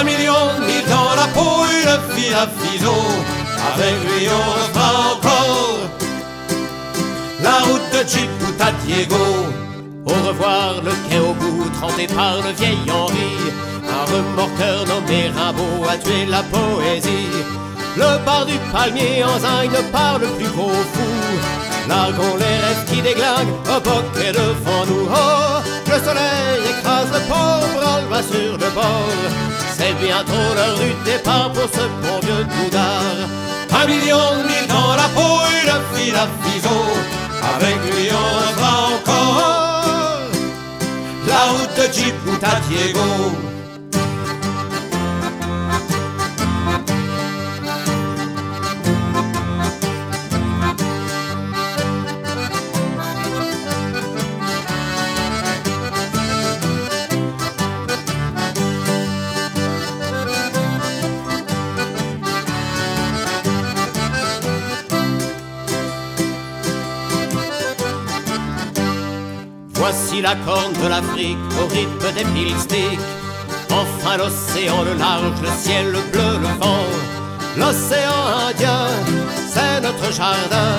Un 0.00 0.04
million 0.04 0.46
de 0.58 0.90
dans 0.90 1.14
la 1.14 1.28
peau, 1.28 1.64
une 1.64 2.14
fille 2.14 2.34
à 2.34 2.48
fiseau. 2.58 3.02
Avec 3.74 3.94
lui 4.02 4.26
on 4.28 4.78
encore 4.80 5.31
la 7.42 7.58
route 7.66 7.88
de 7.92 8.08
Djibouti 8.08 8.62
à 8.62 8.72
Diego. 8.84 9.24
Au 10.06 10.28
revoir 10.28 10.82
le 10.82 10.92
quai 11.08 11.18
au 11.18 11.34
bout, 11.34 11.70
trempé 11.80 12.06
par 12.06 12.36
le 12.36 12.52
vieil 12.52 12.78
Henri. 12.90 13.32
Un 13.96 14.04
remorqueur 14.12 14.86
nommé 14.86 15.30
Rimbaud 15.36 15.88
a 15.88 15.96
tué 15.96 16.26
la 16.26 16.42
poésie. 16.42 17.28
Le 17.96 18.24
bar 18.24 18.46
du 18.46 18.56
palmier 18.72 19.22
en 19.24 19.38
par 19.92 20.18
le 20.18 20.26
plus 20.28 20.48
gros 20.48 20.70
fou. 20.92 21.12
Largons 21.88 22.36
les 22.36 22.56
rêves 22.64 22.84
qui 22.86 23.02
déglinguent 23.02 23.58
au 23.66 23.80
devant 24.38 24.86
nous. 24.86 25.08
Oh, 25.10 25.60
le 25.86 25.98
soleil 26.06 26.60
écrase 26.70 27.10
le 27.12 27.20
pauvre, 27.28 27.82
on 27.98 28.10
va 28.10 28.22
sur 28.22 28.52
le 28.52 28.70
bord. 28.74 29.18
C'est 29.76 29.94
bientôt 30.00 30.54
l'heure 30.54 30.78
du 30.78 31.10
départ 31.10 31.50
pour 31.52 31.68
ce 31.76 31.84
bon 32.02 32.18
vieux 32.22 32.44
doudard. 32.44 33.42
Un 33.82 33.86
million 33.86 34.38
de 34.38 34.48
mille 34.48 34.68
dans 34.68 34.94
la 34.94 35.08
peau, 35.14 35.40
une 35.62 35.96
fille 35.96 36.14
à 36.14 36.28
fiseau. 36.42 37.21
Avec 37.42 37.76
lui 37.92 38.08
on 38.12 38.60
va 38.60 38.72
encore 38.94 40.30
la 41.26 41.42
route 41.52 41.76
de 41.76 42.44
à 42.44 42.60
Diego. 42.68 43.51
Voici 69.84 70.22
la 70.22 70.36
corne 70.46 70.72
de 70.74 70.86
l'Afrique 70.86 71.38
au 71.60 71.66
rythme 71.66 72.12
des 72.14 72.24
pilistiques. 72.34 73.00
Enfin 73.68 74.16
l'océan, 74.16 74.84
le 74.84 74.94
large, 74.94 75.40
le 75.42 75.48
ciel, 75.60 75.86
le 75.90 75.98
bleu, 76.12 76.38
le 76.40 76.52
vent. 76.60 76.86
L'océan 77.56 78.20
Indien, 78.46 78.86
c'est 79.52 79.80
notre 79.80 80.12
jardin. 80.12 80.72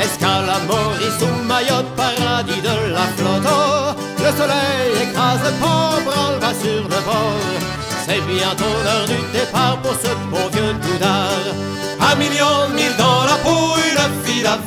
Escale 0.00 0.48
à 0.48 0.60
Maurice 0.68 1.20
ou 1.22 1.44
Mayotte, 1.48 1.90
paradis 1.96 2.60
de 2.60 2.92
la 2.94 3.06
flotte. 3.16 3.42
Oh, 3.44 4.00
le 4.24 4.30
soleil 4.38 5.02
écrase 5.02 5.40
le 5.46 5.52
port, 5.58 6.00
branle 6.06 6.38
va 6.38 6.54
sur 6.54 6.84
le 6.84 7.00
bord. 7.08 7.50
C'est 8.06 8.22
bientôt 8.32 8.76
l'heure 8.84 9.06
du 9.08 9.20
départ 9.36 9.78
pour 9.82 9.94
ce 9.94 10.14
bon 10.30 10.46
vieux 10.52 10.74
doudard. 10.74 11.42
Un 12.08 12.14
million 12.14 12.68
de 12.68 12.74
mille 12.76 12.96
dans 12.98 13.24
la 13.24 13.36
peau, 13.42 13.74
une 13.90 14.24
fille 14.24 14.46
à. 14.46 14.58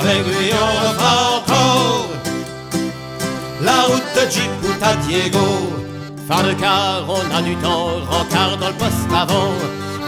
Avec 0.00 0.26
lui 0.26 0.50
on 0.52 0.88
refera 0.88 1.36
encore 1.36 2.25
la 3.66 3.82
route 3.90 4.10
de 4.16 4.30
Djibouti 4.30 4.84
à 4.90 4.94
Diego. 5.04 5.46
Phare 6.26 6.44
de 6.44 6.52
car, 6.54 7.04
on 7.08 7.36
a 7.36 7.42
du 7.42 7.54
temps, 7.56 7.90
rencard 8.08 8.56
dans 8.60 8.68
le 8.68 8.78
poste 8.82 9.12
avant. 9.22 9.52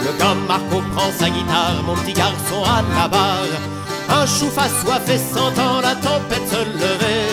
Le 0.05 0.11
gars 0.19 0.39
Marco 0.47 0.81
prend 0.93 1.11
sa 1.19 1.29
guitare, 1.29 1.79
mon 1.85 1.95
petit 1.95 2.13
garçon 2.13 2.61
à 2.63 2.81
la 2.95 3.07
barre. 3.07 3.55
Un 4.09 4.25
chouf 4.25 4.57
assoiffé 4.57 5.17
sentant 5.17 5.81
la 5.81 5.93
tempête 5.95 6.47
se 6.53 6.61
lever. 6.83 7.25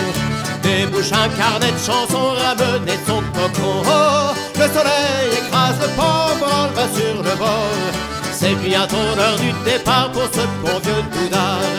Débouche 0.63 1.13
un 1.13 1.29
carnet 1.41 1.73
de 1.73 1.79
chansons 1.79 2.33
ramené 2.43 2.95
de 3.01 3.07
son 3.07 3.23
cocon. 3.37 3.77
Oh, 3.87 4.35
le 4.61 4.67
soleil 4.75 5.29
écrase 5.41 5.79
le 5.81 5.89
on 5.99 6.67
va 6.77 6.87
sur 6.97 7.17
le 7.23 7.35
bord. 7.43 7.85
C'est 8.33 8.57
bientôt 8.57 9.09
l'heure 9.17 9.39
du 9.39 9.53
départ 9.65 10.11
pour 10.13 10.29
ce 10.37 10.45
bon 10.63 10.79
vieux 10.85 11.05
doudard. 11.13 11.77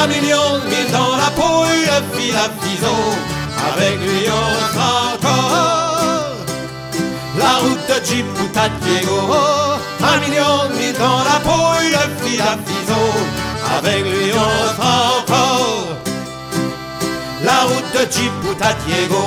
Un 0.00 0.06
million 0.06 0.58
de 0.62 0.66
mille 0.70 0.92
dans 0.92 1.16
la 1.16 1.30
peau, 1.38 1.64
une 1.64 2.18
fille 2.18 2.36
à 2.36 2.48
fiseau. 2.62 3.37
Avec 3.72 3.98
lui 4.00 4.24
on 4.28 4.54
fera 4.72 4.92
encore 5.14 6.32
la 7.38 7.52
route 7.62 7.86
de 7.88 8.06
Jeep 8.06 8.26
à 8.56 8.68
Diego. 8.80 9.18
Un 10.00 10.18
million 10.20 10.68
de 10.70 10.98
dans 10.98 11.22
la 11.30 11.38
peau, 11.40 11.64
le 11.80 12.26
fil 12.26 12.40
à 12.40 12.56
fiseau. 12.66 13.08
Avec 13.76 14.04
lui 14.04 14.32
on 14.32 14.74
fera 14.76 14.96
encore 15.20 15.86
la 17.44 17.60
route 17.64 17.92
de 17.92 18.12
Jeep 18.12 18.32
à 18.60 18.72
Diego. 18.84 19.24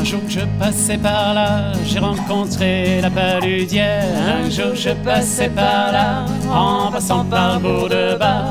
Un 0.00 0.04
jour 0.04 0.22
je 0.28 0.40
passais 0.58 0.96
par 0.96 1.34
là, 1.34 1.72
j'ai 1.84 1.98
rencontré 1.98 3.02
la 3.02 3.10
paludière. 3.10 4.06
Un 4.42 4.48
jour 4.48 4.74
je 4.74 4.90
passais 5.04 5.50
par 5.50 5.92
là, 5.92 6.24
en 6.50 6.90
passant 6.90 7.22
par 7.22 7.56
le 7.56 7.60
bout 7.60 7.88
de 7.88 8.16
bas. 8.16 8.46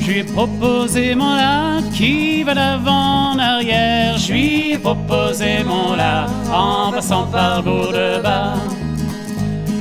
Je 0.00 0.06
lui 0.06 0.18
ai 0.20 0.22
proposé 0.22 1.16
mon 1.16 1.34
là 1.34 1.80
qui 1.92 2.44
va 2.44 2.54
d'avant 2.54 3.32
en 3.32 3.38
arrière. 3.40 4.16
Je 4.16 4.32
lui 4.32 4.72
ai 4.74 4.78
proposé 4.78 5.64
mon 5.64 5.96
là 5.96 6.26
en 6.54 6.92
passant 6.92 7.26
par 7.26 7.56
le 7.56 7.62
bout 7.62 7.92
de 7.92 8.22
bas. 8.22 8.54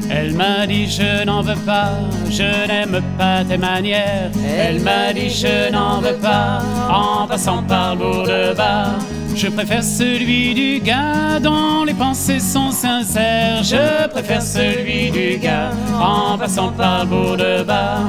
Elle 0.10 0.34
m'a 0.34 0.66
dit 0.66 0.90
je 0.90 1.24
n'en 1.24 1.44
veux 1.44 1.62
pas, 1.68 1.92
je 2.32 2.68
n'aime 2.68 3.00
pas 3.20 3.44
tes 3.48 3.60
manières. 3.60 4.32
Elle 4.58 4.80
m'a 4.82 5.14
dit 5.14 5.30
je 5.30 5.72
n'en 5.72 6.02
veux 6.02 6.18
pas 6.18 6.64
en 6.90 7.28
passant 7.28 7.62
par 7.62 7.94
le 7.94 8.00
bout 8.00 8.24
de 8.24 8.56
bas. 8.56 8.96
Je 9.36 9.48
préfère 9.48 9.84
celui 9.84 10.54
du 10.54 10.80
gars 10.80 11.40
dont 11.42 11.84
les 11.84 11.94
pensées 11.94 12.40
sont 12.40 12.72
sincères. 12.72 13.64
Je 13.64 14.08
préfère 14.08 14.42
celui 14.42 15.10
du 15.12 15.38
gars 15.38 15.72
en 16.00 16.38
passant 16.38 16.72
par 16.72 17.06
le 17.06 17.10
bout 17.10 17.36
de 17.36 17.64
bas. 17.64 18.02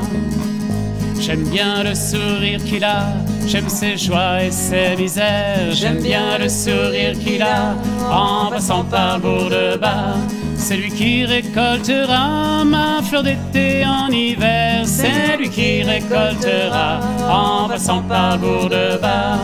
J'aime 1.20 1.44
bien 1.44 1.84
le 1.84 1.94
sourire 1.94 2.62
qu'il 2.64 2.82
a, 2.82 3.06
j'aime 3.46 3.68
ses 3.68 3.96
joies 3.96 4.42
et 4.42 4.50
ses 4.50 4.96
misères. 4.96 5.70
J'aime 5.70 6.02
bien 6.02 6.36
le 6.36 6.48
sourire 6.48 7.16
qu'il 7.16 7.42
a 7.42 7.76
en 8.10 8.50
passant 8.50 8.82
par 8.82 9.18
le 9.18 9.22
bout 9.22 9.48
de 9.48 9.76
bas. 9.76 10.16
C'est 10.56 10.76
lui 10.76 10.90
qui 10.90 11.24
récoltera 11.24 12.64
ma 12.64 13.00
fleur 13.02 13.22
d'été 13.22 13.84
en 13.86 14.08
hiver. 14.08 14.82
C'est 14.84 15.36
lui 15.38 15.48
qui 15.48 15.82
récoltera 15.82 17.00
en 17.30 17.68
passant 17.68 18.02
par 18.02 18.32
le 18.32 18.38
bout 18.38 18.68
de 18.68 18.98
bas. 19.00 19.38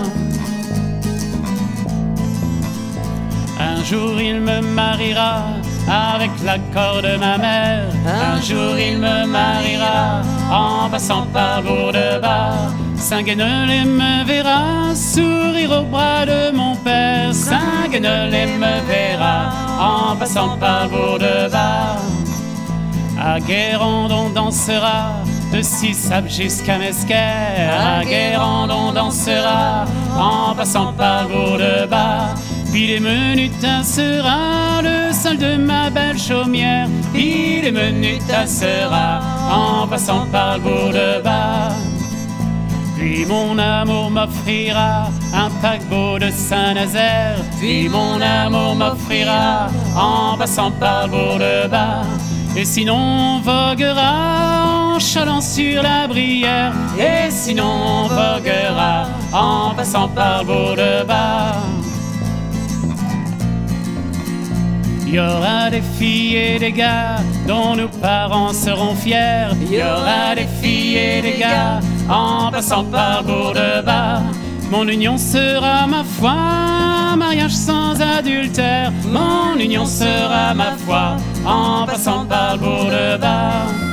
Un 3.79 3.85
jour 3.85 4.21
il 4.21 4.41
me 4.41 4.61
mariera 4.61 5.45
avec 5.89 6.31
l'accord 6.45 7.01
de 7.01 7.17
ma 7.17 7.39
mère. 7.39 7.85
Un 8.07 8.41
jour 8.41 8.77
il 8.77 8.99
me 8.99 9.25
mariera 9.25 10.23
en 10.51 10.91
passant 10.91 11.27
par 11.33 11.63
bout 11.63 11.93
de 11.93 12.21
bas. 12.21 12.73
Saint-Guénolé 12.97 13.85
me 13.85 14.25
verra 14.25 14.95
sourire 14.97 15.71
au 15.81 15.85
bras 15.85 16.27
de 16.27 16.51
mon 16.51 16.75
père. 16.75 17.33
Saint-Guénolé 17.33 18.47
me 18.47 18.85
verra 18.89 19.51
en 19.81 20.17
passant 20.17 20.57
par 20.59 20.89
de 20.89 21.49
bas. 21.49 21.99
À 23.21 23.39
Guérande 23.39 24.11
on 24.11 24.31
dansera 24.31 25.13
de 25.53 25.63
Sissab 25.63 26.29
jusqu'à 26.29 26.79
Mesquer. 26.79 27.15
À 27.15 28.05
Guérande 28.05 28.73
on 28.73 28.93
dansera 28.93 29.85
en 30.19 30.53
passant 30.57 30.93
par 30.93 31.29
le 31.29 31.87
Puis 32.71 32.87
les 32.87 33.01
menus 33.01 33.51
sera 33.83 34.83
le 34.83 35.13
sol 35.13 35.39
de 35.39 35.57
ma 35.57 35.91
belle 35.91 36.19
chaumière. 36.19 36.89
Puis 37.13 37.63
les 37.63 37.73
menus 37.73 38.23
sera 38.47 39.21
en 39.51 39.87
passant 39.87 40.27
par 40.27 40.59
le 40.59 41.23
bas. 41.23 41.71
Puis 42.97 43.25
mon 43.27 43.59
amour 43.59 44.11
m'offrira 44.11 45.09
un 45.33 45.51
paquebot 45.63 46.19
de 46.19 46.31
Saint-Nazaire. 46.31 47.39
Puis 47.59 47.89
mon 47.89 48.21
amour 48.21 48.75
m'offrira 48.75 49.69
en 49.97 50.37
passant 50.37 50.73
par 50.73 51.07
le 51.07 51.69
bas. 51.69 52.03
Et 52.57 52.65
sinon 52.65 52.97
on 52.97 53.41
voguera 53.41 54.95
en 54.95 54.99
chalant 54.99 55.41
sur 55.41 55.83
la 55.83 56.09
brière. 56.09 56.73
Et 56.99 57.31
sinon 57.31 57.71
on 57.71 58.09
voguera 58.09 59.07
en 59.33 59.75
passant 59.75 60.09
par 60.09 60.43
le 60.43 61.05
bout 61.05 61.78
Il 65.11 65.15
y 65.15 65.21
aura 65.21 65.71
des 65.71 65.81
filles 65.81 66.37
et 66.37 66.59
des 66.59 66.71
gars 66.71 67.17
dont 67.47 67.75
nos 67.75 67.89
parents 67.89 68.53
seront 68.53 68.95
fiers. 68.95 69.49
Il 69.63 69.73
y 69.73 69.83
aura 69.83 70.35
des 70.35 70.47
filles 70.61 70.99
et 70.99 71.23
des 71.23 71.39
gars 71.39 71.81
en 72.11 72.51
passant 72.51 72.85
par 72.85 73.23
le 73.23 73.27
bout 73.27 73.55
de 73.55 73.81
bas. 73.81 74.21
Mon 74.71 74.87
union 74.87 75.17
sera 75.17 75.87
ma 75.87 76.05
foi, 76.05 77.17
mariage 77.17 77.55
sans 77.55 77.99
adultère. 77.99 78.93
Mon 79.07 79.59
union 79.59 79.87
sera 79.87 80.53
ma 80.53 80.77
foi 80.77 81.17
en 81.47 81.87
passant 81.87 82.27
par 82.27 82.59
le 82.59 83.88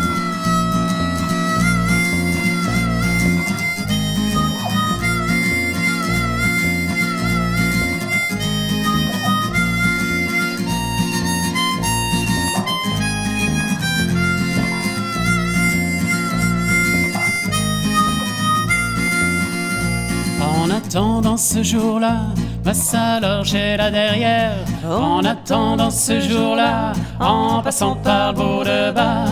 attendant 20.95 21.35
ce 21.35 21.61
jour-là, 21.61 22.21
ma 22.63 22.73
salope 22.73 23.43
j'ai 23.43 23.75
là 23.75 23.91
derrière. 23.91 24.55
En 24.89 25.25
attendant 25.25 25.91
ce 25.91 26.21
jour-là, 26.21 26.93
en 27.19 27.61
passant 27.61 27.97
par 27.97 28.31
le 28.31 28.37
bout 28.37 28.63
de 28.63 28.91
bas. 28.93 29.25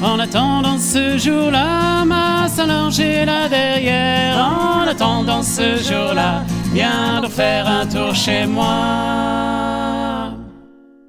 En 0.00 0.20
attendant 0.20 0.78
ce 0.78 1.18
jour-là, 1.18 2.04
ma 2.04 2.46
salope 2.46 2.92
j'ai 2.92 3.24
là 3.24 3.48
derrière. 3.48 4.36
En 4.38 4.86
attendant 4.86 5.42
ce 5.42 5.76
jour-là, 5.78 6.44
viens 6.72 7.20
donc 7.20 7.32
faire 7.32 7.66
un 7.66 7.84
tour 7.84 8.14
chez 8.14 8.46
moi. 8.46 10.28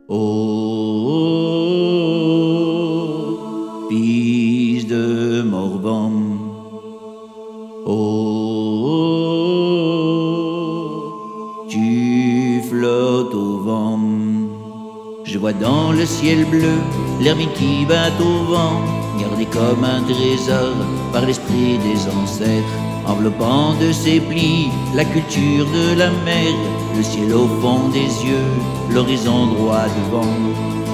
Oh, 0.08 1.20
vois 15.40 15.54
dans 15.54 15.92
le 15.94 16.06
ciel 16.06 16.44
bleu 16.46 16.78
l'hermine 17.22 17.50
qui 17.54 17.86
bat 17.86 18.12
au 18.20 18.44
vent, 18.52 18.82
gardée 19.20 19.46
comme 19.46 19.84
un 19.84 20.02
trésor 20.02 20.76
par 21.14 21.26
l'esprit 21.26 21.78
des 21.78 22.00
ancêtres, 22.22 22.78
enveloppant 23.06 23.74
de 23.76 23.92
ses 23.92 24.20
plis 24.20 24.70
la 24.94 25.06
culture 25.06 25.66
de 25.66 25.98
la 25.98 26.10
mer, 26.26 26.54
le 26.96 27.04
ciel 27.04 27.34
au 27.34 27.48
fond 27.62 27.88
des 27.90 28.10
yeux, 28.28 28.52
l'horizon 28.92 29.48
droit 29.48 29.88
devant. 29.98 30.89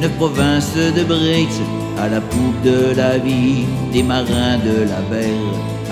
Neuf 0.00 0.12
provinces 0.16 0.74
de 0.96 1.04
Breix, 1.04 1.48
à 1.98 2.08
la 2.08 2.20
poupe 2.20 2.62
de 2.64 2.94
la 2.96 3.18
vie, 3.18 3.66
des 3.92 4.02
marins 4.02 4.58
de 4.58 4.82
la 4.92 5.00
mer. 5.10 5.38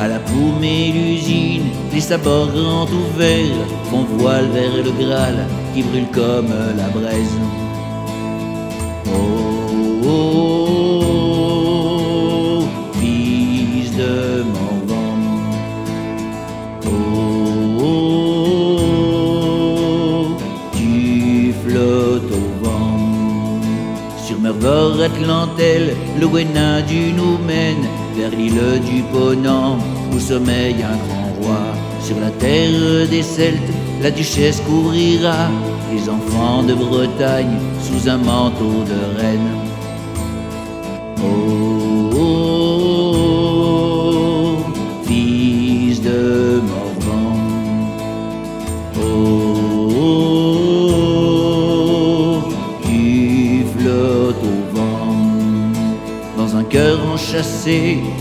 À 0.01 0.09
la 0.09 0.19
paume 0.19 0.63
et 0.63 0.93
l'usine, 0.93 1.71
les 1.93 2.01
sabords 2.01 2.51
grands 2.53 2.87
ouverts 2.87 3.67
font 3.91 4.05
voile 4.19 4.49
vers 4.53 4.77
le 4.85 4.91
Graal 5.01 5.47
qui 5.75 5.83
brûle 5.83 6.11
comme 6.13 6.53
la 6.77 6.89
braise. 6.89 7.66
Mervor 24.67 25.01
Atlantelle, 25.01 25.95
le 26.19 26.27
Wena 26.27 26.83
du 26.83 27.13
nous 27.13 27.39
mène 27.39 27.87
vers 28.17 28.31
l'île 28.31 28.81
du 28.85 29.01
Ponant, 29.13 29.79
où 30.13 30.19
sommeille 30.19 30.83
un 30.83 30.97
grand 31.07 31.31
roi. 31.41 31.61
Sur 32.01 32.19
la 32.19 32.31
terre 32.31 33.07
des 33.09 33.23
Celtes, 33.23 33.73
la 34.03 34.11
duchesse 34.11 34.61
couvrira 34.63 35.51
les 35.93 36.09
enfants 36.09 36.65
de 36.65 36.75
Bretagne 36.75 37.59
sous 37.81 38.09
un 38.09 38.17
manteau 38.17 38.83
de 38.91 39.21
reine. 39.21 39.66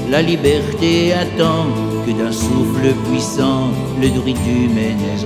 La 0.09 0.21
liberté 0.21 1.13
attend 1.13 1.67
que 2.05 2.11
d'un 2.11 2.31
souffle 2.31 2.93
puissant, 3.09 3.69
le 4.01 4.09
druide 4.09 4.37
du 4.43 4.67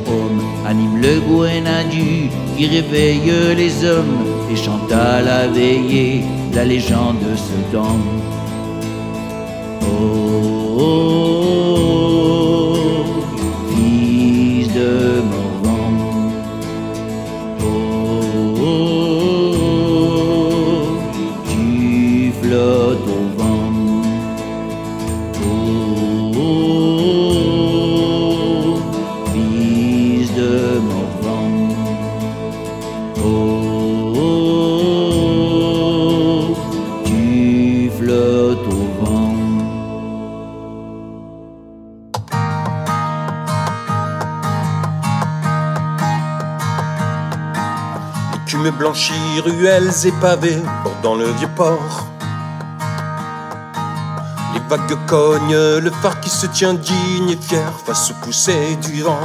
homme 0.08 0.42
anime 0.68 1.02
le 1.02 1.20
Gwenadu 1.22 2.30
qui 2.56 2.68
réveille 2.68 3.32
les 3.56 3.84
hommes 3.86 4.26
et 4.52 4.56
chante 4.56 4.92
à 4.92 5.22
la 5.22 5.48
veillée 5.48 6.24
la 6.54 6.66
légende 6.66 7.18
de 7.20 7.36
ce 7.36 7.76
temps. 7.76 7.98
Et 50.06 50.12
pavés 50.14 50.62
bordant 50.84 51.16
le 51.16 51.26
vieux 51.32 51.50
port. 51.56 52.08
Les 54.54 54.60
vagues 54.70 54.98
cognent, 55.08 55.80
le 55.80 55.92
phare 56.02 56.20
qui 56.22 56.30
se 56.30 56.46
tient 56.48 56.74
digne 56.74 57.30
et 57.32 57.38
fier 57.38 57.72
face 57.86 58.12
aux 58.12 58.26
poussées 58.26 58.78
du 58.78 59.02
vent. 59.02 59.20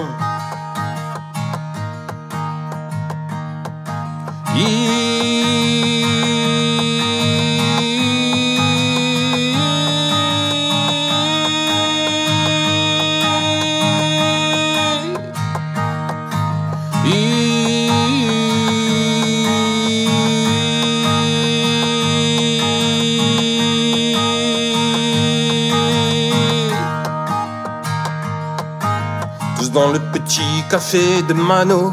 Café 30.75 31.23
de 31.23 31.35
Mano, 31.35 31.93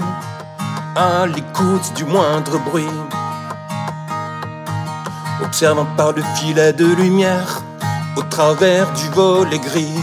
à 0.96 1.28
l'écoute 1.28 1.94
du 1.96 2.04
moindre 2.04 2.58
bruit. 2.58 2.98
Observant 5.44 5.86
par 5.96 6.14
le 6.14 6.24
filet 6.36 6.74
de 6.74 6.88
lumière, 6.88 7.62
au 8.18 8.24
travers 8.24 8.92
du 8.94 9.08
volet 9.10 9.60
gris. 9.60 10.02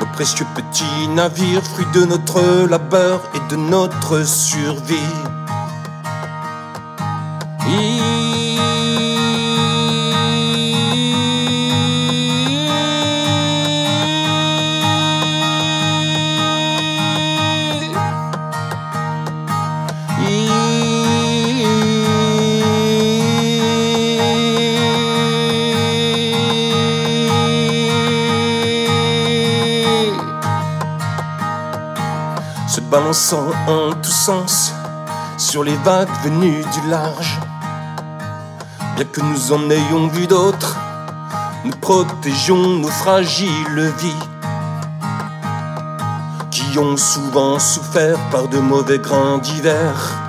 Nos 0.00 0.06
précieux 0.14 0.46
petits 0.54 1.08
navires, 1.08 1.62
fruits 1.62 1.92
de 1.92 2.06
notre 2.06 2.66
labeur 2.66 3.20
et 3.34 3.50
de 3.50 3.56
notre 3.56 4.26
survie. 4.26 5.12
Balançant 32.92 33.48
en 33.68 33.94
tous 34.02 34.10
sens 34.10 34.74
sur 35.38 35.64
les 35.64 35.76
vagues 35.76 36.10
venues 36.24 36.62
du 36.74 36.90
large. 36.90 37.40
Bien 38.96 39.06
que 39.06 39.22
nous 39.22 39.50
en 39.50 39.70
ayons 39.70 40.08
vu 40.08 40.26
d'autres, 40.26 40.76
nous 41.64 41.70
protégeons 41.80 42.80
nos 42.80 42.88
fragiles 42.88 43.94
vies 43.98 44.28
qui 46.50 46.78
ont 46.78 46.98
souvent 46.98 47.58
souffert 47.58 48.18
par 48.30 48.48
de 48.48 48.58
mauvais 48.58 48.98
grains 48.98 49.38
d'hiver. 49.38 50.21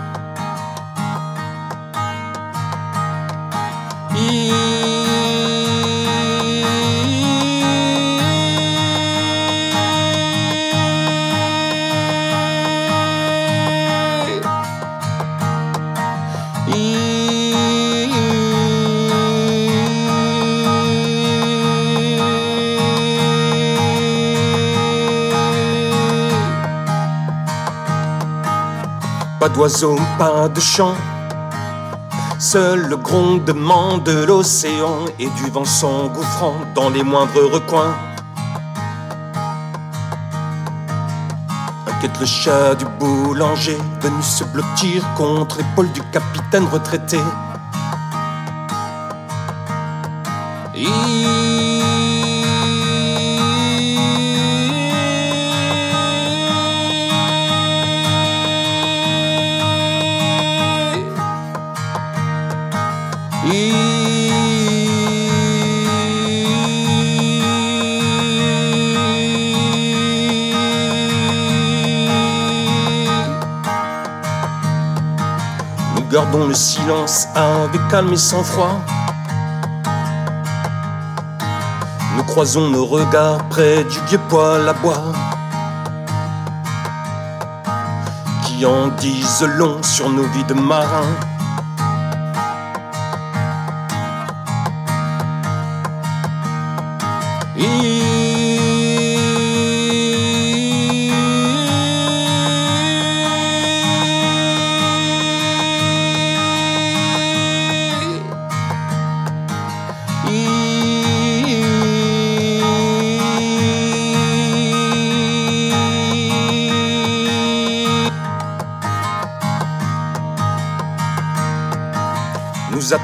Pas 29.44 29.50
d'oiseaux, 29.50 30.00
pas 30.18 30.48
de 30.48 30.62
chant. 30.62 30.96
Seul 32.40 32.88
le 32.88 32.96
grondement 32.96 33.98
de 33.98 34.24
l'océan 34.24 35.00
et 35.20 35.28
du 35.28 35.52
vent 35.52 35.66
s'engouffrant 35.66 36.56
dans 36.74 36.90
les 36.90 37.04
moindres 37.04 37.52
recoins. 37.52 37.94
Inquiète 41.88 42.18
le 42.22 42.26
chat 42.26 42.76
du 42.76 42.86
boulanger, 43.02 43.78
venu 44.00 44.24
se 44.24 44.46
blottir 44.46 45.04
contre 45.18 45.58
l'épaule 45.58 45.92
du 45.92 46.02
capitaine 46.04 46.66
retraité. 46.72 47.20
Le 76.54 76.58
silence 76.58 77.28
avec 77.34 77.82
calme 77.90 78.14
et 78.14 78.18
sang-froid. 78.18 78.80
Nous 82.16 82.24
croisons 82.26 82.70
nos 82.70 82.86
regards 82.86 83.44
près 83.50 83.84
du 83.84 83.98
vieux 84.08 84.20
poêle 84.30 84.70
à 84.70 84.74
bois. 84.74 85.04
Qui 88.46 88.68
en 88.68 88.90
disent 88.90 89.48
long 89.58 89.82
sur 89.82 90.12
nos 90.12 90.28
vies 90.28 90.44
de 90.44 90.54
marins. 90.54 91.18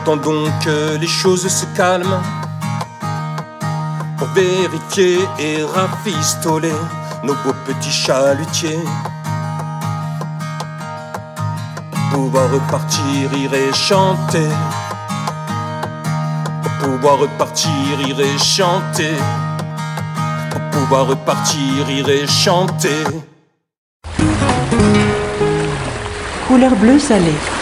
Attendons 0.09 0.49
que 0.65 0.97
les 0.97 1.07
choses 1.07 1.47
se 1.47 1.65
calment 1.77 2.19
pour 4.17 4.27
vérifier 4.29 5.19
et 5.37 5.63
rafistoler 5.63 6.73
nos 7.23 7.35
beaux 7.35 7.53
petits 7.67 7.91
chalutiers. 7.91 8.79
Pour 11.91 12.21
pouvoir 12.21 12.51
repartir, 12.51 13.29
rire 13.31 13.53
et 13.53 13.71
chanter. 13.71 14.49
Pour 16.63 16.89
pouvoir 16.89 17.19
repartir, 17.19 17.69
irai 18.07 18.35
chanter. 18.39 19.13
Pour 20.49 20.61
pouvoir 20.71 21.05
repartir, 21.05 21.87
irai 21.87 22.25
chanter. 22.25 23.03
Couleur 26.47 26.75
bleu 26.77 26.97
salé. 26.97 27.58